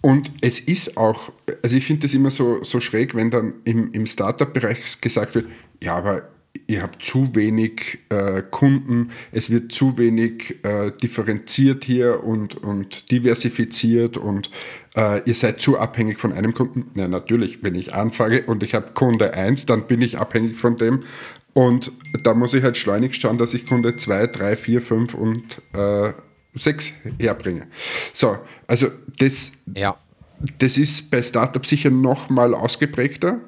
Und 0.00 0.32
es 0.40 0.58
ist 0.58 0.96
auch, 0.96 1.30
also 1.62 1.76
ich 1.76 1.86
finde 1.86 2.02
das 2.02 2.14
immer 2.14 2.30
so, 2.30 2.62
so 2.64 2.80
schräg, 2.80 3.14
wenn 3.14 3.30
dann 3.30 3.54
im, 3.64 3.92
im 3.92 4.06
Startup-Bereich 4.06 5.00
gesagt 5.00 5.36
wird, 5.36 5.46
ja, 5.80 5.96
aber 5.96 6.28
ihr 6.72 6.82
habt 6.82 7.04
zu 7.04 7.34
wenig 7.34 7.98
äh, 8.08 8.42
Kunden, 8.50 9.10
es 9.30 9.50
wird 9.50 9.72
zu 9.72 9.98
wenig 9.98 10.64
äh, 10.64 10.90
differenziert 10.90 11.84
hier 11.84 12.24
und, 12.24 12.54
und 12.54 13.10
diversifiziert 13.10 14.16
und 14.16 14.50
äh, 14.96 15.20
ihr 15.28 15.34
seid 15.34 15.60
zu 15.60 15.78
abhängig 15.78 16.18
von 16.18 16.32
einem 16.32 16.54
Kunden. 16.54 16.90
Ja, 16.98 17.08
natürlich, 17.08 17.62
wenn 17.62 17.74
ich 17.74 17.92
anfange 17.92 18.44
und 18.44 18.62
ich 18.62 18.74
habe 18.74 18.92
Kunde 18.94 19.34
1, 19.34 19.66
dann 19.66 19.86
bin 19.86 20.00
ich 20.00 20.18
abhängig 20.18 20.56
von 20.56 20.78
dem. 20.78 21.00
Und 21.52 21.92
da 22.22 22.32
muss 22.32 22.54
ich 22.54 22.62
halt 22.64 22.78
schleunigst 22.78 23.20
schauen, 23.20 23.36
dass 23.36 23.52
ich 23.52 23.66
Kunde 23.66 23.96
2, 23.96 24.28
3, 24.28 24.56
4, 24.56 24.80
5 24.80 25.14
und 25.14 25.60
äh, 25.74 26.14
6 26.54 26.94
herbringe. 27.18 27.66
So, 28.14 28.38
also 28.66 28.88
das, 29.18 29.52
ja. 29.74 29.94
das 30.58 30.78
ist 30.78 31.10
bei 31.10 31.20
Startups 31.20 31.68
sicher 31.68 31.90
noch 31.90 32.30
mal 32.30 32.54
ausgeprägter. 32.54 33.40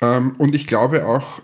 Ähm, 0.00 0.36
und 0.38 0.54
ich 0.54 0.68
glaube 0.68 1.06
auch, 1.06 1.42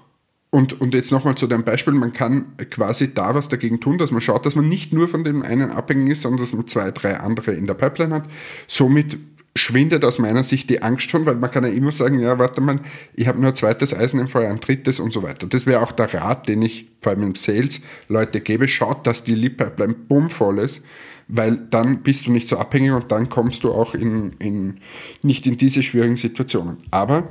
und, 0.50 0.80
und 0.80 0.94
jetzt 0.94 1.12
nochmal 1.12 1.36
zu 1.36 1.46
deinem 1.46 1.62
Beispiel, 1.62 1.94
man 1.94 2.12
kann 2.12 2.56
quasi 2.70 3.14
da 3.14 3.34
was 3.34 3.48
dagegen 3.48 3.80
tun, 3.80 3.98
dass 3.98 4.10
man 4.10 4.20
schaut, 4.20 4.46
dass 4.46 4.56
man 4.56 4.68
nicht 4.68 4.92
nur 4.92 5.06
von 5.06 5.22
dem 5.22 5.42
einen 5.42 5.70
abhängig 5.70 6.10
ist, 6.10 6.22
sondern 6.22 6.40
dass 6.40 6.52
man 6.52 6.66
zwei, 6.66 6.90
drei 6.90 7.18
andere 7.18 7.52
in 7.52 7.68
der 7.68 7.74
Pipeline 7.74 8.14
hat. 8.14 8.24
Somit 8.66 9.16
schwindet 9.54 10.04
aus 10.04 10.18
meiner 10.18 10.42
Sicht 10.42 10.70
die 10.70 10.82
Angst 10.82 11.10
schon, 11.10 11.26
weil 11.26 11.36
man 11.36 11.50
kann 11.50 11.64
ja 11.64 11.70
immer 11.70 11.92
sagen, 11.92 12.18
ja, 12.18 12.38
warte 12.38 12.60
mal, 12.60 12.80
ich 13.14 13.28
habe 13.28 13.40
nur 13.40 13.50
ein 13.50 13.54
zweites 13.54 13.94
Eisen 13.94 14.20
im 14.20 14.28
Feuer, 14.28 14.50
ein 14.50 14.60
drittes 14.60 15.00
und 15.00 15.12
so 15.12 15.22
weiter. 15.22 15.46
Das 15.46 15.66
wäre 15.66 15.82
auch 15.82 15.92
der 15.92 16.12
Rat, 16.14 16.48
den 16.48 16.62
ich 16.62 16.88
vor 17.00 17.12
allem 17.12 17.22
im 17.22 17.34
Sales 17.34 17.80
Leute 18.08 18.40
gebe. 18.40 18.66
Schaut, 18.68 19.06
dass 19.06 19.24
die 19.24 19.34
Lead 19.34 19.56
Pipeline 19.56 19.94
bummvoll 19.94 20.60
ist, 20.60 20.84
weil 21.28 21.56
dann 21.56 22.02
bist 22.02 22.26
du 22.26 22.32
nicht 22.32 22.48
so 22.48 22.58
abhängig 22.58 22.92
und 22.92 23.12
dann 23.12 23.28
kommst 23.28 23.64
du 23.64 23.72
auch 23.72 23.94
in, 23.94 24.32
in, 24.38 24.78
nicht 25.22 25.46
in 25.46 25.56
diese 25.56 25.82
schwierigen 25.82 26.16
Situationen. 26.16 26.78
Aber 26.90 27.28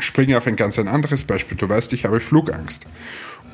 springe 0.00 0.36
auf 0.36 0.46
ein 0.46 0.56
ganz 0.56 0.78
ein 0.78 0.88
anderes 0.88 1.24
Beispiel. 1.24 1.56
Du 1.56 1.68
weißt, 1.68 1.92
ich 1.92 2.04
habe 2.04 2.20
Flugangst. 2.20 2.86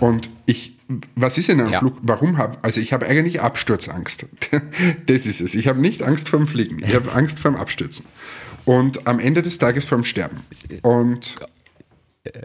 Und 0.01 0.29
ich, 0.47 0.77
was 1.15 1.39
ist 1.39 1.49
in 1.49 1.61
einem 1.61 1.73
ja. 1.73 1.79
Flug? 1.79 1.97
Warum 2.03 2.37
habe, 2.37 2.59
also 2.63 2.81
ich 2.81 2.93
habe 2.93 3.07
eigentlich 3.07 3.41
Absturzangst. 3.41 4.27
Das 5.07 5.27
ist 5.27 5.41
es. 5.41 5.55
Ich 5.55 5.69
habe 5.69 5.81
nicht 5.81 6.03
Angst 6.03 6.29
vorm 6.29 6.47
Fliegen. 6.47 6.81
Ich 6.85 6.95
habe 6.95 7.13
Angst 7.13 7.39
vorm 7.39 7.57
Abstürzen. 7.57 8.07
Und 8.65 9.07
am 9.07 9.19
Ende 9.19 9.43
des 9.43 9.59
Tages 9.59 9.85
vorm 9.85 10.05
Sterben. 10.05 10.41
Und 10.83 11.39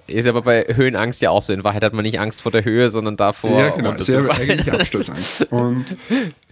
ist 0.08 0.28
aber 0.28 0.42
bei 0.42 0.66
Höhenangst 0.68 1.22
ja 1.22 1.30
auch 1.30 1.42
so. 1.42 1.54
In 1.54 1.64
Wahrheit 1.64 1.84
hat 1.84 1.94
man 1.94 2.04
nicht 2.04 2.20
Angst 2.20 2.42
vor 2.42 2.52
der 2.52 2.66
Höhe, 2.66 2.90
sondern 2.90 3.16
davor. 3.16 3.60
Ja, 3.60 3.70
genau. 3.70 3.96
Ich 3.96 4.14
habe 4.14 4.32
eigentlich 4.32 4.72
Absturzangst. 4.72 5.44
Und 5.52 5.96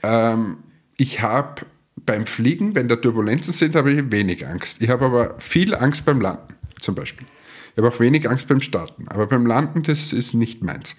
ähm, 0.01 0.57
ich 0.95 1.21
habe 1.21 1.63
beim 2.05 2.25
Fliegen, 2.25 2.73
wenn 2.75 2.87
da 2.87 2.95
Turbulenzen 2.95 3.53
sind, 3.53 3.75
habe 3.75 3.91
ich 3.91 4.11
wenig 4.11 4.47
Angst. 4.47 4.81
Ich 4.81 4.89
habe 4.89 5.05
aber 5.05 5.35
viel 5.39 5.75
Angst 5.75 6.05
beim 6.05 6.21
Landen, 6.21 6.53
zum 6.79 6.95
Beispiel. 6.95 7.27
Ich 7.77 7.83
habe 7.83 7.93
auch 7.93 7.99
wenig 7.99 8.27
Angst 8.27 8.47
beim 8.47 8.59
Starten, 8.59 9.07
aber 9.07 9.27
beim 9.27 9.45
Landen, 9.45 9.83
das 9.83 10.11
ist 10.11 10.33
nicht 10.33 10.63
meins. 10.63 10.95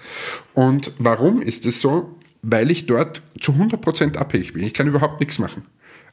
Und 0.55 0.93
warum 0.99 1.43
ist 1.43 1.67
es 1.67 1.81
so? 1.81 2.17
Weil 2.43 2.71
ich 2.71 2.87
dort 2.87 3.21
zu 3.41 3.51
100% 3.51 4.17
abhängig 4.17 4.53
bin. 4.53 4.62
Ich 4.62 4.75
kann 4.75 4.87
überhaupt 4.87 5.19
nichts 5.19 5.41
machen. 5.41 5.64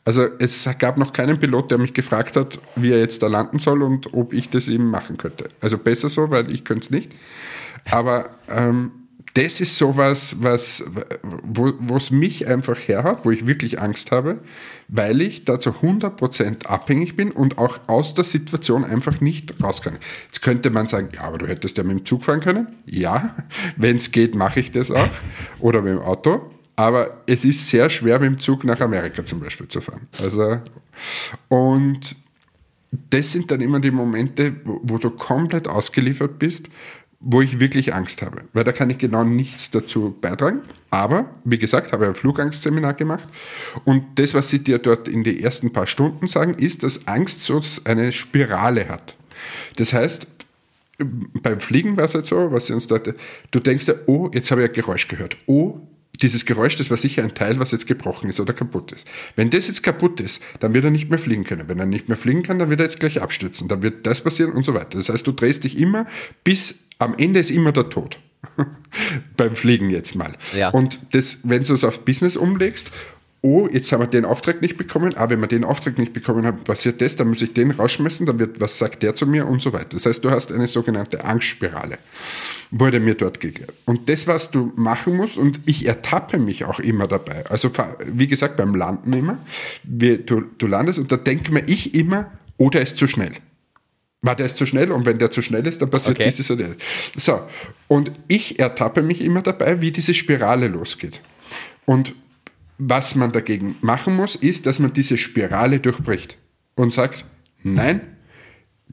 Also 0.06 0.28
es 0.40 0.68
gab 0.80 0.98
noch 0.98 1.14
keinen 1.14 1.40
Pilot, 1.40 1.70
der 1.70 1.78
mich 1.78 1.94
gefragt 1.94 2.36
hat, 2.36 2.58
wie 2.76 2.92
er 2.92 2.98
jetzt 2.98 3.22
da 3.22 3.28
landen 3.28 3.60
soll 3.60 3.84
und 3.84 4.16
ob 4.16 4.34
ich 4.34 4.50
das 4.50 4.68
eben 4.68 4.90
machen 4.90 5.18
könnte. 5.18 5.50
Also 5.62 5.78
besser 5.78 6.10
so, 6.10 6.32
weil 6.32 6.52
ich 6.52 6.64
könnte 6.64 6.86
es 6.86 6.90
nicht. 6.90 7.12
Aber 7.88 8.32
ähm, 8.50 8.92
das 9.36 9.60
ist 9.60 9.78
sowas, 9.78 10.38
was, 10.40 10.86
wo 11.44 11.98
es 11.98 12.10
mich 12.10 12.48
einfach 12.48 12.78
herhat, 12.80 13.26
wo 13.26 13.32
ich 13.32 13.46
wirklich 13.46 13.82
Angst 13.82 14.12
habe, 14.12 14.40
weil 14.88 15.22
ich 15.22 15.44
da 15.44 15.60
zu 15.60 15.72
100% 15.72 16.66
abhängig 16.68 17.18
bin 17.18 17.32
und 17.32 17.58
auch 17.58 17.80
aus 17.88 18.14
der 18.14 18.24
Situation 18.24 18.86
einfach 18.86 19.20
nicht 19.20 19.62
raus 19.62 19.82
kann. 19.82 19.98
Jetzt 20.28 20.42
könnte 20.42 20.70
man 20.70 20.88
sagen, 20.88 21.10
ja, 21.14 21.24
aber 21.24 21.38
du 21.38 21.48
hättest 21.48 21.78
ja 21.78 21.84
mit 21.84 21.98
dem 21.98 22.06
Zug 22.06 22.24
fahren 22.24 22.40
können. 22.40 22.68
Ja, 22.86 23.36
wenn 23.76 23.98
es 23.98 24.12
geht, 24.12 24.36
mache 24.36 24.62
ich 24.62 24.72
das 24.72 24.90
auch. 24.90 25.10
Oder 25.60 25.82
mit 25.82 25.92
dem 25.92 26.00
Auto. 26.00 26.50
aber 26.78 27.22
es 27.28 27.44
ist 27.44 27.68
sehr 27.68 27.90
schwer, 27.90 28.20
mit 28.20 28.30
dem 28.30 28.40
Zug 28.40 28.64
nach 28.64 28.80
Amerika 28.80 29.26
zum 29.26 29.42
Beispiel 29.42 29.68
zu 29.68 29.82
fahren. 29.82 30.08
Also, 30.24 30.62
und 31.50 32.16
das 33.10 33.34
sind 33.34 33.52
dann 33.52 33.60
immer 33.60 33.82
die 33.82 33.92
Momente, 33.92 34.56
wo 34.64 34.98
du 34.98 35.10
komplett 35.10 35.68
ausgeliefert 35.68 36.40
bist, 36.40 36.70
wo 37.20 37.42
ich 37.42 37.60
wirklich 37.60 37.94
Angst 37.94 38.22
habe, 38.22 38.44
weil 38.54 38.64
da 38.64 38.72
kann 38.72 38.90
ich 38.90 38.98
genau 38.98 39.24
nichts 39.24 39.72
dazu 39.72 40.16
beitragen. 40.20 40.62
Aber, 40.92 41.30
wie 41.44 41.58
gesagt, 41.58 41.92
habe 41.92 42.06
ich 42.06 42.10
ein 42.10 42.16
Flugangstseminar 42.16 42.94
gemacht 42.94 43.28
und 43.84 44.04
das, 44.16 44.34
was 44.34 44.50
sie 44.50 44.64
dir 44.64 44.78
dort 44.78 45.08
in 45.08 45.24
den 45.24 45.40
ersten 45.40 45.74
paar 45.74 45.88
Stunden 45.88 46.28
sagen, 46.28 46.54
ist, 46.56 46.84
dass 46.84 47.08
Angst 47.08 47.42
so 47.42 47.62
eine 47.84 48.12
Spirale 48.12 48.88
hat. 48.88 49.16
Das 49.78 49.94
heißt, 49.94 50.28
beim 50.98 51.60
Fliegen 51.60 51.98
war 51.98 52.06
es 52.06 52.16
halt 52.16 52.26
so, 52.26 52.52
was 52.52 52.68
sie 52.68 52.74
uns 52.74 52.88
dort, 52.88 53.14
du 53.52 53.60
denkst 53.60 53.88
ja, 53.88 53.96
oh, 54.06 54.30
jetzt 54.34 54.52
habe 54.52 54.64
ich 54.64 54.70
ein 54.70 54.74
Geräusch 54.74 55.08
gehört. 55.08 55.38
Oh, 55.46 55.80
dieses 56.22 56.46
Geräusch, 56.46 56.76
das 56.76 56.90
war 56.90 56.98
sicher 56.98 57.24
ein 57.24 57.34
Teil, 57.34 57.60
was 57.60 57.72
jetzt 57.72 57.88
gebrochen 57.88 58.30
ist 58.30 58.40
oder 58.40 58.54
kaputt 58.54 58.92
ist. 58.92 59.08
Wenn 59.36 59.50
das 59.50 59.68
jetzt 59.68 59.84
kaputt 59.84 60.20
ist, 60.20 60.42
dann 60.60 60.74
wird 60.74 60.86
er 60.86 60.92
nicht 60.92 61.10
mehr 61.10 61.20
fliegen 61.20 61.44
können. 61.44 61.68
Wenn 61.68 61.80
er 61.80 61.86
nicht 61.86 62.08
mehr 62.08 62.18
fliegen 62.18 62.44
kann, 62.44 62.60
dann 62.60 62.70
wird 62.70 62.80
er 62.80 62.86
jetzt 62.86 63.00
gleich 63.00 63.22
abstürzen. 63.22 63.68
Dann 63.68 63.82
wird 63.82 64.06
das 64.06 64.24
passieren 64.24 64.54
und 64.54 64.64
so 64.64 64.74
weiter. 64.74 64.98
Das 64.98 65.10
heißt, 65.10 65.26
du 65.26 65.32
drehst 65.32 65.64
dich 65.64 65.78
immer, 65.78 66.06
bis 66.44 66.86
am 67.00 67.16
Ende 67.18 67.40
ist 67.40 67.52
immer 67.52 67.72
der 67.72 67.90
Tod. 67.90 68.20
Beim 69.38 69.56
Fliegen 69.56 69.90
jetzt 69.90 70.16
mal. 70.16 70.34
Ja. 70.56 70.70
Und 70.70 71.14
das, 71.14 71.40
wenn 71.44 71.64
du 71.64 71.74
es 71.74 71.84
auf 71.84 72.06
Business 72.06 72.38
umlegst 72.38 72.92
oh, 73.46 73.70
jetzt 73.72 73.92
haben 73.92 74.02
wir 74.02 74.08
den 74.08 74.26
Auftrag 74.26 74.60
nicht 74.64 74.76
bekommen, 74.76 75.14
aber 75.14 75.32
wenn 75.32 75.42
wir 75.42 75.48
den 75.48 75.64
Auftrag 75.64 76.00
nicht 76.00 76.14
bekommen 76.14 76.48
haben, 76.48 76.64
passiert 76.64 77.00
das, 77.00 77.16
dann 77.16 77.28
muss 77.28 77.44
ich 77.44 77.54
den 77.54 77.70
rausschmeißen, 77.70 78.26
dann 78.26 78.40
wird, 78.40 78.60
was 78.60 78.80
sagt 78.80 79.04
der 79.04 79.14
zu 79.14 79.28
mir 79.28 79.46
und 79.46 79.62
so 79.62 79.72
weiter. 79.72 79.90
Das 79.92 80.08
heißt, 80.08 80.26
du 80.26 80.32
hast 80.32 80.52
eine 80.52 80.66
sogenannte 80.66 81.24
Angstspirale, 81.24 82.00
wurde 82.72 83.00
mir 83.00 83.14
dort 83.14 83.40
gegeben. 83.40 83.72
Und 83.86 84.10
das, 84.10 84.26
was 84.26 84.50
du 84.50 84.74
machen 84.76 85.16
musst, 85.16 85.38
und 85.38 85.60
ich 85.68 85.86
ertappe 85.86 86.40
mich 86.40 86.66
auch 86.66 86.80
immer 86.80 87.08
dabei, 87.08 87.46
also 87.48 87.72
wie 88.06 88.28
gesagt, 88.28 88.58
beim 88.58 88.74
Landen 88.74 89.14
immer, 89.14 89.38
wie, 89.84 90.18
du, 90.18 90.42
du 90.58 90.66
landest 90.66 90.98
und 90.98 91.12
da 91.12 91.18
denke 91.18 91.54
mir 91.54 91.64
ich 91.68 91.94
immer, 91.94 92.32
oh, 92.58 92.72
der 92.72 92.82
ist 92.82 92.98
zu 92.98 93.06
schnell. 93.06 93.34
War 94.24 94.36
der 94.36 94.48
ist 94.48 94.58
zu 94.58 94.66
schnell 94.66 94.92
und 94.92 95.06
wenn 95.06 95.20
der 95.20 95.30
zu 95.30 95.44
schnell 95.44 95.68
ist, 95.68 95.84
dann 95.84 95.92
passiert 95.92 96.18
okay. 96.18 96.26
dieses 96.26 96.50
oder 96.50 96.70
das. 96.70 97.24
So, 97.24 97.42
und 97.88 98.12
ich 98.28 98.58
ertappe 98.58 99.04
mich 99.04 99.22
immer 99.22 99.44
dabei, 99.44 99.82
wie 99.82 99.92
diese 99.92 100.16
Spirale 100.16 100.68
losgeht. 100.68 101.22
Und 101.86 102.16
was 102.78 103.16
man 103.16 103.32
dagegen 103.32 103.76
machen 103.82 104.16
muss, 104.16 104.36
ist, 104.36 104.66
dass 104.66 104.80
man 104.80 104.94
diese 104.94 105.18
Spirale 105.18 105.80
durchbricht 105.80 106.38
und 106.76 106.94
sagt, 106.94 107.26
nein, 107.64 108.02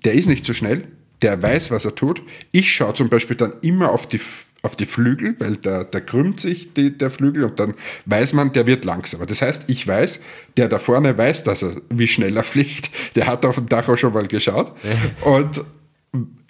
der 0.04 0.14
ist 0.14 0.26
nicht 0.26 0.44
so 0.44 0.54
schnell, 0.54 0.88
der 1.22 1.40
weiß, 1.42 1.70
was 1.70 1.84
er 1.84 1.94
tut. 1.94 2.22
Ich 2.50 2.72
schaue 2.72 2.94
zum 2.94 3.08
Beispiel 3.08 3.36
dann 3.36 3.54
immer 3.62 3.90
auf 3.90 4.08
die, 4.08 4.20
auf 4.62 4.76
die 4.76 4.86
Flügel, 4.86 5.36
weil 5.38 5.56
da, 5.56 5.84
da 5.84 6.00
krümmt 6.00 6.40
sich 6.40 6.72
die, 6.74 6.96
der 6.96 7.10
Flügel 7.10 7.44
und 7.44 7.60
dann 7.60 7.74
weiß 8.06 8.32
man, 8.32 8.52
der 8.52 8.66
wird 8.66 8.84
langsamer. 8.84 9.26
Das 9.26 9.42
heißt, 9.42 9.70
ich 9.70 9.86
weiß, 9.86 10.20
der 10.56 10.68
da 10.68 10.78
vorne 10.78 11.16
weiß, 11.16 11.44
dass 11.44 11.62
er, 11.62 11.76
wie 11.90 12.08
schnell 12.08 12.36
er 12.36 12.42
fliegt. 12.42 12.90
Der 13.14 13.26
hat 13.26 13.44
auf 13.44 13.56
dem 13.56 13.68
Dach 13.68 13.88
auch 13.88 13.96
schon 13.96 14.12
mal 14.12 14.26
geschaut. 14.26 14.72
Und 15.24 15.62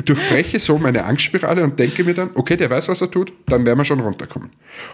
durchbreche 0.05 0.59
so 0.59 0.79
meine 0.79 1.05
Angstspirale 1.05 1.63
und 1.63 1.79
denke 1.79 2.05
mir 2.05 2.15
dann, 2.15 2.31
okay, 2.35 2.57
der 2.57 2.71
weiß, 2.71 2.89
was 2.89 3.01
er 3.01 3.11
tut, 3.11 3.33
dann 3.47 3.65
werden 3.65 3.79
wir 3.79 3.85
schon 3.85 4.01
runterkommen. 4.01 4.51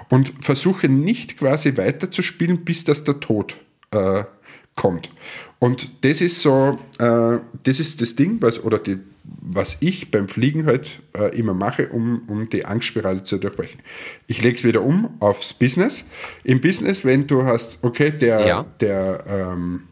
Und 0.09 0.33
versuche 0.41 0.89
nicht 0.89 1.39
quasi 1.39 1.77
weiterzuspielen, 1.77 2.65
bis 2.65 2.85
dass 2.85 3.05
der 3.05 3.21
Tod 3.21 3.57
äh, 3.91 4.25
kommt. 4.75 5.11
Und 5.59 6.05
das 6.05 6.21
ist 6.21 6.43
so, 6.43 6.79
äh, 6.99 7.39
das 7.63 7.81
ist 7.81 8.01
das 8.01 8.15
Ding, 8.15 8.39
was, 8.41 8.63
oder 8.63 8.79
die, 8.79 8.99
was 9.25 9.79
ich 9.81 10.11
beim 10.11 10.29
Fliegen 10.29 10.67
halt 10.67 11.01
äh, 11.17 11.37
immer 11.37 11.55
mache, 11.55 11.89
um, 11.89 12.23
um 12.29 12.49
die 12.51 12.65
Angstspirale 12.65 13.25
zu 13.25 13.39
durchbrechen. 13.39 13.81
Ich 14.27 14.43
lege 14.43 14.57
es 14.57 14.65
wieder 14.65 14.83
um 14.83 15.17
aufs 15.21 15.55
Business. 15.55 16.07
Im 16.45 16.61
Business, 16.61 17.05
wenn 17.05 17.27
du 17.27 17.45
hast, 17.45 17.83
okay, 17.83 18.13
der, 18.13 18.47
ja. 18.47 18.67
der 18.81 19.25
ähm, 19.27 19.85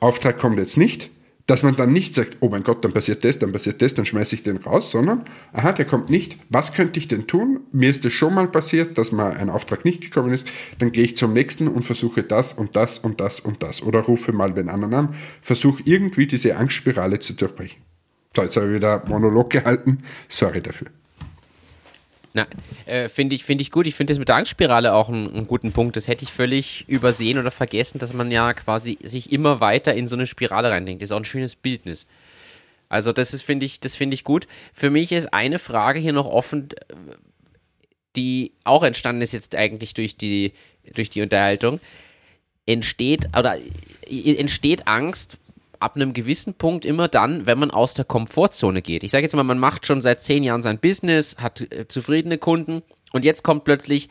Auftrag 0.00 0.38
kommt 0.38 0.58
jetzt 0.58 0.78
nicht, 0.78 1.10
dass 1.48 1.62
man 1.62 1.74
dann 1.76 1.94
nicht 1.94 2.14
sagt, 2.14 2.36
oh 2.40 2.50
mein 2.50 2.62
Gott, 2.62 2.84
dann 2.84 2.92
passiert 2.92 3.24
das, 3.24 3.38
dann 3.38 3.52
passiert 3.52 3.80
das, 3.80 3.94
dann 3.94 4.04
schmeiße 4.04 4.34
ich 4.34 4.42
den 4.42 4.58
raus, 4.58 4.90
sondern, 4.90 5.24
aha, 5.54 5.72
der 5.72 5.86
kommt 5.86 6.10
nicht, 6.10 6.36
was 6.50 6.74
könnte 6.74 7.00
ich 7.00 7.08
denn 7.08 7.26
tun? 7.26 7.60
Mir 7.72 7.88
ist 7.88 8.04
es 8.04 8.12
schon 8.12 8.34
mal 8.34 8.48
passiert, 8.48 8.98
dass 8.98 9.12
mal 9.12 9.32
ein 9.32 9.48
Auftrag 9.48 9.84
nicht 9.86 10.02
gekommen 10.02 10.32
ist, 10.32 10.46
dann 10.78 10.92
gehe 10.92 11.04
ich 11.04 11.16
zum 11.16 11.32
nächsten 11.32 11.66
und 11.66 11.86
versuche 11.86 12.22
das 12.22 12.52
und 12.52 12.76
das 12.76 12.98
und 12.98 13.22
das 13.22 13.40
und 13.40 13.62
das 13.62 13.82
oder 13.82 14.00
rufe 14.00 14.32
mal 14.32 14.52
den 14.52 14.68
anderen 14.68 14.94
an, 14.94 15.14
versuche 15.40 15.82
irgendwie 15.86 16.26
diese 16.26 16.54
Angstspirale 16.54 17.18
zu 17.18 17.32
durchbrechen. 17.32 17.80
So, 18.36 18.42
jetzt 18.42 18.56
habe 18.58 18.66
ich 18.66 18.74
wieder 18.74 19.02
Monolog 19.08 19.48
gehalten, 19.48 19.98
sorry 20.28 20.60
dafür. 20.60 20.88
Äh, 22.86 23.08
finde 23.08 23.34
ich, 23.34 23.44
find 23.44 23.60
ich 23.60 23.70
gut. 23.70 23.86
Ich 23.86 23.94
finde 23.94 24.12
das 24.12 24.18
mit 24.18 24.28
der 24.28 24.36
Angstspirale 24.36 24.92
auch 24.92 25.08
einen, 25.08 25.32
einen, 25.32 25.46
guten 25.46 25.72
Punkt. 25.72 25.96
Das 25.96 26.08
hätte 26.08 26.24
ich 26.24 26.32
völlig 26.32 26.84
übersehen 26.88 27.38
oder 27.38 27.50
vergessen, 27.50 27.98
dass 27.98 28.12
man 28.12 28.30
ja 28.30 28.52
quasi 28.52 28.98
sich 29.02 29.32
immer 29.32 29.60
weiter 29.60 29.94
in 29.94 30.06
so 30.06 30.16
eine 30.16 30.26
Spirale 30.26 30.70
reindenkt. 30.70 31.02
Das 31.02 31.08
ist 31.08 31.12
auch 31.12 31.18
ein 31.20 31.24
schönes 31.24 31.54
Bildnis. 31.54 32.06
Also, 32.88 33.12
das 33.12 33.30
finde 33.42 33.66
ich, 33.66 33.80
das 33.80 34.00
ich 34.00 34.24
gut. 34.24 34.46
Für 34.72 34.90
mich 34.90 35.12
ist 35.12 35.32
eine 35.32 35.58
Frage 35.58 36.00
hier 36.00 36.12
noch 36.12 36.26
offen, 36.26 36.68
die 38.16 38.52
auch 38.64 38.82
entstanden 38.82 39.22
ist 39.22 39.32
jetzt 39.32 39.54
eigentlich 39.54 39.94
durch 39.94 40.16
die, 40.16 40.52
durch 40.94 41.10
die 41.10 41.22
Unterhaltung. 41.22 41.80
Entsteht 42.66 43.28
oder 43.36 43.56
entsteht 44.10 44.86
Angst 44.86 45.38
ab 45.80 45.96
einem 45.96 46.12
gewissen 46.12 46.54
Punkt 46.54 46.84
immer 46.84 47.08
dann, 47.08 47.46
wenn 47.46 47.58
man 47.58 47.70
aus 47.70 47.94
der 47.94 48.04
Komfortzone 48.04 48.82
geht. 48.82 49.02
Ich 49.02 49.10
sage 49.10 49.22
jetzt 49.22 49.34
mal, 49.34 49.42
man 49.42 49.58
macht 49.58 49.86
schon 49.86 50.00
seit 50.00 50.22
zehn 50.22 50.42
Jahren 50.42 50.62
sein 50.62 50.78
Business, 50.78 51.36
hat 51.38 51.60
äh, 51.72 51.86
zufriedene 51.88 52.38
Kunden 52.38 52.82
und 53.12 53.24
jetzt 53.24 53.42
kommt 53.42 53.64
plötzlich 53.64 54.08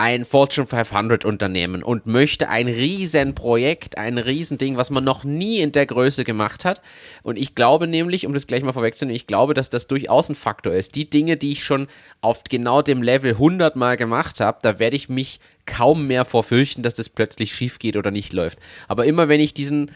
ein 0.00 0.24
Fortune 0.24 0.66
500 0.66 1.26
Unternehmen 1.26 1.82
und 1.82 2.06
möchte 2.06 2.48
ein 2.48 2.68
Riesenprojekt, 2.68 3.98
ein 3.98 4.16
Riesending, 4.16 4.78
was 4.78 4.88
man 4.88 5.04
noch 5.04 5.24
nie 5.24 5.58
in 5.58 5.72
der 5.72 5.84
Größe 5.84 6.24
gemacht 6.24 6.64
hat. 6.64 6.80
Und 7.22 7.36
ich 7.36 7.54
glaube 7.54 7.86
nämlich, 7.86 8.26
um 8.26 8.32
das 8.32 8.46
gleich 8.46 8.62
mal 8.62 8.72
vorwegzunehmen, 8.72 9.14
ich 9.14 9.26
glaube, 9.26 9.52
dass 9.52 9.68
das 9.68 9.88
durchaus 9.88 10.30
ein 10.30 10.36
Faktor 10.36 10.72
ist. 10.72 10.94
Die 10.94 11.10
Dinge, 11.10 11.36
die 11.36 11.52
ich 11.52 11.64
schon 11.64 11.86
auf 12.22 12.44
genau 12.44 12.80
dem 12.80 13.02
Level 13.02 13.32
100 13.32 13.76
Mal 13.76 13.98
gemacht 13.98 14.40
habe, 14.40 14.58
da 14.62 14.78
werde 14.78 14.96
ich 14.96 15.10
mich 15.10 15.38
kaum 15.66 16.06
mehr 16.06 16.24
vorfürchten, 16.24 16.82
dass 16.82 16.94
das 16.94 17.10
plötzlich 17.10 17.54
schief 17.54 17.78
geht 17.78 17.96
oder 17.96 18.10
nicht 18.10 18.32
läuft. 18.32 18.58
Aber 18.88 19.04
immer 19.04 19.28
wenn 19.28 19.40
ich 19.40 19.52
diesen 19.52 19.90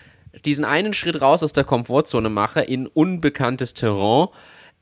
diesen 0.44 0.64
einen 0.64 0.92
Schritt 0.92 1.20
raus 1.20 1.42
aus 1.42 1.52
der 1.52 1.64
Komfortzone 1.64 2.30
mache 2.30 2.60
in 2.60 2.86
unbekanntes 2.86 3.74
Terrain, 3.74 4.28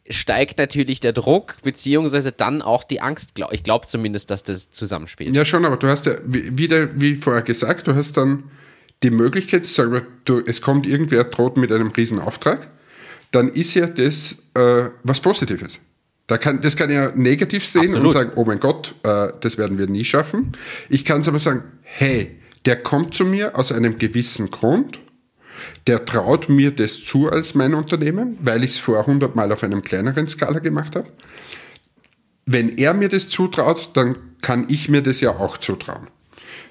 steigt 0.09 0.59
natürlich 0.59 1.01
der 1.01 1.13
Druck, 1.13 1.57
beziehungsweise 1.63 2.33
dann 2.33 2.63
auch 2.63 2.85
die 2.85 3.01
Angst. 3.01 3.35
Ich 3.53 3.63
glaube 3.63 3.87
zumindest, 3.87 4.31
dass 4.31 4.43
das 4.43 4.71
zusammenspielt. 4.71 5.35
Ja, 5.35 5.45
schon, 5.45 5.65
aber 5.65 5.77
du 5.77 5.89
hast 5.89 6.07
ja, 6.07 6.15
wieder, 6.25 7.01
wie 7.01 7.15
vorher 7.15 7.43
gesagt, 7.43 7.87
du 7.87 7.95
hast 7.95 8.17
dann 8.17 8.45
die 9.03 9.11
Möglichkeit, 9.11 9.67
sagen 9.67 9.93
wir, 9.93 10.07
du, 10.25 10.41
es 10.45 10.63
kommt 10.63 10.87
irgendwer 10.87 11.25
droht 11.25 11.57
mit 11.57 11.73
einem 11.73 11.89
Riesenauftrag, 11.89 12.69
dann 13.31 13.49
ist 13.49 13.75
ja 13.75 13.87
das 13.87 14.51
äh, 14.55 14.91
was 15.03 15.21
Positives. 15.21 15.81
Da 16.27 16.39
kann, 16.39 16.61
das 16.61 16.77
kann 16.77 16.91
ja 16.91 17.11
negativ 17.15 17.67
sehen 17.67 17.87
Absolut. 17.87 18.07
und 18.07 18.13
sagen, 18.13 18.33
oh 18.37 18.45
mein 18.45 18.61
Gott, 18.61 18.95
äh, 19.03 19.29
das 19.41 19.59
werden 19.59 19.79
wir 19.79 19.87
nie 19.87 20.05
schaffen. 20.05 20.53
Ich 20.89 21.05
kann 21.05 21.21
es 21.21 21.29
aber 21.29 21.39
sagen, 21.39 21.63
hey, 21.83 22.39
der 22.65 22.77
kommt 22.77 23.15
zu 23.15 23.25
mir 23.25 23.59
aus 23.59 23.73
einem 23.73 23.99
gewissen 23.99 24.51
Grund 24.51 25.01
der 25.87 26.05
traut 26.05 26.49
mir 26.49 26.71
das 26.71 27.05
zu 27.05 27.29
als 27.29 27.55
mein 27.55 27.75
Unternehmen, 27.75 28.39
weil 28.41 28.65
ich 28.65 28.73
es 28.73 28.79
vor 28.79 29.01
100 29.01 29.35
Mal 29.35 29.51
auf 29.53 29.63
einem 29.63 29.83
kleineren 29.83 30.29
Skala 30.29 30.59
gemacht 30.59 30.97
habe. 30.97 31.09
Wenn 32.47 32.77
er 32.79 32.95
mir 32.95 33.09
das 33.09 33.29
zutraut, 33.29 33.91
dann 33.95 34.17
kann 34.41 34.67
ich 34.69 34.89
mir 34.89 35.03
das 35.03 35.21
ja 35.21 35.31
auch 35.31 35.59
zutrauen. 35.59 36.09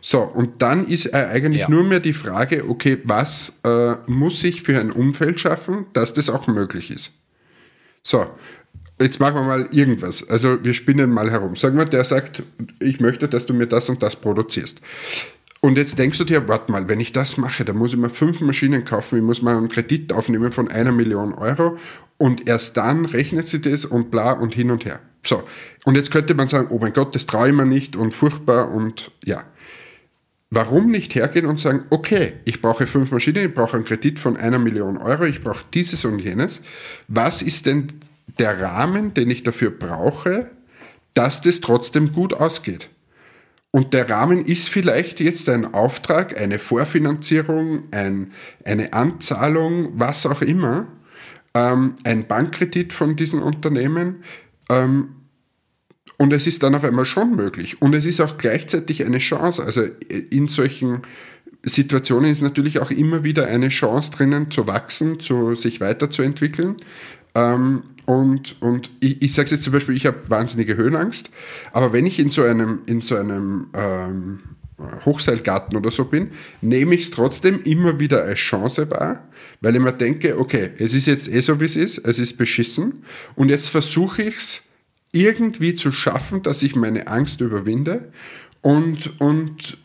So, 0.01 0.21
und 0.21 0.61
dann 0.61 0.87
ist 0.87 1.13
eigentlich 1.13 1.61
ja. 1.61 1.69
nur 1.69 1.83
mehr 1.83 1.99
die 1.99 2.13
Frage, 2.13 2.67
okay, 2.67 2.97
was 3.03 3.59
äh, 3.63 3.95
muss 4.07 4.43
ich 4.43 4.63
für 4.63 4.79
ein 4.79 4.91
Umfeld 4.91 5.39
schaffen, 5.39 5.85
dass 5.93 6.13
das 6.13 6.29
auch 6.29 6.47
möglich 6.47 6.89
ist? 6.89 7.13
So, 8.03 8.25
jetzt 8.99 9.19
machen 9.19 9.35
wir 9.35 9.43
mal 9.43 9.69
irgendwas. 9.71 10.27
Also 10.27 10.63
wir 10.63 10.73
spinnen 10.73 11.11
mal 11.11 11.29
herum. 11.29 11.55
Sagen 11.55 11.77
wir, 11.77 11.85
der 11.85 12.03
sagt, 12.03 12.43
ich 12.79 12.99
möchte, 12.99 13.27
dass 13.27 13.45
du 13.45 13.53
mir 13.53 13.67
das 13.67 13.89
und 13.89 14.01
das 14.01 14.15
produzierst. 14.15 14.81
Und 15.63 15.77
jetzt 15.77 15.99
denkst 15.99 16.17
du 16.17 16.23
dir, 16.23 16.47
warte 16.47 16.71
mal, 16.71 16.89
wenn 16.89 16.99
ich 16.99 17.13
das 17.13 17.37
mache, 17.37 17.63
dann 17.63 17.77
muss 17.77 17.93
ich 17.93 17.99
mir 17.99 18.09
fünf 18.09 18.41
Maschinen 18.41 18.83
kaufen, 18.83 19.17
ich 19.17 19.23
muss 19.23 19.43
mal 19.43 19.55
einen 19.55 19.67
Kredit 19.67 20.11
aufnehmen 20.11 20.51
von 20.51 20.67
einer 20.67 20.91
Million 20.91 21.33
Euro 21.35 21.77
und 22.17 22.47
erst 22.49 22.77
dann 22.77 23.05
rechnet 23.05 23.47
sie 23.47 23.61
das 23.61 23.85
und 23.85 24.09
bla 24.09 24.31
und 24.31 24.55
hin 24.55 24.71
und 24.71 24.85
her. 24.85 24.99
So, 25.23 25.43
und 25.85 25.95
jetzt 25.95 26.09
könnte 26.09 26.33
man 26.33 26.47
sagen, 26.47 26.69
oh 26.71 26.79
mein 26.79 26.93
Gott, 26.93 27.13
das 27.13 27.27
traue 27.27 27.49
ich 27.49 27.55
mir 27.55 27.67
nicht 27.67 27.95
und 27.95 28.13
furchtbar 28.13 28.71
und 28.71 29.11
ja. 29.23 29.43
Warum 30.49 30.89
nicht 30.89 31.13
hergehen 31.13 31.45
und 31.45 31.59
sagen, 31.59 31.85
okay, 31.91 32.33
ich 32.43 32.59
brauche 32.61 32.87
fünf 32.87 33.11
Maschinen, 33.11 33.45
ich 33.45 33.53
brauche 33.53 33.77
einen 33.77 33.85
Kredit 33.85 34.17
von 34.17 34.37
einer 34.37 34.59
Million 34.59 34.97
Euro, 34.97 35.25
ich 35.25 35.43
brauche 35.43 35.63
dieses 35.73 36.03
und 36.05 36.19
jenes. 36.19 36.63
Was 37.07 37.43
ist 37.43 37.67
denn 37.67 37.87
der 38.39 38.59
Rahmen, 38.59 39.13
den 39.13 39.29
ich 39.29 39.43
dafür 39.43 39.69
brauche, 39.69 40.49
dass 41.13 41.41
das 41.41 41.61
trotzdem 41.61 42.11
gut 42.11 42.33
ausgeht? 42.33 42.89
Und 43.71 43.93
der 43.93 44.09
Rahmen 44.09 44.45
ist 44.45 44.69
vielleicht 44.69 45.19
jetzt 45.19 45.49
ein 45.49 45.73
Auftrag, 45.73 46.39
eine 46.39 46.59
Vorfinanzierung, 46.59 47.83
ein, 47.91 48.31
eine 48.65 48.93
Anzahlung, 48.93 49.93
was 49.99 50.25
auch 50.25 50.41
immer, 50.41 50.87
ähm, 51.53 51.95
ein 52.03 52.27
Bankkredit 52.27 52.93
von 52.93 53.15
diesen 53.15 53.41
Unternehmen. 53.41 54.23
Ähm, 54.69 55.15
Und 56.17 56.33
es 56.33 56.45
ist 56.45 56.61
dann 56.61 56.75
auf 56.75 56.83
einmal 56.83 57.05
schon 57.05 57.35
möglich. 57.35 57.81
Und 57.81 57.95
es 57.95 58.05
ist 58.05 58.21
auch 58.21 58.37
gleichzeitig 58.37 59.05
eine 59.05 59.17
Chance. 59.17 59.63
Also 59.63 59.81
in 60.29 60.47
solchen 60.47 61.01
Situationen 61.63 62.29
ist 62.29 62.41
natürlich 62.41 62.79
auch 62.79 62.91
immer 62.91 63.23
wieder 63.23 63.47
eine 63.47 63.69
Chance 63.69 64.11
drinnen 64.11 64.51
zu 64.51 64.67
wachsen, 64.67 65.19
zu 65.19 65.55
sich 65.55 65.79
weiterzuentwickeln. 65.79 66.75
Ähm, 67.33 67.83
und, 68.05 68.61
und 68.61 68.89
ich, 68.99 69.21
ich 69.21 69.33
sage 69.33 69.49
jetzt 69.51 69.63
zum 69.63 69.73
Beispiel, 69.73 69.95
ich 69.95 70.05
habe 70.05 70.17
wahnsinnige 70.27 70.75
Höhenangst, 70.75 71.31
aber 71.71 71.93
wenn 71.93 72.05
ich 72.05 72.19
in 72.19 72.29
so 72.29 72.43
einem, 72.43 72.79
in 72.85 73.01
so 73.01 73.15
einem 73.15 73.67
ähm, 73.73 74.39
Hochseilgarten 75.05 75.77
oder 75.77 75.91
so 75.91 76.05
bin, 76.05 76.31
nehme 76.61 76.95
ich 76.95 77.03
es 77.03 77.11
trotzdem 77.11 77.61
immer 77.63 77.99
wieder 77.99 78.23
als 78.23 78.39
Chance 78.39 78.89
wahr, 78.89 79.27
weil 79.61 79.75
ich 79.75 79.81
mir 79.81 79.93
denke, 79.93 80.39
okay, 80.39 80.71
es 80.77 80.93
ist 80.93 81.05
jetzt 81.05 81.31
eh 81.31 81.41
so, 81.41 81.59
wie 81.59 81.65
es 81.65 81.75
ist, 81.75 81.99
es 81.99 82.19
ist 82.19 82.37
beschissen 82.37 83.03
und 83.35 83.49
jetzt 83.49 83.69
versuche 83.69 84.23
ich 84.23 84.37
es 84.37 84.63
irgendwie 85.11 85.75
zu 85.75 85.91
schaffen, 85.91 86.41
dass 86.41 86.63
ich 86.63 86.75
meine 86.75 87.07
Angst 87.07 87.41
überwinde 87.41 88.11
und, 88.61 89.19
und 89.19 89.77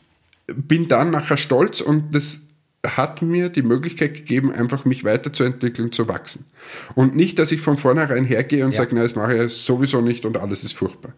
bin 0.46 0.88
dann 0.88 1.10
nachher 1.10 1.36
stolz 1.36 1.80
und 1.80 2.14
das 2.14 2.45
hat 2.86 3.22
mir 3.22 3.48
die 3.48 3.62
Möglichkeit 3.62 4.14
gegeben, 4.14 4.52
einfach 4.52 4.84
mich 4.84 5.04
weiterzuentwickeln, 5.04 5.92
zu 5.92 6.08
wachsen. 6.08 6.46
Und 6.94 7.16
nicht, 7.16 7.38
dass 7.38 7.52
ich 7.52 7.60
von 7.60 7.78
vornherein 7.78 8.24
hergehe 8.24 8.64
und 8.64 8.72
ja. 8.72 8.78
sage, 8.78 8.94
nein, 8.94 9.04
das 9.04 9.14
mache 9.14 9.44
ich 9.44 9.52
sowieso 9.52 10.00
nicht 10.00 10.24
und 10.24 10.36
alles 10.36 10.64
ist 10.64 10.74
furchtbar. 10.74 11.12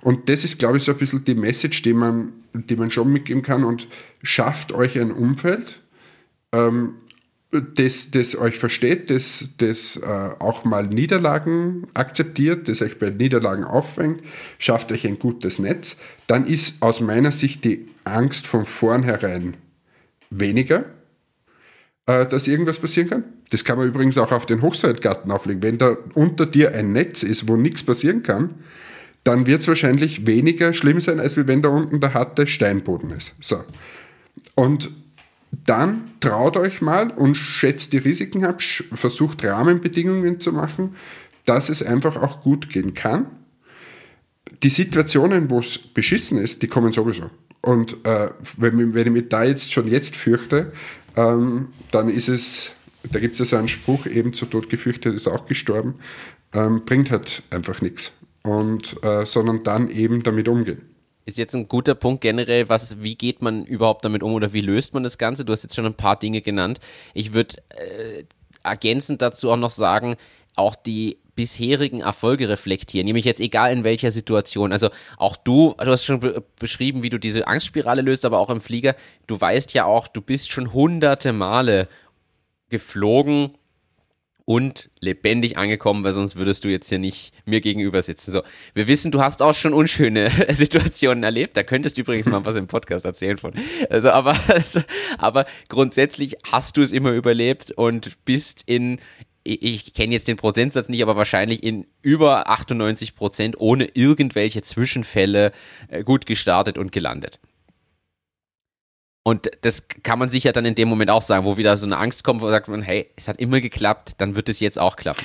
Und 0.00 0.28
das 0.28 0.44
ist, 0.44 0.58
glaube 0.58 0.78
ich, 0.78 0.84
so 0.84 0.92
ein 0.92 0.98
bisschen 0.98 1.24
die 1.24 1.34
Message, 1.34 1.82
die 1.82 1.94
man, 1.94 2.32
die 2.52 2.76
man 2.76 2.90
schon 2.90 3.12
mitgeben 3.12 3.42
kann 3.42 3.64
und 3.64 3.88
schafft 4.22 4.72
euch 4.72 4.98
ein 4.98 5.12
Umfeld, 5.12 5.80
ähm, 6.52 6.94
das, 7.76 8.10
das 8.10 8.36
euch 8.36 8.58
versteht, 8.58 9.10
das, 9.10 9.50
das 9.58 9.96
äh, 9.96 10.06
auch 10.06 10.64
mal 10.64 10.86
Niederlagen 10.86 11.86
akzeptiert, 11.94 12.68
das 12.68 12.82
euch 12.82 12.98
bei 12.98 13.10
Niederlagen 13.10 13.64
auffängt, 13.64 14.22
schafft 14.58 14.90
euch 14.90 15.06
ein 15.06 15.18
gutes 15.18 15.58
Netz, 15.58 15.98
dann 16.26 16.46
ist 16.46 16.82
aus 16.82 17.00
meiner 17.00 17.32
Sicht 17.32 17.64
die 17.64 17.86
Angst 18.04 18.46
von 18.46 18.66
vornherein 18.66 19.56
weniger, 20.30 20.84
äh, 22.06 22.26
dass 22.26 22.46
irgendwas 22.46 22.78
passieren 22.78 23.08
kann. 23.08 23.24
Das 23.50 23.64
kann 23.64 23.78
man 23.78 23.88
übrigens 23.88 24.18
auch 24.18 24.32
auf 24.32 24.46
den 24.46 24.62
Hochseilgarten 24.62 25.30
auflegen. 25.30 25.62
Wenn 25.62 25.78
da 25.78 25.96
unter 26.14 26.46
dir 26.46 26.74
ein 26.74 26.92
Netz 26.92 27.22
ist, 27.22 27.48
wo 27.48 27.56
nichts 27.56 27.82
passieren 27.82 28.22
kann, 28.22 28.54
dann 29.24 29.46
wird 29.46 29.62
es 29.62 29.68
wahrscheinlich 29.68 30.26
weniger 30.26 30.72
schlimm 30.74 31.00
sein, 31.00 31.18
als 31.18 31.36
wenn 31.36 31.62
da 31.62 31.70
unten 31.70 32.00
der 32.00 32.12
harte 32.12 32.46
Steinboden 32.46 33.10
ist. 33.10 33.34
So. 33.40 33.64
Und 34.54 34.90
dann 35.64 36.10
traut 36.20 36.56
euch 36.56 36.82
mal 36.82 37.10
und 37.10 37.36
schätzt 37.36 37.92
die 37.92 37.98
Risiken 37.98 38.44
ab, 38.44 38.60
versucht 38.62 39.42
Rahmenbedingungen 39.44 40.40
zu 40.40 40.52
machen, 40.52 40.96
dass 41.46 41.68
es 41.68 41.82
einfach 41.82 42.16
auch 42.16 42.42
gut 42.42 42.68
gehen 42.68 42.94
kann. 42.94 43.26
Die 44.62 44.68
Situationen, 44.68 45.50
wo 45.50 45.60
es 45.60 45.78
beschissen 45.78 46.38
ist, 46.38 46.62
die 46.62 46.68
kommen 46.68 46.92
sowieso. 46.92 47.30
Und 47.60 48.04
äh, 48.04 48.28
wenn, 48.58 48.94
wenn 48.94 49.06
ich 49.06 49.12
mich 49.12 49.28
da 49.30 49.44
jetzt 49.44 49.72
schon 49.72 49.88
jetzt 49.88 50.16
fürchte, 50.16 50.72
ähm, 51.16 51.72
dann 51.90 52.08
ist 52.08 52.28
es, 52.28 52.72
da 53.10 53.18
gibt 53.18 53.34
es 53.34 53.38
ja 53.38 53.44
so 53.44 53.56
einen 53.56 53.68
Spruch, 53.68 54.06
eben 54.06 54.32
zu 54.32 54.46
Tod 54.46 54.68
gefürchtet 54.68 55.14
ist 55.14 55.28
auch 55.28 55.46
gestorben, 55.46 55.96
ähm, 56.52 56.84
bringt 56.84 57.10
halt 57.10 57.42
einfach 57.50 57.80
nichts. 57.80 58.12
Und, 58.42 59.02
äh, 59.02 59.24
sondern 59.24 59.62
dann 59.62 59.88
eben 59.88 60.22
damit 60.22 60.48
umgehen. 60.48 60.82
Ist 61.24 61.38
jetzt 61.38 61.54
ein 61.54 61.66
guter 61.66 61.94
Punkt 61.94 62.20
generell, 62.20 62.68
was, 62.68 63.00
wie 63.02 63.14
geht 63.14 63.40
man 63.40 63.64
überhaupt 63.64 64.04
damit 64.04 64.22
um 64.22 64.34
oder 64.34 64.52
wie 64.52 64.60
löst 64.60 64.92
man 64.92 65.02
das 65.02 65.16
Ganze? 65.16 65.46
Du 65.46 65.52
hast 65.54 65.62
jetzt 65.62 65.74
schon 65.74 65.86
ein 65.86 65.94
paar 65.94 66.18
Dinge 66.18 66.42
genannt. 66.42 66.80
Ich 67.14 67.32
würde 67.32 67.56
äh, 67.70 68.24
ergänzend 68.62 69.22
dazu 69.22 69.50
auch 69.50 69.56
noch 69.56 69.70
sagen, 69.70 70.16
auch 70.54 70.74
die 70.74 71.16
bisherigen 71.34 72.00
Erfolge 72.00 72.48
reflektieren, 72.48 73.06
nämlich 73.06 73.24
jetzt 73.24 73.40
egal 73.40 73.72
in 73.72 73.84
welcher 73.84 74.10
Situation. 74.10 74.72
Also 74.72 74.90
auch 75.16 75.36
du, 75.36 75.74
du 75.78 75.86
hast 75.86 76.04
schon 76.04 76.20
be 76.20 76.42
beschrieben, 76.58 77.02
wie 77.02 77.10
du 77.10 77.18
diese 77.18 77.46
Angstspirale 77.46 78.02
löst, 78.02 78.24
aber 78.24 78.38
auch 78.38 78.50
im 78.50 78.60
Flieger, 78.60 78.94
du 79.26 79.40
weißt 79.40 79.74
ja 79.74 79.84
auch, 79.84 80.08
du 80.08 80.20
bist 80.20 80.52
schon 80.52 80.72
hunderte 80.72 81.32
Male 81.32 81.88
geflogen 82.70 83.56
und 84.46 84.90
lebendig 85.00 85.56
angekommen, 85.56 86.04
weil 86.04 86.12
sonst 86.12 86.36
würdest 86.36 86.64
du 86.64 86.68
jetzt 86.68 86.88
hier 86.88 86.98
nicht 86.98 87.32
mir 87.46 87.60
gegenüber 87.60 88.02
sitzen. 88.02 88.30
So, 88.30 88.42
wir 88.74 88.86
wissen, 88.86 89.10
du 89.10 89.22
hast 89.22 89.42
auch 89.42 89.54
schon 89.54 89.72
unschöne 89.72 90.30
Situationen 90.50 91.24
erlebt. 91.24 91.56
Da 91.56 91.62
könntest 91.62 91.96
du 91.96 92.02
übrigens 92.02 92.26
mal 92.26 92.44
was 92.44 92.56
im 92.56 92.66
Podcast 92.66 93.04
erzählen 93.06 93.38
von. 93.38 93.54
Also, 93.88 94.10
aber, 94.10 94.36
also, 94.48 94.80
aber 95.18 95.46
grundsätzlich 95.68 96.36
hast 96.50 96.76
du 96.76 96.82
es 96.82 96.92
immer 96.92 97.12
überlebt 97.12 97.70
und 97.72 98.22
bist 98.24 98.62
in 98.66 98.98
ich, 99.44 99.92
kenne 99.92 100.14
jetzt 100.14 100.26
den 100.26 100.36
Prozentsatz 100.36 100.88
nicht, 100.88 101.02
aber 101.02 101.16
wahrscheinlich 101.16 101.62
in 101.62 101.86
über 102.02 102.48
98 102.48 103.14
Prozent 103.14 103.56
ohne 103.58 103.84
irgendwelche 103.92 104.62
Zwischenfälle 104.62 105.52
äh, 105.88 106.02
gut 106.02 106.26
gestartet 106.26 106.78
und 106.78 106.92
gelandet. 106.92 107.40
Und 109.22 109.50
das 109.62 109.88
kann 110.02 110.18
man 110.18 110.28
sich 110.28 110.44
ja 110.44 110.52
dann 110.52 110.64
in 110.64 110.74
dem 110.74 110.88
Moment 110.88 111.10
auch 111.10 111.22
sagen, 111.22 111.46
wo 111.46 111.56
wieder 111.56 111.76
so 111.76 111.86
eine 111.86 111.96
Angst 111.96 112.24
kommt, 112.24 112.42
wo 112.42 112.48
sagt 112.48 112.68
man, 112.68 112.82
hey, 112.82 113.06
es 113.16 113.28
hat 113.28 113.38
immer 113.38 113.60
geklappt, 113.60 114.12
dann 114.18 114.36
wird 114.36 114.48
es 114.48 114.60
jetzt 114.60 114.78
auch 114.78 114.96
klappen. 114.96 115.24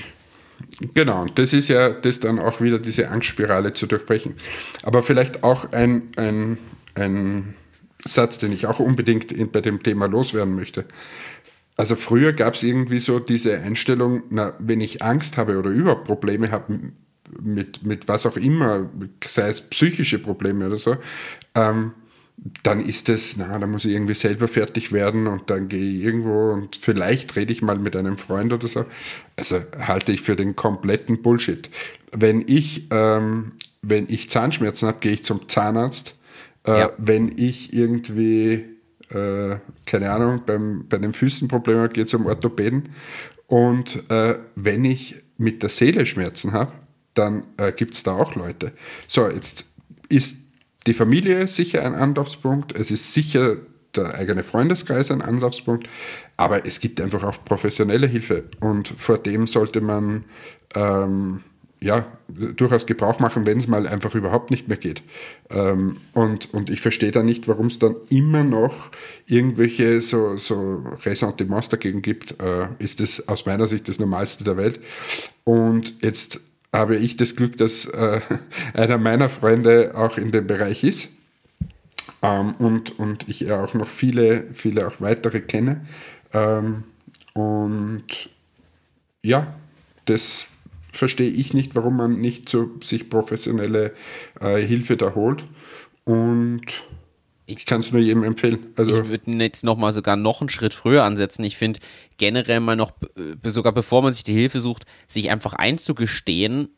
Genau, 0.94 1.26
das 1.26 1.54
ist 1.54 1.68
ja 1.70 1.90
das 1.90 2.20
dann 2.20 2.40
auch 2.40 2.62
wieder 2.62 2.80
diese 2.80 3.10
Angstspirale 3.10 3.74
zu 3.74 3.88
durchbrechen. 3.88 4.36
Aber 4.84 5.04
vielleicht 5.04 5.44
auch 5.44 5.72
ein, 5.72 6.10
ein, 6.18 6.58
ein 6.96 7.56
Satz, 8.06 8.38
den 8.38 8.52
ich 8.52 8.68
auch 8.68 8.80
unbedingt 8.80 9.52
bei 9.52 9.62
dem 9.62 9.84
Thema 9.84 10.08
loswerden 10.08 10.56
möchte. 10.56 10.86
Also 11.80 11.96
früher 11.96 12.34
gab 12.34 12.56
es 12.56 12.64
irgendwie 12.64 13.00
so 13.00 13.20
diese 13.20 13.58
Einstellung, 13.58 14.24
na, 14.32 14.54
wenn 14.60 14.82
ich 14.82 15.02
Angst 15.02 15.38
habe 15.38 15.58
oder 15.58 15.70
überhaupt 15.70 16.04
Probleme 16.04 16.52
habe 16.52 16.92
mit, 17.42 17.84
mit 17.84 18.10
was 18.10 18.26
auch 18.26 18.36
immer, 18.36 18.90
sei 19.24 19.48
es 19.48 19.62
psychische 19.62 20.20
Probleme 20.20 20.68
oder 20.68 20.76
so, 20.76 20.98
ähm, 21.56 21.94
dann 22.64 22.86
ist 22.86 23.08
es, 23.08 23.38
na, 23.38 23.58
da 23.58 23.66
muss 23.66 23.86
ich 23.86 23.94
irgendwie 23.94 24.14
selber 24.14 24.50
fertig 24.50 24.92
werden 24.92 25.26
und 25.28 25.50
dann 25.50 25.70
gehe 25.70 25.80
ich 25.90 26.04
irgendwo 26.04 26.52
und 26.52 26.76
vielleicht 26.76 27.38
rede 27.38 27.54
ich 27.54 27.62
mal 27.62 27.80
mit 27.80 27.96
einem 27.96 28.18
Freund 28.18 28.52
oder 28.52 28.68
so. 28.68 28.84
Also 29.38 29.62
halte 29.80 30.12
ich 30.12 30.20
für 30.20 30.36
den 30.36 30.58
kompletten 30.58 31.22
Bullshit. 31.22 31.70
Wenn 32.12 32.44
ich, 32.46 32.88
ähm, 32.92 33.54
wenn 33.82 34.08
ich 34.10 34.30
Zahnschmerzen 34.30 34.90
habe, 34.90 34.98
gehe 35.00 35.14
ich 35.14 35.24
zum 35.24 35.48
Zahnarzt. 35.48 36.20
Äh, 36.68 36.78
ja. 36.78 36.92
Wenn 36.98 37.38
ich 37.38 37.74
irgendwie 37.74 38.79
äh, 39.10 39.58
keine 39.86 40.12
Ahnung, 40.12 40.44
beim, 40.46 40.86
bei 40.88 40.98
den 40.98 41.14
Füßen 41.14 41.48
Probleme 41.48 41.90
geht 41.90 42.08
es 42.08 42.14
um 42.14 42.26
Orthopäden. 42.26 42.90
Und 43.48 44.10
äh, 44.12 44.38
wenn 44.56 44.86
ich 44.86 45.16
mit 45.38 45.64
der 45.64 45.70
Seele 45.70 46.06
Schmerzen 46.06 46.54
habe, 46.54 46.74
dann 47.14 47.44
äh, 47.58 47.72
gibt 47.72 47.96
es 47.96 48.04
da 48.04 48.14
auch 48.14 48.36
Leute. 48.36 48.72
So, 49.08 49.28
jetzt 49.28 49.66
ist 50.10 50.50
die 50.88 50.94
Familie 50.94 51.48
sicher 51.48 51.84
ein 51.86 51.96
Anlaufspunkt, 51.96 52.78
es 52.78 52.92
ist 52.92 53.14
sicher 53.14 53.58
der 53.96 54.16
eigene 54.16 54.44
Freundeskreis 54.44 55.12
ein 55.12 55.22
Anlaufspunkt, 55.22 55.90
aber 56.38 56.66
es 56.66 56.80
gibt 56.80 57.02
einfach 57.02 57.24
auch 57.24 57.44
professionelle 57.44 58.08
Hilfe 58.08 58.44
und 58.60 58.88
vor 58.88 59.18
dem 59.18 59.48
sollte 59.48 59.82
man 59.82 60.26
ähm, 60.76 61.44
ja, 61.82 62.06
durchaus 62.28 62.86
Gebrauch 62.86 63.20
machen, 63.20 63.46
wenn 63.46 63.58
es 63.58 63.68
mal 63.68 63.88
einfach 63.88 64.14
überhaupt 64.14 64.52
nicht 64.52 64.68
mehr 64.68 64.78
geht. 64.78 65.02
Ähm, 65.50 65.98
und, 66.14 66.54
und 66.54 66.70
ich 66.70 66.82
verstehe 66.82 67.12
da 67.12 67.24
nicht, 67.24 67.48
warum 67.48 67.68
es 67.68 67.80
dann 67.80 67.96
immer 68.10 68.44
noch 68.44 68.92
irgendwelche 69.28 70.02
so, 70.02 70.36
so 70.36 70.84
Ressentiments 71.06 71.70
dagegen 71.70 72.02
gibt, 72.02 72.42
äh, 72.42 72.68
ist 72.80 73.00
das 73.00 73.28
aus 73.30 73.46
meiner 73.46 73.68
Sicht 73.68 73.88
das 73.88 74.00
Normalste 74.00 74.44
der 74.44 74.58
Welt. 74.58 74.82
Und 75.46 75.94
jetzt 76.02 76.42
habe 76.74 76.98
ich 76.98 77.16
das 77.16 77.36
Glück, 77.36 77.58
dass 77.58 77.86
äh, 77.86 78.20
einer 78.74 78.98
meiner 78.98 79.30
Freunde 79.30 79.94
auch 79.96 80.18
in 80.18 80.32
dem 80.32 80.48
Bereich 80.48 80.84
ist. 80.84 81.14
Ähm, 82.22 82.56
und, 82.60 83.00
und 83.00 83.30
ich 83.30 83.40
ja 83.40 83.64
auch 83.64 83.74
noch 83.74 83.90
viele, 83.90 84.48
viele 84.54 84.86
auch 84.86 85.00
weitere 85.00 85.40
kenne. 85.40 85.86
Ähm, 86.34 86.84
und 87.34 88.30
ja, 89.22 89.56
das 90.06 90.48
verstehe 90.92 91.30
ich 91.30 91.54
nicht, 91.54 91.76
warum 91.76 91.98
man 91.98 92.20
nicht 92.20 92.50
so 92.50 92.70
sich 92.84 93.10
professionelle 93.10 93.94
äh, 94.40 94.58
Hilfe 94.58 94.98
da 94.98 95.16
holt. 95.16 95.46
Und 96.04 96.62
ich 97.46 97.66
kann 97.66 97.82
es 97.82 97.92
nur 97.92 98.02
jedem 98.02 98.24
empfehlen. 98.24 98.68
Also 98.76 99.02
ich 99.02 99.08
würde 99.08 99.32
jetzt 99.32 99.64
noch 99.64 99.78
mal 99.78 99.92
sogar 99.94 100.16
noch 100.16 100.42
einen 100.42 100.50
Schritt 100.50 100.74
früher 100.74 101.04
ansetzen. 101.04 101.44
Ich 101.44 101.58
finde 101.58 101.80
generell 102.18 102.60
mal 102.60 102.76
noch, 102.76 102.94
äh, 103.16 103.50
sogar 103.50 103.74
bevor 103.74 104.02
man 104.02 104.14
sich 104.14 104.24
die 104.24 104.34
Hilfe 104.34 104.62
sucht, 104.62 104.86
sich 105.08 105.32
einfach 105.32 105.54
einzugestehen, 105.54 106.70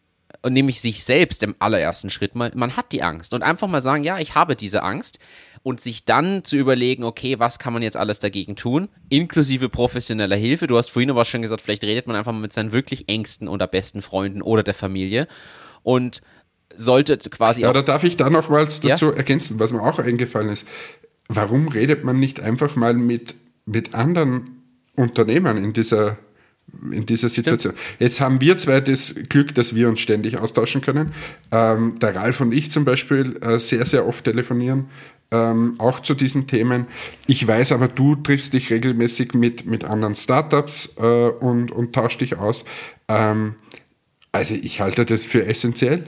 und 0.42 0.54
nämlich 0.54 0.82
sich 0.82 1.04
selbst 1.04 1.44
im 1.44 1.56
allerersten 1.60 2.10
Schritt 2.10 2.36
mal, 2.36 2.52
man 2.56 2.78
hat 2.78 2.92
die 2.92 3.04
Angst 3.04 3.34
und 3.34 3.44
einfach 3.44 3.68
mal 3.68 3.82
sagen, 3.82 4.04
ja, 4.04 4.20
ich 4.20 4.36
habe 4.36 4.56
diese 4.56 4.84
Angst 4.84 5.20
und 5.64 5.82
sich 5.82 6.06
dann 6.06 6.44
zu 6.44 6.58
überlegen, 6.58 7.04
okay, 7.04 7.40
was 7.40 7.60
kann 7.60 7.74
man 7.74 7.84
jetzt 7.84 7.98
alles 7.98 8.20
dagegen 8.20 8.56
tun, 8.56 8.90
inklusive 9.10 9.70
professioneller 9.70 10.36
Hilfe. 10.36 10.68
Du 10.68 10.78
hast 10.78 10.90
vorhin 10.90 11.12
aber 11.12 11.26
schon 11.26 11.42
gesagt, 11.42 11.62
vielleicht 11.62 11.84
redet 11.84 12.08
man 12.08 12.16
einfach 12.16 12.32
mal 12.32 12.40
mit 12.40 12.54
seinen 12.54 12.72
wirklich 12.72 13.08
engsten 13.08 13.48
oder 13.48 13.68
besten 13.68 14.02
Freunden 14.02 14.42
oder 14.42 14.64
der 14.64 14.74
Familie 14.74 15.28
und 15.84 16.22
sollte 16.76 17.18
quasi. 17.18 17.62
Ja, 17.62 17.74
da 17.74 17.82
darf 17.82 18.04
ich 18.04 18.18
da 18.18 18.30
nochmals 18.30 18.82
dazu 18.82 19.08
ja? 19.08 19.18
ergänzen, 19.18 19.60
was 19.60 19.72
mir 19.72 19.82
auch 19.82 20.00
eingefallen 20.00 20.50
ist. 20.50 20.68
Warum 21.28 21.68
redet 21.68 22.04
man 22.04 22.20
nicht 22.20 22.40
einfach 22.40 22.76
mal 22.76 22.94
mit, 22.94 23.36
mit 23.66 23.94
anderen 23.94 24.64
Unternehmern 24.96 25.58
in 25.58 25.74
dieser 25.74 26.18
in 26.92 27.06
dieser 27.06 27.28
Situation. 27.28 27.74
Stimmt. 27.74 28.00
Jetzt 28.00 28.22
haben 28.22 28.40
wir 28.40 28.56
zwei 28.58 28.80
das 28.80 29.16
Glück, 29.28 29.54
dass 29.56 29.76
wir 29.76 29.90
uns 29.90 30.00
ständig 30.00 30.38
austauschen 30.38 30.82
können. 30.82 31.12
Ähm, 31.52 32.00
der 32.00 32.16
Ralf 32.16 32.40
und 32.40 32.54
ich 32.54 32.72
zum 32.72 32.86
Beispiel 32.86 33.38
äh, 33.42 33.60
sehr, 33.60 33.86
sehr 33.86 34.08
oft 34.08 34.24
telefonieren, 34.24 34.86
ähm, 35.32 35.76
auch 35.78 36.00
zu 36.00 36.14
diesen 36.14 36.48
Themen. 36.48 36.88
Ich 37.28 37.48
weiß 37.48 37.72
aber, 37.72 37.88
du 37.88 38.16
triffst 38.16 38.54
dich 38.54 38.70
regelmäßig 38.70 39.34
mit, 39.34 39.66
mit 39.66 39.84
anderen 39.84 40.16
Startups 40.16 40.96
äh, 40.98 41.04
und, 41.04 41.72
und 41.72 41.94
tauschst 41.94 42.22
dich 42.22 42.38
aus. 42.38 42.66
Ähm, 43.08 43.56
also 44.32 44.56
ich 44.56 44.82
halte 44.82 45.06
das 45.06 45.26
für 45.26 45.46
essentiell. 45.46 46.04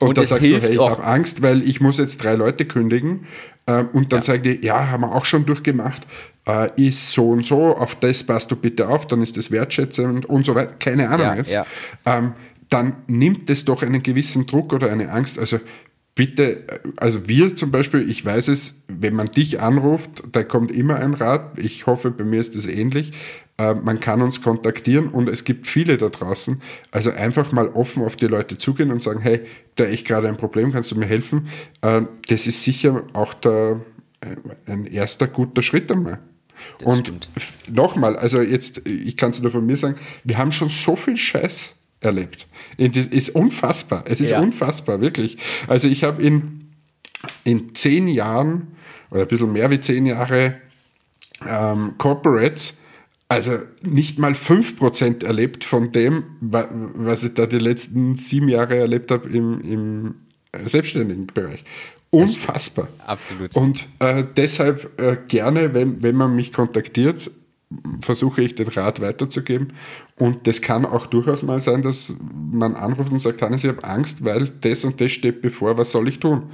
Und, 0.00 0.08
und 0.08 0.18
da 0.18 0.24
sagst 0.24 0.44
du, 0.44 0.60
hey, 0.60 0.70
ich 0.70 0.78
habe 0.78 1.04
Angst, 1.04 1.42
weil 1.42 1.66
ich 1.68 1.80
muss 1.80 1.98
jetzt 1.98 2.22
drei 2.22 2.34
Leute 2.34 2.64
kündigen. 2.64 3.26
Äh, 3.66 3.84
und 3.92 4.12
dann 4.12 4.20
ja. 4.20 4.24
sagen 4.24 4.42
die, 4.42 4.60
ja, 4.62 4.88
haben 4.90 5.02
wir 5.02 5.14
auch 5.14 5.24
schon 5.24 5.46
durchgemacht 5.46 6.06
äh, 6.46 6.70
ist 6.80 7.12
so 7.12 7.30
und 7.30 7.44
so, 7.44 7.76
auf 7.76 7.96
das 7.96 8.24
passt 8.24 8.50
du 8.50 8.56
bitte 8.56 8.88
auf, 8.88 9.06
dann 9.06 9.22
ist 9.22 9.36
das 9.36 9.50
wertschätzend 9.50 10.26
und 10.26 10.44
so 10.44 10.54
weiter, 10.54 10.74
keine 10.78 11.08
Ahnung 11.08 11.26
ja, 11.26 11.34
jetzt, 11.34 11.52
ja. 11.52 11.66
Ähm, 12.04 12.32
dann 12.70 12.96
nimmt 13.06 13.50
es 13.50 13.64
doch 13.64 13.82
einen 13.82 14.02
gewissen 14.02 14.46
Druck 14.46 14.72
oder 14.72 14.90
eine 14.90 15.10
Angst. 15.10 15.38
Also 15.38 15.60
bitte, 16.14 16.64
also 16.96 17.28
wir 17.28 17.56
zum 17.56 17.70
Beispiel, 17.70 18.08
ich 18.08 18.24
weiß 18.24 18.48
es, 18.48 18.84
wenn 18.88 19.14
man 19.14 19.26
dich 19.26 19.60
anruft, 19.60 20.22
da 20.32 20.44
kommt 20.44 20.70
immer 20.70 20.96
ein 20.96 21.14
Rat. 21.14 21.58
Ich 21.58 21.86
hoffe, 21.86 22.10
bei 22.10 22.24
mir 22.24 22.38
ist 22.38 22.54
es 22.54 22.66
ähnlich. 22.66 23.12
Äh, 23.58 23.74
man 23.74 24.00
kann 24.00 24.22
uns 24.22 24.42
kontaktieren 24.42 25.08
und 25.08 25.28
es 25.28 25.44
gibt 25.44 25.66
viele 25.66 25.98
da 25.98 26.08
draußen. 26.08 26.62
Also 26.90 27.10
einfach 27.10 27.52
mal 27.52 27.68
offen 27.68 28.02
auf 28.02 28.16
die 28.16 28.26
Leute 28.26 28.58
zugehen 28.58 28.90
und 28.90 29.02
sagen, 29.02 29.20
hey, 29.20 29.40
da 29.74 29.84
ich 29.84 30.04
gerade 30.04 30.28
ein 30.28 30.36
Problem, 30.36 30.72
kannst 30.72 30.92
du 30.92 30.98
mir 30.98 31.06
helfen? 31.06 31.48
Äh, 31.82 32.02
das 32.28 32.46
ist 32.46 32.62
sicher 32.62 33.04
auch 33.12 33.34
der, 33.34 33.80
äh, 34.20 34.36
ein 34.70 34.86
erster 34.86 35.26
guter 35.26 35.62
Schritt 35.62 35.90
einmal. 35.90 36.20
Das 36.78 36.86
und 36.86 37.28
nochmal, 37.70 38.16
also 38.16 38.40
jetzt, 38.40 38.86
ich 38.86 39.16
kann 39.16 39.30
es 39.30 39.42
nur 39.42 39.50
von 39.50 39.66
mir 39.66 39.76
sagen, 39.76 39.96
wir 40.22 40.38
haben 40.38 40.52
schon 40.52 40.68
so 40.68 40.94
viel 40.94 41.16
Scheiß 41.16 41.74
erlebt. 42.04 42.46
Es 42.76 42.96
ist 42.96 43.30
unfassbar. 43.30 44.04
Es 44.06 44.20
ist 44.20 44.32
ja. 44.32 44.40
unfassbar, 44.40 45.00
wirklich. 45.00 45.38
Also 45.66 45.88
ich 45.88 46.04
habe 46.04 46.22
in, 46.22 46.70
in 47.44 47.74
zehn 47.74 48.08
Jahren 48.08 48.68
oder 49.10 49.22
ein 49.22 49.28
bisschen 49.28 49.52
mehr 49.52 49.70
wie 49.70 49.80
zehn 49.80 50.06
Jahre 50.06 50.56
ähm, 51.46 51.94
Corporates, 51.98 52.78
also 53.28 53.58
nicht 53.82 54.18
mal 54.18 54.32
5% 54.32 55.24
erlebt 55.24 55.64
von 55.64 55.92
dem, 55.92 56.24
was 56.40 57.24
ich 57.24 57.34
da 57.34 57.46
die 57.46 57.58
letzten 57.58 58.14
sieben 58.16 58.48
Jahre 58.48 58.76
erlebt 58.76 59.10
habe 59.10 59.28
im, 59.28 59.60
im 59.62 60.14
selbstständigen 60.66 61.26
Bereich. 61.26 61.64
Unfassbar. 62.10 62.88
Absolut. 63.04 63.56
Und 63.56 63.86
äh, 63.98 64.22
deshalb 64.36 65.00
äh, 65.00 65.16
gerne, 65.26 65.74
wenn, 65.74 66.02
wenn 66.02 66.14
man 66.14 66.36
mich 66.36 66.52
kontaktiert, 66.52 67.30
versuche 68.00 68.42
ich 68.42 68.54
den 68.54 68.68
Rat 68.68 69.00
weiterzugeben. 69.00 69.72
Und 70.16 70.46
das 70.46 70.62
kann 70.62 70.84
auch 70.84 71.06
durchaus 71.06 71.42
mal 71.42 71.58
sein, 71.60 71.82
dass 71.82 72.14
man 72.52 72.76
anruft 72.76 73.10
und 73.10 73.20
sagt, 73.20 73.42
Hannes, 73.42 73.64
ich 73.64 73.70
habe 73.70 73.84
Angst, 73.84 74.24
weil 74.24 74.48
das 74.60 74.84
und 74.84 75.00
das 75.00 75.10
steht 75.12 75.42
bevor, 75.42 75.76
was 75.76 75.90
soll 75.90 76.08
ich 76.08 76.20
tun? 76.20 76.44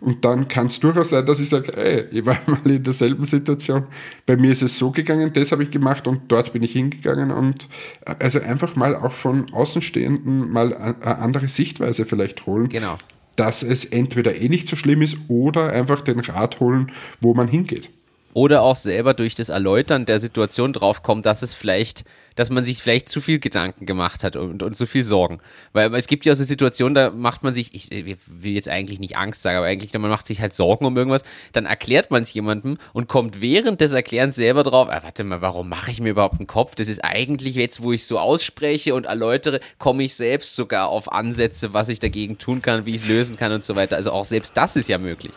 Und 0.00 0.24
dann 0.24 0.48
kann 0.48 0.66
es 0.66 0.80
durchaus 0.80 1.10
sein, 1.10 1.24
dass 1.24 1.40
ich 1.40 1.48
sage, 1.48 1.74
ey, 1.76 2.04
ich 2.10 2.26
war 2.26 2.38
mal 2.46 2.70
in 2.70 2.82
derselben 2.82 3.24
Situation. 3.24 3.86
Bei 4.26 4.36
mir 4.36 4.50
ist 4.50 4.62
es 4.62 4.76
so 4.76 4.90
gegangen, 4.90 5.32
das 5.32 5.52
habe 5.52 5.62
ich 5.62 5.70
gemacht 5.70 6.06
und 6.06 6.22
dort 6.28 6.52
bin 6.52 6.62
ich 6.62 6.72
hingegangen. 6.72 7.30
Und 7.30 7.68
äh, 8.04 8.14
also 8.18 8.40
einfach 8.40 8.76
mal 8.76 8.94
auch 8.94 9.12
von 9.12 9.46
Außenstehenden 9.52 10.50
mal 10.50 10.76
eine 10.76 11.18
andere 11.18 11.48
Sichtweise 11.48 12.04
vielleicht 12.04 12.46
holen. 12.46 12.68
Genau 12.68 12.98
dass 13.36 13.62
es 13.62 13.84
entweder 13.84 14.34
eh 14.34 14.48
nicht 14.48 14.66
so 14.66 14.76
schlimm 14.76 15.02
ist 15.02 15.18
oder 15.28 15.70
einfach 15.70 16.00
den 16.00 16.20
Rat 16.20 16.58
holen, 16.58 16.90
wo 17.20 17.34
man 17.34 17.46
hingeht. 17.46 17.90
Oder 18.36 18.60
auch 18.60 18.76
selber 18.76 19.14
durch 19.14 19.34
das 19.34 19.48
Erläutern 19.48 20.04
der 20.04 20.18
Situation 20.18 20.74
draufkommt, 20.74 21.24
dass 21.24 21.40
es 21.40 21.54
vielleicht, 21.54 22.04
dass 22.34 22.50
man 22.50 22.66
sich 22.66 22.82
vielleicht 22.82 23.08
zu 23.08 23.22
viel 23.22 23.38
Gedanken 23.38 23.86
gemacht 23.86 24.22
hat 24.22 24.36
und, 24.36 24.62
und 24.62 24.76
zu 24.76 24.84
viel 24.84 25.04
Sorgen. 25.04 25.40
Weil 25.72 25.94
es 25.94 26.06
gibt 26.06 26.26
ja 26.26 26.34
so 26.34 26.44
Situationen, 26.44 26.94
da 26.94 27.08
macht 27.08 27.44
man 27.44 27.54
sich, 27.54 27.74
ich 27.74 27.88
will 28.26 28.52
jetzt 28.52 28.68
eigentlich 28.68 29.00
nicht 29.00 29.16
Angst 29.16 29.40
sagen, 29.40 29.56
aber 29.56 29.64
eigentlich, 29.64 29.94
man 29.94 30.10
macht 30.10 30.26
sich 30.26 30.42
halt 30.42 30.52
Sorgen 30.52 30.84
um 30.84 30.94
irgendwas, 30.98 31.22
dann 31.54 31.64
erklärt 31.64 32.10
man 32.10 32.24
es 32.24 32.34
jemandem 32.34 32.76
und 32.92 33.08
kommt 33.08 33.40
während 33.40 33.80
des 33.80 33.92
Erklärens 33.92 34.36
selber 34.36 34.64
drauf, 34.64 34.88
ah, 34.90 35.00
warte 35.02 35.24
mal, 35.24 35.40
warum 35.40 35.70
mache 35.70 35.90
ich 35.90 36.02
mir 36.02 36.10
überhaupt 36.10 36.38
einen 36.38 36.46
Kopf? 36.46 36.74
Das 36.74 36.88
ist 36.88 37.02
eigentlich 37.02 37.54
jetzt, 37.54 37.82
wo 37.82 37.92
ich 37.92 38.04
so 38.04 38.18
ausspreche 38.18 38.94
und 38.94 39.06
erläutere, 39.06 39.60
komme 39.78 40.02
ich 40.02 40.14
selbst 40.14 40.54
sogar 40.54 40.88
auf 40.88 41.10
Ansätze, 41.10 41.72
was 41.72 41.88
ich 41.88 42.00
dagegen 42.00 42.36
tun 42.36 42.60
kann, 42.60 42.84
wie 42.84 42.96
ich 42.96 43.04
es 43.04 43.08
lösen 43.08 43.38
kann 43.38 43.52
und 43.52 43.64
so 43.64 43.76
weiter. 43.76 43.96
Also 43.96 44.12
auch 44.12 44.26
selbst 44.26 44.58
das 44.58 44.76
ist 44.76 44.90
ja 44.90 44.98
möglich 44.98 45.32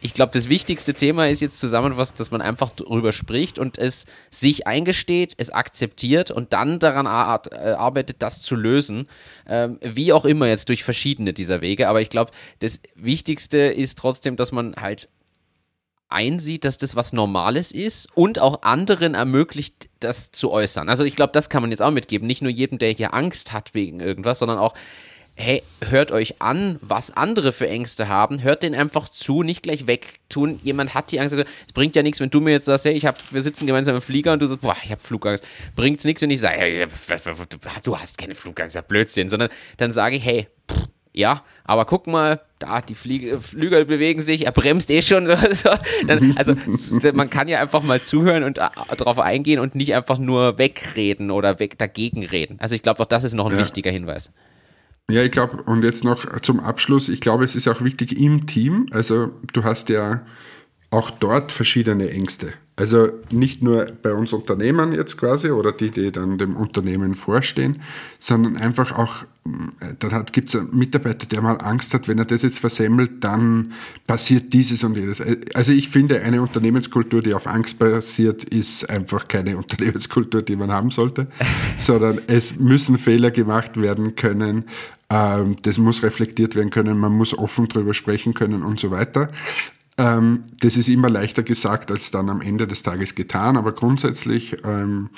ich 0.00 0.14
glaube, 0.14 0.32
das 0.32 0.48
wichtigste 0.48 0.94
Thema 0.94 1.28
ist 1.28 1.40
jetzt 1.40 1.60
zusammenfassend, 1.60 2.18
dass 2.20 2.30
man 2.30 2.40
einfach 2.40 2.70
darüber 2.70 3.12
spricht 3.12 3.58
und 3.58 3.78
es 3.78 4.06
sich 4.30 4.66
eingesteht, 4.66 5.34
es 5.36 5.50
akzeptiert 5.50 6.30
und 6.30 6.52
dann 6.52 6.78
daran 6.78 7.06
äh, 7.06 7.72
arbeitet, 7.72 8.16
das 8.20 8.40
zu 8.40 8.56
lösen. 8.56 9.08
Ähm, 9.46 9.78
wie 9.82 10.12
auch 10.12 10.24
immer 10.24 10.46
jetzt 10.46 10.68
durch 10.68 10.84
verschiedene 10.84 11.32
dieser 11.32 11.60
Wege. 11.60 11.88
Aber 11.88 12.00
ich 12.00 12.08
glaube, 12.08 12.32
das 12.60 12.80
Wichtigste 12.94 13.58
ist 13.58 13.98
trotzdem, 13.98 14.36
dass 14.36 14.52
man 14.52 14.74
halt 14.76 15.08
einsieht, 16.08 16.64
dass 16.64 16.76
das 16.76 16.96
was 16.96 17.12
Normales 17.12 17.70
ist 17.70 18.08
und 18.14 18.40
auch 18.40 18.62
anderen 18.62 19.14
ermöglicht, 19.14 19.88
das 20.00 20.32
zu 20.32 20.50
äußern. 20.50 20.88
Also 20.88 21.04
ich 21.04 21.14
glaube, 21.14 21.32
das 21.32 21.48
kann 21.48 21.62
man 21.62 21.70
jetzt 21.70 21.82
auch 21.82 21.92
mitgeben. 21.92 22.26
Nicht 22.26 22.42
nur 22.42 22.50
jedem, 22.50 22.78
der 22.78 22.90
hier 22.90 23.14
Angst 23.14 23.52
hat 23.52 23.74
wegen 23.74 24.00
irgendwas, 24.00 24.40
sondern 24.40 24.58
auch 24.58 24.74
hey, 25.34 25.62
hört 25.88 26.12
euch 26.12 26.40
an, 26.40 26.78
was 26.82 27.16
andere 27.16 27.52
für 27.52 27.68
Ängste 27.68 28.08
haben, 28.08 28.42
hört 28.42 28.62
den 28.62 28.74
einfach 28.74 29.08
zu, 29.08 29.42
nicht 29.42 29.62
gleich 29.62 29.86
wegtun. 29.86 30.60
Jemand 30.62 30.94
hat 30.94 31.12
die 31.12 31.20
Angst, 31.20 31.34
also, 31.34 31.48
es 31.66 31.72
bringt 31.72 31.96
ja 31.96 32.02
nichts, 32.02 32.20
wenn 32.20 32.30
du 32.30 32.40
mir 32.40 32.52
jetzt 32.52 32.66
sagst, 32.66 32.84
hey, 32.84 32.92
ich 32.92 33.06
hab, 33.06 33.16
wir 33.32 33.42
sitzen 33.42 33.66
gemeinsam 33.66 33.94
im 33.94 34.02
Flieger 34.02 34.32
und 34.32 34.42
du 34.42 34.46
sagst, 34.46 34.60
boah, 34.60 34.76
ich 34.84 34.90
habe 34.90 35.00
Flugangst. 35.00 35.44
Bringt's 35.76 36.04
nichts, 36.04 36.22
wenn 36.22 36.30
ich 36.30 36.40
sage, 36.40 36.56
hey, 36.58 36.86
du 37.84 37.98
hast 37.98 38.18
keine 38.18 38.34
Flugangst, 38.34 38.74
ja 38.74 38.82
Blödsinn, 38.82 39.28
sondern 39.28 39.48
dann 39.78 39.92
sage 39.92 40.16
ich, 40.16 40.24
hey, 40.24 40.48
pff, 40.70 40.88
ja, 41.12 41.42
aber 41.64 41.86
guck 41.86 42.06
mal, 42.06 42.40
da, 42.60 42.80
die 42.80 42.94
Fliege, 42.94 43.40
Flügel 43.40 43.84
bewegen 43.84 44.20
sich, 44.20 44.46
er 44.46 44.52
bremst 44.52 44.90
eh 44.90 45.02
schon. 45.02 45.24
Dann, 46.06 46.34
also 46.36 46.54
man 47.14 47.30
kann 47.30 47.48
ja 47.48 47.60
einfach 47.60 47.82
mal 47.82 48.00
zuhören 48.00 48.44
und 48.44 48.58
äh, 48.58 48.68
darauf 48.96 49.18
eingehen 49.18 49.58
und 49.58 49.74
nicht 49.74 49.94
einfach 49.94 50.18
nur 50.18 50.58
wegreden 50.58 51.30
oder 51.30 51.58
weg 51.58 51.78
dagegen 51.78 52.24
reden. 52.24 52.58
Also 52.60 52.74
ich 52.74 52.82
glaube 52.82 53.02
auch, 53.02 53.06
das 53.06 53.24
ist 53.24 53.34
noch 53.34 53.46
ein 53.46 53.56
ja. 53.56 53.58
wichtiger 53.58 53.90
Hinweis. 53.90 54.30
Ja, 55.08 55.22
ich 55.22 55.30
glaube, 55.30 55.62
und 55.62 55.82
jetzt 55.84 56.04
noch 56.04 56.40
zum 56.40 56.60
Abschluss, 56.60 57.08
ich 57.08 57.20
glaube, 57.20 57.44
es 57.44 57.56
ist 57.56 57.68
auch 57.68 57.82
wichtig 57.82 58.18
im 58.18 58.46
Team, 58.46 58.86
also 58.90 59.32
du 59.52 59.64
hast 59.64 59.88
ja 59.88 60.24
auch 60.90 61.10
dort 61.10 61.52
verschiedene 61.52 62.10
Ängste. 62.10 62.52
Also 62.80 63.10
nicht 63.30 63.62
nur 63.62 63.92
bei 64.02 64.14
uns 64.14 64.32
Unternehmern 64.32 64.92
jetzt 64.92 65.18
quasi 65.18 65.50
oder 65.50 65.70
die, 65.70 65.90
die 65.90 66.10
dann 66.10 66.38
dem 66.38 66.56
Unternehmen 66.56 67.14
vorstehen, 67.14 67.82
sondern 68.18 68.56
einfach 68.56 68.96
auch, 68.96 69.24
äh, 69.80 69.92
dann 69.98 70.24
gibt 70.32 70.48
es 70.48 70.56
einen 70.58 70.74
Mitarbeiter, 70.74 71.26
der 71.26 71.42
mal 71.42 71.56
Angst 71.56 71.92
hat, 71.92 72.08
wenn 72.08 72.16
er 72.16 72.24
das 72.24 72.40
jetzt 72.40 72.58
versemmelt, 72.58 73.22
dann 73.22 73.74
passiert 74.06 74.54
dieses 74.54 74.82
und 74.82 74.96
jenes. 74.96 75.22
Also 75.52 75.72
ich 75.72 75.90
finde, 75.90 76.22
eine 76.22 76.40
Unternehmenskultur, 76.40 77.20
die 77.20 77.34
auf 77.34 77.46
Angst 77.46 77.78
basiert, 77.78 78.44
ist 78.44 78.88
einfach 78.88 79.28
keine 79.28 79.56
Unternehmenskultur, 79.58 80.40
die 80.40 80.56
man 80.56 80.72
haben 80.72 80.90
sollte, 80.90 81.26
sondern 81.76 82.22
es 82.28 82.58
müssen 82.58 82.96
Fehler 82.96 83.30
gemacht 83.30 83.78
werden 83.78 84.16
können. 84.16 84.64
Ähm, 85.10 85.56
das 85.60 85.76
muss 85.76 86.02
reflektiert 86.02 86.54
werden 86.54 86.70
können, 86.70 86.96
man 86.96 87.12
muss 87.12 87.36
offen 87.36 87.68
drüber 87.68 87.92
sprechen 87.92 88.32
können 88.32 88.62
und 88.62 88.80
so 88.80 88.90
weiter. 88.90 89.28
Ähm, 90.00 90.44
das 90.60 90.78
ist 90.78 90.88
immer 90.88 91.10
leichter 91.10 91.42
gesagt 91.42 91.90
als 91.90 92.10
dann 92.10 92.30
am 92.30 92.40
Ende 92.40 92.66
des 92.66 92.82
Tages 92.82 93.14
getan, 93.14 93.58
aber 93.58 93.72
grundsätzlich 93.72 94.56
ähm, 94.64 95.10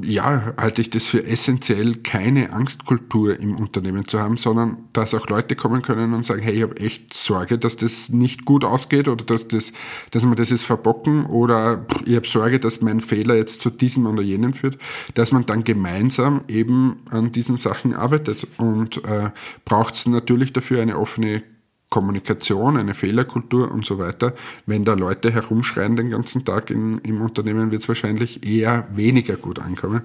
ja, 0.00 0.54
halte 0.56 0.80
ich 0.80 0.88
das 0.88 1.06
für 1.06 1.26
essentiell, 1.26 1.96
keine 1.96 2.54
Angstkultur 2.54 3.38
im 3.38 3.56
Unternehmen 3.56 4.08
zu 4.08 4.18
haben, 4.18 4.38
sondern 4.38 4.78
dass 4.94 5.12
auch 5.12 5.28
Leute 5.28 5.54
kommen 5.56 5.82
können 5.82 6.14
und 6.14 6.24
sagen, 6.24 6.40
hey, 6.40 6.54
ich 6.54 6.62
habe 6.62 6.78
echt 6.78 7.12
Sorge, 7.12 7.58
dass 7.58 7.76
das 7.76 8.08
nicht 8.08 8.46
gut 8.46 8.64
ausgeht 8.64 9.08
oder 9.08 9.26
dass, 9.26 9.48
das, 9.48 9.74
dass 10.12 10.24
wir 10.24 10.34
das 10.34 10.48
jetzt 10.48 10.64
verbocken 10.64 11.26
oder 11.26 11.84
ich 12.06 12.16
habe 12.16 12.26
Sorge, 12.26 12.58
dass 12.60 12.80
mein 12.80 13.02
Fehler 13.02 13.34
jetzt 13.34 13.60
zu 13.60 13.68
diesem 13.68 14.06
oder 14.06 14.22
jenem 14.22 14.54
führt, 14.54 14.78
dass 15.12 15.32
man 15.32 15.44
dann 15.44 15.64
gemeinsam 15.64 16.40
eben 16.48 17.00
an 17.10 17.32
diesen 17.32 17.58
Sachen 17.58 17.92
arbeitet. 17.92 18.46
Und 18.56 19.04
äh, 19.04 19.30
braucht 19.66 19.96
es 19.96 20.06
natürlich 20.06 20.54
dafür 20.54 20.80
eine 20.80 20.98
offene 20.98 21.42
Kommunikation, 21.90 22.76
eine 22.76 22.92
Fehlerkultur 22.92 23.70
und 23.70 23.86
so 23.86 23.98
weiter. 23.98 24.34
Wenn 24.66 24.84
da 24.84 24.92
Leute 24.92 25.30
herumschreien 25.30 25.96
den 25.96 26.10
ganzen 26.10 26.44
Tag 26.44 26.70
in, 26.70 26.98
im 26.98 27.22
Unternehmen, 27.22 27.70
wird 27.70 27.82
es 27.82 27.88
wahrscheinlich 27.88 28.46
eher 28.46 28.86
weniger 28.94 29.36
gut 29.36 29.58
ankommen. 29.58 30.02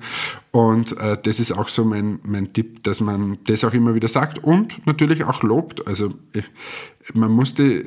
Und 0.51 0.97
äh, 0.97 1.17
das 1.21 1.39
ist 1.41 1.51
auch 1.51 1.67
so 1.67 1.83
mein, 1.83 2.19
mein 2.23 2.53
Tipp, 2.53 2.83
dass 2.83 3.01
man 3.01 3.37
das 3.45 3.65
auch 3.65 3.73
immer 3.73 3.95
wieder 3.95 4.07
sagt 4.07 4.41
und 4.41 4.85
natürlich 4.85 5.25
auch 5.25 5.43
lobt. 5.43 5.85
Also 5.85 6.13
ich, 6.31 6.45
man 7.13 7.31
muss 7.31 7.53
die 7.53 7.83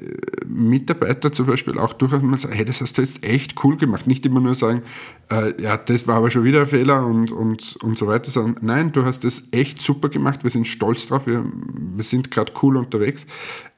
Mitarbeiter 0.46 1.32
zum 1.32 1.46
Beispiel 1.46 1.78
auch 1.78 1.92
durchaus 1.94 2.22
mal 2.22 2.36
sagen, 2.36 2.54
hey, 2.54 2.64
das 2.64 2.80
hast 2.80 2.98
du 2.98 3.02
jetzt 3.02 3.24
echt 3.24 3.64
cool 3.64 3.76
gemacht. 3.76 4.06
Nicht 4.06 4.26
immer 4.26 4.40
nur 4.40 4.54
sagen, 4.54 4.82
äh, 5.30 5.60
ja, 5.62 5.76
das 5.76 6.06
war 6.06 6.16
aber 6.16 6.30
schon 6.30 6.44
wieder 6.44 6.60
ein 6.60 6.66
Fehler 6.66 7.04
und, 7.04 7.32
und, 7.32 7.76
und 7.76 7.98
so 7.98 8.06
weiter, 8.06 8.30
sondern 8.30 8.64
nein, 8.64 8.92
du 8.92 9.04
hast 9.04 9.24
das 9.24 9.48
echt 9.52 9.80
super 9.80 10.08
gemacht, 10.08 10.44
wir 10.44 10.50
sind 10.50 10.68
stolz 10.68 11.06
drauf, 11.06 11.26
wir, 11.26 11.44
wir 11.44 12.04
sind 12.04 12.30
gerade 12.30 12.52
cool 12.62 12.76
unterwegs. 12.76 13.26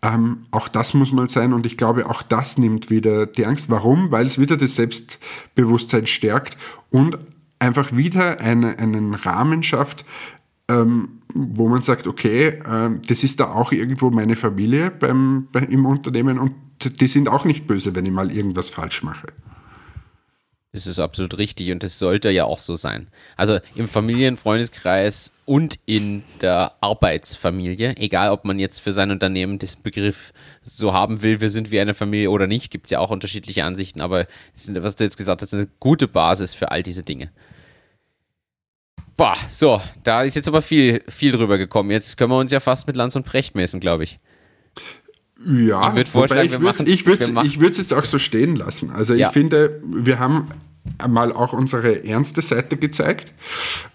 Ähm, 0.03 0.39
auch 0.51 0.69
das 0.69 0.95
muss 0.95 1.13
mal 1.13 1.29
sein 1.29 1.53
und 1.53 1.67
ich 1.67 1.77
glaube, 1.77 2.09
auch 2.09 2.23
das 2.23 2.59
nimmt 2.59 2.91
wieder 2.91 3.27
die 3.27 3.47
Angst. 3.47 3.71
Warum? 3.71 4.11
Weil 4.11 4.27
es 4.27 4.39
wieder 4.39 4.57
das 4.57 4.77
Selbstbewusstsein 4.77 6.07
stärkt 6.07 6.57
und 6.91 7.19
einfach 7.59 7.95
wieder 7.95 8.41
eine, 8.41 8.79
einen 8.79 9.15
Rahmen 9.15 9.63
schafft, 9.63 10.05
ähm, 10.69 11.23
wo 11.33 11.69
man 11.69 11.83
sagt, 11.83 12.07
okay, 12.07 12.49
äh, 12.49 12.91
das 13.07 13.25
ist 13.25 13.41
da 13.41 13.53
auch 13.53 13.73
irgendwo 13.73 14.11
meine 14.11 14.37
Familie 14.37 14.91
beim, 14.91 15.49
bei, 15.53 15.61
im 15.61 15.87
Unternehmen 15.87 16.39
und 16.39 16.55
die 17.01 17.09
sind 17.09 17.29
auch 17.29 17.45
nicht 17.45 17.67
böse, 17.67 17.95
wenn 17.95 18.07
ich 18.07 18.13
mal 18.13 18.31
irgendwas 18.31 18.71
falsch 18.71 19.03
mache. 19.03 19.29
Das 20.73 20.87
ist 20.87 20.99
absolut 20.99 21.39
richtig 21.39 21.73
und 21.73 21.83
das 21.83 21.99
sollte 21.99 22.31
ja 22.31 22.45
auch 22.45 22.59
so 22.59 22.77
sein. 22.77 23.09
Also 23.37 23.59
im 23.75 23.89
Familien-, 23.89 24.37
Freundeskreis 24.37 25.33
und 25.47 25.79
in 25.87 26.23
der 26.43 26.75
Arbeitsfamilie, 26.83 27.97
egal 27.97 28.31
ob 28.31 28.45
man 28.45 28.59
jetzt 28.59 28.81
für 28.81 28.93
sein 28.93 29.11
Unternehmen 29.11 29.59
den 29.59 29.69
Begriff 29.83 30.35
so 30.63 30.93
haben 30.93 31.23
will, 31.23 31.41
wir 31.41 31.49
sind 31.49 31.71
wie 31.71 31.81
eine 31.81 31.95
Familie 31.95 32.31
oder 32.31 32.47
nicht, 32.47 32.71
gibt 32.71 32.85
es 32.85 32.91
ja 32.91 32.99
auch 32.99 33.11
unterschiedliche 33.11 33.65
Ansichten, 33.65 34.03
aber 34.03 34.27
was 34.69 34.95
du 34.97 35.05
jetzt 35.05 35.17
gesagt 35.17 35.41
hast, 35.41 35.55
ist 35.55 35.59
eine 35.59 35.69
gute 35.81 36.07
Basis 36.07 36.55
für 36.55 36.71
all 36.71 36.83
diese 36.83 37.03
Dinge. 37.03 37.31
Boah, 39.19 39.37
so, 39.49 39.83
da 40.05 40.23
ist 40.23 40.37
jetzt 40.37 40.47
aber 40.47 40.63
viel, 40.63 41.03
viel 41.09 41.33
drüber 41.33 41.59
gekommen. 41.59 41.91
Jetzt 41.91 42.17
können 42.17 42.31
wir 42.31 42.39
uns 42.39 42.53
ja 42.53 42.61
fast 42.61 42.87
mit 42.87 42.95
Lanz 42.95 43.17
und 43.17 43.25
Precht 43.25 43.57
messen, 43.57 43.81
glaube 43.81 44.05
ich. 44.05 44.21
Ja, 45.45 45.93
ich 45.97 46.11
würde 46.15 46.35
ich 46.45 46.61
würde 46.61 47.61
würd's 47.61 47.79
jetzt 47.79 47.93
auch 47.93 48.05
so 48.05 48.19
stehen 48.21 48.55
lassen. 48.55 48.91
Also 48.91 49.15
ja. 49.15 49.27
ich 49.27 49.33
finde, 49.33 49.83
wir 49.85 50.21
haben 50.21 50.47
einmal 50.99 51.33
auch 51.33 51.53
unsere 51.53 52.05
ernste 52.05 52.43
Seite 52.43 52.77
gezeigt. 52.77 53.33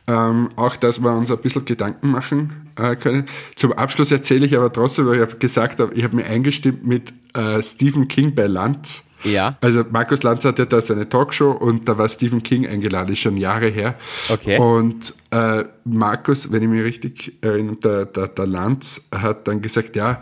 Ähm, 0.07 0.49
auch, 0.57 0.75
dass 0.75 1.01
wir 1.01 1.13
uns 1.13 1.31
ein 1.31 1.37
bisschen 1.37 1.63
Gedanken 1.63 2.11
machen 2.11 2.73
äh, 2.75 2.97
können. 2.97 3.27
Zum 3.55 3.71
Abschluss 3.71 4.11
erzähle 4.11 4.45
ich 4.45 4.57
aber 4.57 4.73
trotzdem, 4.73 5.07
weil 5.07 5.15
ich 5.15 5.21
habe 5.21 5.37
gesagt, 5.37 5.81
ich 5.95 6.03
habe 6.03 6.17
mir 6.17 6.25
eingestimmt 6.25 6.85
mit 6.85 7.13
äh, 7.33 7.63
Stephen 7.63 8.09
King 8.09 8.35
bei 8.35 8.47
Lanz. 8.47 9.09
Ja. 9.23 9.57
Also 9.61 9.83
Markus 9.89 10.23
Lanz 10.23 10.45
hat 10.45 10.59
ja 10.59 10.65
da 10.65 10.81
seine 10.81 11.07
Talkshow 11.07 11.51
und 11.51 11.87
da 11.87 11.97
war 11.97 12.09
Stephen 12.09 12.43
King 12.43 12.67
eingeladen, 12.67 13.13
ist 13.13 13.19
schon 13.19 13.37
Jahre 13.37 13.67
her. 13.67 13.95
Okay. 14.29 14.57
Und 14.57 15.13
äh, 15.31 15.63
Markus, 15.85 16.51
wenn 16.51 16.63
ich 16.63 16.69
mich 16.69 16.83
richtig 16.83 17.33
erinnere, 17.41 17.77
der, 17.77 18.05
der, 18.05 18.27
der 18.27 18.47
Lanz 18.47 19.07
hat 19.11 19.47
dann 19.47 19.61
gesagt, 19.61 19.95
ja, 19.95 20.19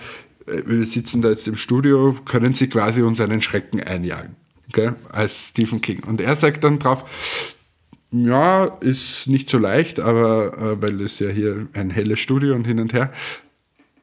wir 0.66 0.86
sitzen 0.86 1.22
da 1.22 1.30
jetzt 1.30 1.48
im 1.48 1.56
Studio, 1.56 2.16
können 2.26 2.54
Sie 2.54 2.68
quasi 2.68 3.02
uns 3.02 3.20
einen 3.22 3.42
Schrecken 3.42 3.82
einjagen, 3.82 4.36
okay, 4.70 4.92
als 5.10 5.50
Stephen 5.50 5.82
King. 5.82 6.04
Und 6.06 6.22
er 6.22 6.36
sagt 6.36 6.64
dann 6.64 6.80
drauf, 6.80 7.56
ja, 8.12 8.66
ist 8.82 9.28
nicht 9.28 9.50
so 9.50 9.58
leicht, 9.58 10.00
aber 10.00 10.58
äh, 10.58 10.82
weil 10.82 11.00
es 11.02 11.20
ja 11.20 11.30
hier 11.30 11.68
ein 11.74 11.90
helles 11.90 12.20
Studio 12.20 12.56
und 12.56 12.66
hin 12.66 12.80
und 12.80 12.94
her. 12.94 13.12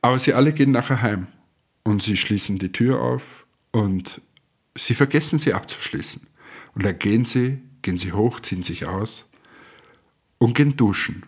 Aber 0.01 0.19
sie 0.19 0.33
alle 0.33 0.53
gehen 0.53 0.71
nachher 0.71 1.03
heim 1.03 1.27
und 1.85 2.03
sie 2.03 2.17
schließen 2.17 2.59
die 2.59 2.73
Tür 2.73 3.01
auf 3.01 3.45
und 3.71 4.23
sie 4.79 4.95
vergessen 4.95 5.39
sie 5.39 5.55
abzuschließen. 5.55 6.27
Und 6.75 6.85
dann 6.85 6.99
gehen 6.99 7.25
sie, 7.25 7.61
gehen 7.83 7.99
sie 7.99 8.13
hoch, 8.13 8.41
ziehen 8.41 8.63
sich 8.63 8.87
aus 8.87 9.31
und 10.39 10.55
gehen 10.55 10.77
duschen. 10.77 11.27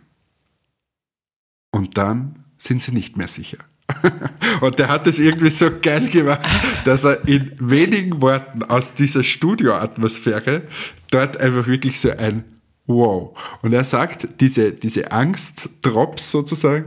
Und 1.71 1.97
dann 1.97 2.45
sind 2.59 2.83
sie 2.83 2.93
nicht 2.93 3.17
mehr 3.17 3.29
sicher. 3.29 3.59
Und 4.61 4.79
der 4.79 4.89
hat 4.89 5.07
es 5.07 5.19
irgendwie 5.19 5.51
so 5.51 5.69
geil 5.83 6.09
gemacht, 6.09 6.41
dass 6.85 7.05
er 7.05 7.27
in 7.27 7.57
wenigen 7.59 8.21
Worten 8.21 8.63
aus 8.63 8.95
dieser 8.95 9.25
Studioatmosphäre 9.25 10.63
dort 11.11 11.39
einfach 11.39 11.67
wirklich 11.67 11.99
so 11.99 12.11
ein 12.11 12.45
Wow. 12.87 13.39
Und 13.63 13.73
er 13.73 13.85
sagt, 13.85 14.41
diese, 14.41 14.73
diese 14.73 15.13
Angst-Drops 15.13 16.31
sozusagen, 16.31 16.87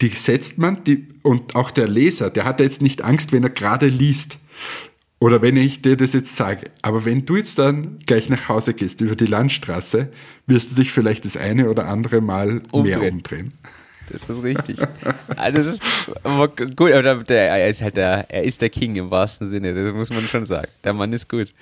die 0.00 0.08
setzt 0.08 0.58
man, 0.58 0.82
die, 0.82 1.08
und 1.22 1.54
auch 1.54 1.70
der 1.70 1.86
Leser, 1.86 2.30
der 2.30 2.44
hat 2.44 2.58
jetzt 2.58 2.82
nicht 2.82 3.02
Angst, 3.02 3.30
wenn 3.30 3.44
er 3.44 3.50
gerade 3.50 3.86
liest. 3.86 4.38
Oder 5.24 5.40
wenn 5.40 5.56
ich 5.56 5.80
dir 5.80 5.96
das 5.96 6.12
jetzt 6.12 6.36
sage. 6.36 6.70
Aber 6.82 7.06
wenn 7.06 7.24
du 7.24 7.36
jetzt 7.36 7.58
dann 7.58 7.98
gleich 8.04 8.28
nach 8.28 8.50
Hause 8.50 8.74
gehst 8.74 9.00
über 9.00 9.16
die 9.16 9.24
Landstraße, 9.24 10.12
wirst 10.46 10.70
du 10.70 10.74
dich 10.74 10.92
vielleicht 10.92 11.24
das 11.24 11.38
eine 11.38 11.70
oder 11.70 11.88
andere 11.88 12.20
Mal 12.20 12.60
umdrehen. 12.70 13.00
mehr 13.00 13.10
umdrehen. 13.10 13.54
Das 14.12 14.28
ist 14.28 14.42
richtig. 14.42 14.76
ah, 15.36 15.50
das 15.50 15.64
ist 15.64 15.82
gut, 16.76 16.92
aber 16.92 17.24
der, 17.24 17.48
er 17.48 17.68
ist 17.70 17.80
halt 17.80 17.96
der, 17.96 18.26
er 18.28 18.44
ist 18.44 18.60
der 18.60 18.68
King 18.68 18.96
im 18.96 19.10
wahrsten 19.10 19.48
Sinne, 19.48 19.72
das 19.72 19.94
muss 19.94 20.10
man 20.10 20.28
schon 20.28 20.44
sagen. 20.44 20.68
Der 20.84 20.92
Mann 20.92 21.10
ist 21.14 21.26
gut. 21.26 21.54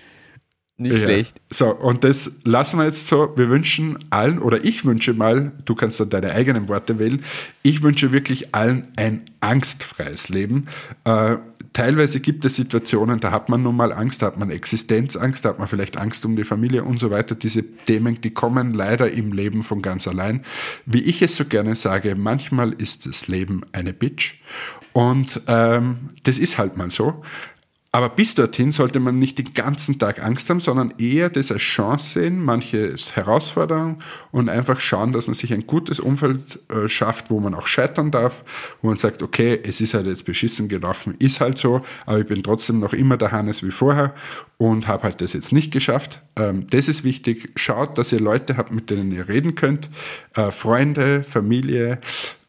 Nicht 0.76 0.94
ja. 0.94 1.00
schlecht. 1.02 1.40
So, 1.48 1.70
und 1.70 2.02
das 2.02 2.40
lassen 2.42 2.80
wir 2.80 2.86
jetzt 2.86 3.06
so. 3.06 3.32
Wir 3.36 3.48
wünschen 3.48 3.96
allen, 4.10 4.40
oder 4.40 4.64
ich 4.64 4.84
wünsche 4.84 5.12
mal, 5.12 5.52
du 5.64 5.76
kannst 5.76 6.00
dann 6.00 6.10
deine 6.10 6.32
eigenen 6.32 6.66
Worte 6.66 6.98
wählen, 6.98 7.22
ich 7.62 7.82
wünsche 7.82 8.10
wirklich 8.10 8.54
allen 8.56 8.88
ein 8.96 9.22
angstfreies 9.40 10.30
Leben. 10.30 10.66
Äh, 11.04 11.36
teilweise 11.72 12.20
gibt 12.20 12.44
es 12.44 12.56
Situationen, 12.56 13.20
da 13.20 13.30
hat 13.30 13.48
man 13.48 13.62
nun 13.62 13.76
mal 13.76 13.92
Angst, 13.92 14.22
da 14.22 14.26
hat 14.26 14.38
man 14.38 14.50
Existenzangst, 14.50 15.44
da 15.44 15.50
hat 15.50 15.58
man 15.58 15.68
vielleicht 15.68 15.96
Angst 15.96 16.24
um 16.24 16.36
die 16.36 16.44
Familie 16.44 16.84
und 16.84 16.98
so 16.98 17.10
weiter. 17.10 17.34
Diese 17.34 17.62
Themen, 17.62 18.20
die 18.20 18.30
kommen 18.30 18.72
leider 18.72 19.10
im 19.10 19.32
Leben 19.32 19.62
von 19.62 19.82
ganz 19.82 20.06
allein. 20.08 20.42
Wie 20.86 21.02
ich 21.02 21.22
es 21.22 21.36
so 21.36 21.44
gerne 21.44 21.74
sage, 21.74 22.14
manchmal 22.16 22.72
ist 22.72 23.06
das 23.06 23.28
Leben 23.28 23.62
eine 23.72 23.92
Bitch 23.92 24.40
und 24.92 25.42
ähm, 25.46 26.10
das 26.22 26.38
ist 26.38 26.58
halt 26.58 26.76
mal 26.76 26.90
so. 26.90 27.22
Aber 27.94 28.08
bis 28.08 28.34
dorthin 28.34 28.72
sollte 28.72 29.00
man 29.00 29.18
nicht 29.18 29.36
den 29.36 29.52
ganzen 29.52 29.98
Tag 29.98 30.22
Angst 30.24 30.48
haben, 30.48 30.60
sondern 30.60 30.94
eher 30.96 31.28
das 31.28 31.52
als 31.52 31.60
Chance 31.60 32.20
sehen, 32.20 32.42
manche 32.42 32.96
Herausforderung 32.96 33.98
und 34.30 34.48
einfach 34.48 34.80
schauen, 34.80 35.12
dass 35.12 35.26
man 35.26 35.34
sich 35.34 35.52
ein 35.52 35.66
gutes 35.66 36.00
Umfeld 36.00 36.58
äh, 36.70 36.88
schafft, 36.88 37.30
wo 37.30 37.38
man 37.38 37.54
auch 37.54 37.66
scheitern 37.66 38.10
darf, 38.10 38.44
wo 38.80 38.88
man 38.88 38.96
sagt, 38.96 39.22
okay, 39.22 39.60
es 39.62 39.82
ist 39.82 39.92
halt 39.92 40.06
jetzt 40.06 40.24
beschissen 40.24 40.68
gelaufen, 40.68 41.16
ist 41.18 41.42
halt 41.42 41.58
so, 41.58 41.82
aber 42.06 42.20
ich 42.20 42.26
bin 42.26 42.42
trotzdem 42.42 42.80
noch 42.80 42.94
immer 42.94 43.18
der 43.18 43.30
Hannes 43.30 43.62
wie 43.62 43.70
vorher 43.70 44.14
und 44.56 44.88
habe 44.88 45.02
halt 45.02 45.20
das 45.20 45.34
jetzt 45.34 45.52
nicht 45.52 45.70
geschafft. 45.70 46.22
Ähm, 46.36 46.66
das 46.70 46.88
ist 46.88 47.04
wichtig. 47.04 47.50
Schaut, 47.56 47.98
dass 47.98 48.10
ihr 48.10 48.20
Leute 48.20 48.56
habt, 48.56 48.72
mit 48.72 48.88
denen 48.88 49.12
ihr 49.12 49.28
reden 49.28 49.54
könnt, 49.54 49.90
äh, 50.34 50.50
Freunde, 50.50 51.24
Familie, 51.24 52.00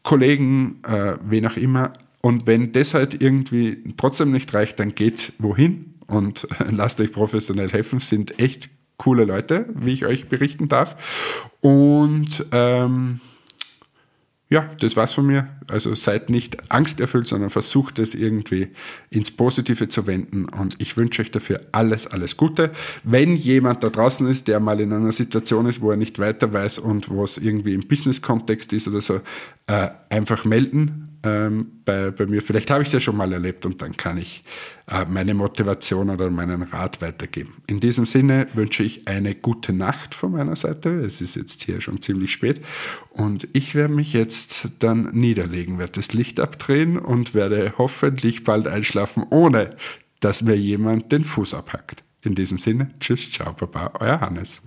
Kollegen, 0.04 0.82
äh, 0.84 1.16
wen 1.22 1.46
auch 1.46 1.56
immer, 1.58 1.92
und 2.24 2.46
wenn 2.46 2.72
das 2.72 2.94
halt 2.94 3.20
irgendwie 3.20 3.84
trotzdem 3.98 4.32
nicht 4.32 4.54
reicht, 4.54 4.80
dann 4.80 4.94
geht 4.94 5.34
wohin 5.38 5.96
und 6.06 6.48
lasst 6.70 6.98
euch 7.02 7.12
professionell 7.12 7.70
helfen. 7.70 8.00
Sind 8.00 8.40
echt 8.40 8.70
coole 8.96 9.26
Leute, 9.26 9.66
wie 9.74 9.92
ich 9.92 10.06
euch 10.06 10.30
berichten 10.30 10.68
darf. 10.68 11.50
Und 11.60 12.46
ähm, 12.50 13.20
ja, 14.48 14.70
das 14.80 14.96
war's 14.96 15.12
von 15.12 15.26
mir. 15.26 15.50
Also 15.68 15.94
seid 15.94 16.30
nicht 16.30 16.72
angsterfüllt, 16.72 17.28
sondern 17.28 17.50
versucht 17.50 17.98
es 17.98 18.14
irgendwie 18.14 18.68
ins 19.10 19.30
Positive 19.30 19.88
zu 19.88 20.06
wenden. 20.06 20.46
Und 20.46 20.76
ich 20.78 20.96
wünsche 20.96 21.20
euch 21.20 21.30
dafür 21.30 21.60
alles, 21.72 22.06
alles 22.06 22.38
Gute. 22.38 22.70
Wenn 23.02 23.36
jemand 23.36 23.84
da 23.84 23.90
draußen 23.90 24.26
ist, 24.30 24.48
der 24.48 24.60
mal 24.60 24.80
in 24.80 24.94
einer 24.94 25.12
Situation 25.12 25.66
ist, 25.66 25.82
wo 25.82 25.90
er 25.90 25.98
nicht 25.98 26.18
weiter 26.18 26.54
weiß 26.54 26.78
und 26.78 27.10
wo 27.10 27.22
es 27.22 27.36
irgendwie 27.36 27.74
im 27.74 27.86
Business-Kontext 27.86 28.72
ist 28.72 28.88
oder 28.88 29.02
so, 29.02 29.20
äh, 29.66 29.90
einfach 30.08 30.46
melden 30.46 31.10
ähm, 31.24 31.80
bei, 31.84 32.10
bei 32.10 32.26
mir. 32.26 32.42
Vielleicht 32.42 32.70
habe 32.70 32.82
ich 32.82 32.88
es 32.88 32.92
ja 32.92 33.00
schon 33.00 33.16
mal 33.16 33.32
erlebt 33.32 33.64
und 33.66 33.80
dann 33.82 33.96
kann 33.96 34.18
ich 34.18 34.44
äh, 34.90 35.04
meine 35.06 35.34
Motivation 35.34 36.10
oder 36.10 36.30
meinen 36.30 36.62
Rat 36.62 37.00
weitergeben. 37.00 37.62
In 37.66 37.80
diesem 37.80 38.04
Sinne 38.04 38.46
wünsche 38.54 38.82
ich 38.82 39.08
eine 39.08 39.34
gute 39.34 39.72
Nacht 39.72 40.14
von 40.14 40.32
meiner 40.32 40.56
Seite. 40.56 40.90
Es 41.00 41.20
ist 41.20 41.34
jetzt 41.36 41.62
hier 41.62 41.80
schon 41.80 42.02
ziemlich 42.02 42.32
spät 42.32 42.60
und 43.10 43.48
ich 43.52 43.74
werde 43.74 43.94
mich 43.94 44.12
jetzt 44.12 44.68
dann 44.78 45.10
niederlegen, 45.12 45.78
werde 45.78 45.92
das 45.92 46.12
Licht 46.12 46.38
abdrehen 46.40 46.98
und 46.98 47.34
werde 47.34 47.74
hoffentlich 47.78 48.44
bald 48.44 48.68
einschlafen, 48.68 49.24
ohne 49.30 49.70
dass 50.20 50.42
mir 50.42 50.56
jemand 50.56 51.10
den 51.12 51.24
Fuß 51.24 51.54
abhackt. 51.54 52.04
In 52.22 52.34
diesem 52.34 52.58
Sinne, 52.58 52.90
tschüss, 53.00 53.30
ciao, 53.30 53.52
baba, 53.52 53.92
euer 54.00 54.20
Hannes. 54.20 54.62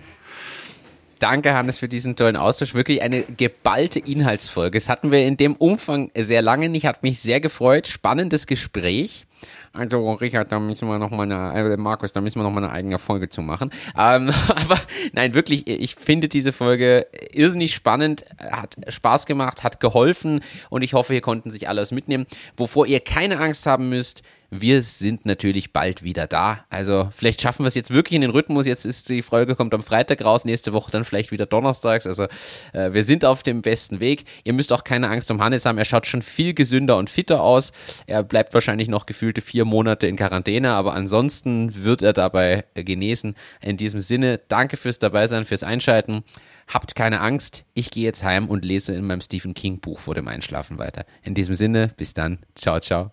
Danke, 1.18 1.54
Hannes, 1.54 1.78
für 1.78 1.88
diesen 1.88 2.16
tollen 2.16 2.36
Austausch. 2.36 2.74
Wirklich 2.74 3.02
eine 3.02 3.22
geballte 3.22 3.98
Inhaltsfolge. 3.98 4.78
Das 4.78 4.88
hatten 4.88 5.10
wir 5.10 5.26
in 5.26 5.36
dem 5.36 5.56
Umfang 5.56 6.10
sehr 6.16 6.42
lange 6.42 6.68
nicht. 6.68 6.86
Hat 6.86 7.02
mich 7.02 7.20
sehr 7.20 7.40
gefreut. 7.40 7.86
Spannendes 7.86 8.46
Gespräch. 8.46 9.26
Also, 9.72 10.12
Richard, 10.14 10.50
da 10.50 10.58
müssen 10.58 10.88
wir 10.88 10.98
noch 10.98 11.10
mal 11.10 11.30
eine, 11.30 11.72
äh, 11.72 11.76
Markus, 11.76 12.12
da 12.12 12.20
müssen 12.20 12.38
wir 12.38 12.42
noch 12.42 12.50
mal 12.50 12.64
eine 12.64 12.72
eigene 12.72 12.98
Folge 12.98 13.28
zu 13.28 13.42
machen. 13.42 13.70
Ähm, 13.96 14.30
aber 14.48 14.80
nein, 15.12 15.34
wirklich, 15.34 15.68
ich 15.68 15.94
finde 15.94 16.28
diese 16.28 16.52
Folge 16.52 17.06
irrsinnig 17.32 17.74
spannend, 17.74 18.24
hat 18.38 18.76
Spaß 18.88 19.26
gemacht, 19.26 19.62
hat 19.62 19.80
geholfen 19.80 20.40
und 20.70 20.82
ich 20.82 20.94
hoffe, 20.94 21.14
ihr 21.14 21.20
konnten 21.20 21.50
sich 21.50 21.68
alles 21.68 21.92
mitnehmen. 21.92 22.26
Wovor 22.56 22.86
ihr 22.86 23.00
keine 23.00 23.38
Angst 23.38 23.66
haben 23.66 23.88
müsst, 23.88 24.22
wir 24.50 24.82
sind 24.82 25.26
natürlich 25.26 25.72
bald 25.72 26.02
wieder 26.02 26.26
da. 26.26 26.64
Also 26.70 27.10
vielleicht 27.14 27.42
schaffen 27.42 27.64
wir 27.64 27.68
es 27.68 27.74
jetzt 27.74 27.92
wirklich 27.92 28.14
in 28.14 28.22
den 28.22 28.30
Rhythmus. 28.30 28.66
Jetzt 28.66 28.86
ist 28.86 29.08
die 29.10 29.22
Folge 29.22 29.54
kommt 29.54 29.74
am 29.74 29.82
Freitag 29.82 30.24
raus, 30.24 30.44
nächste 30.44 30.72
Woche 30.72 30.90
dann 30.90 31.04
vielleicht 31.04 31.30
wieder 31.32 31.44
donnerstags. 31.44 32.06
Also 32.06 32.24
äh, 32.72 32.92
wir 32.92 33.04
sind 33.04 33.24
auf 33.24 33.42
dem 33.42 33.60
besten 33.60 34.00
Weg. 34.00 34.24
Ihr 34.44 34.54
müsst 34.54 34.72
auch 34.72 34.84
keine 34.84 35.10
Angst 35.10 35.30
um 35.30 35.42
Hannes 35.42 35.66
haben. 35.66 35.76
Er 35.76 35.84
schaut 35.84 36.06
schon 36.06 36.22
viel 36.22 36.54
gesünder 36.54 36.96
und 36.96 37.10
fitter 37.10 37.42
aus. 37.42 37.72
Er 38.06 38.22
bleibt 38.22 38.54
wahrscheinlich 38.54 38.88
noch 38.88 39.04
gefühlte 39.04 39.42
vier 39.42 39.64
Monate 39.64 40.06
in 40.06 40.16
Quarantäne, 40.16 40.70
aber 40.70 40.94
ansonsten 40.94 41.84
wird 41.84 42.00
er 42.00 42.14
dabei 42.14 42.64
genesen. 42.74 43.34
In 43.60 43.76
diesem 43.76 44.00
Sinne, 44.00 44.40
danke 44.48 44.76
fürs 44.76 44.98
Dabeisein, 44.98 45.44
fürs 45.44 45.62
Einschalten. 45.62 46.24
Habt 46.66 46.94
keine 46.94 47.20
Angst. 47.20 47.64
Ich 47.74 47.90
gehe 47.90 48.04
jetzt 48.04 48.24
heim 48.24 48.48
und 48.48 48.64
lese 48.64 48.94
in 48.94 49.06
meinem 49.06 49.20
Stephen 49.20 49.54
King 49.54 49.80
Buch 49.80 50.00
vor 50.00 50.14
dem 50.14 50.28
Einschlafen 50.28 50.78
weiter. 50.78 51.04
In 51.22 51.34
diesem 51.34 51.54
Sinne, 51.54 51.90
bis 51.96 52.14
dann. 52.14 52.38
Ciao, 52.54 52.80
ciao. 52.80 53.12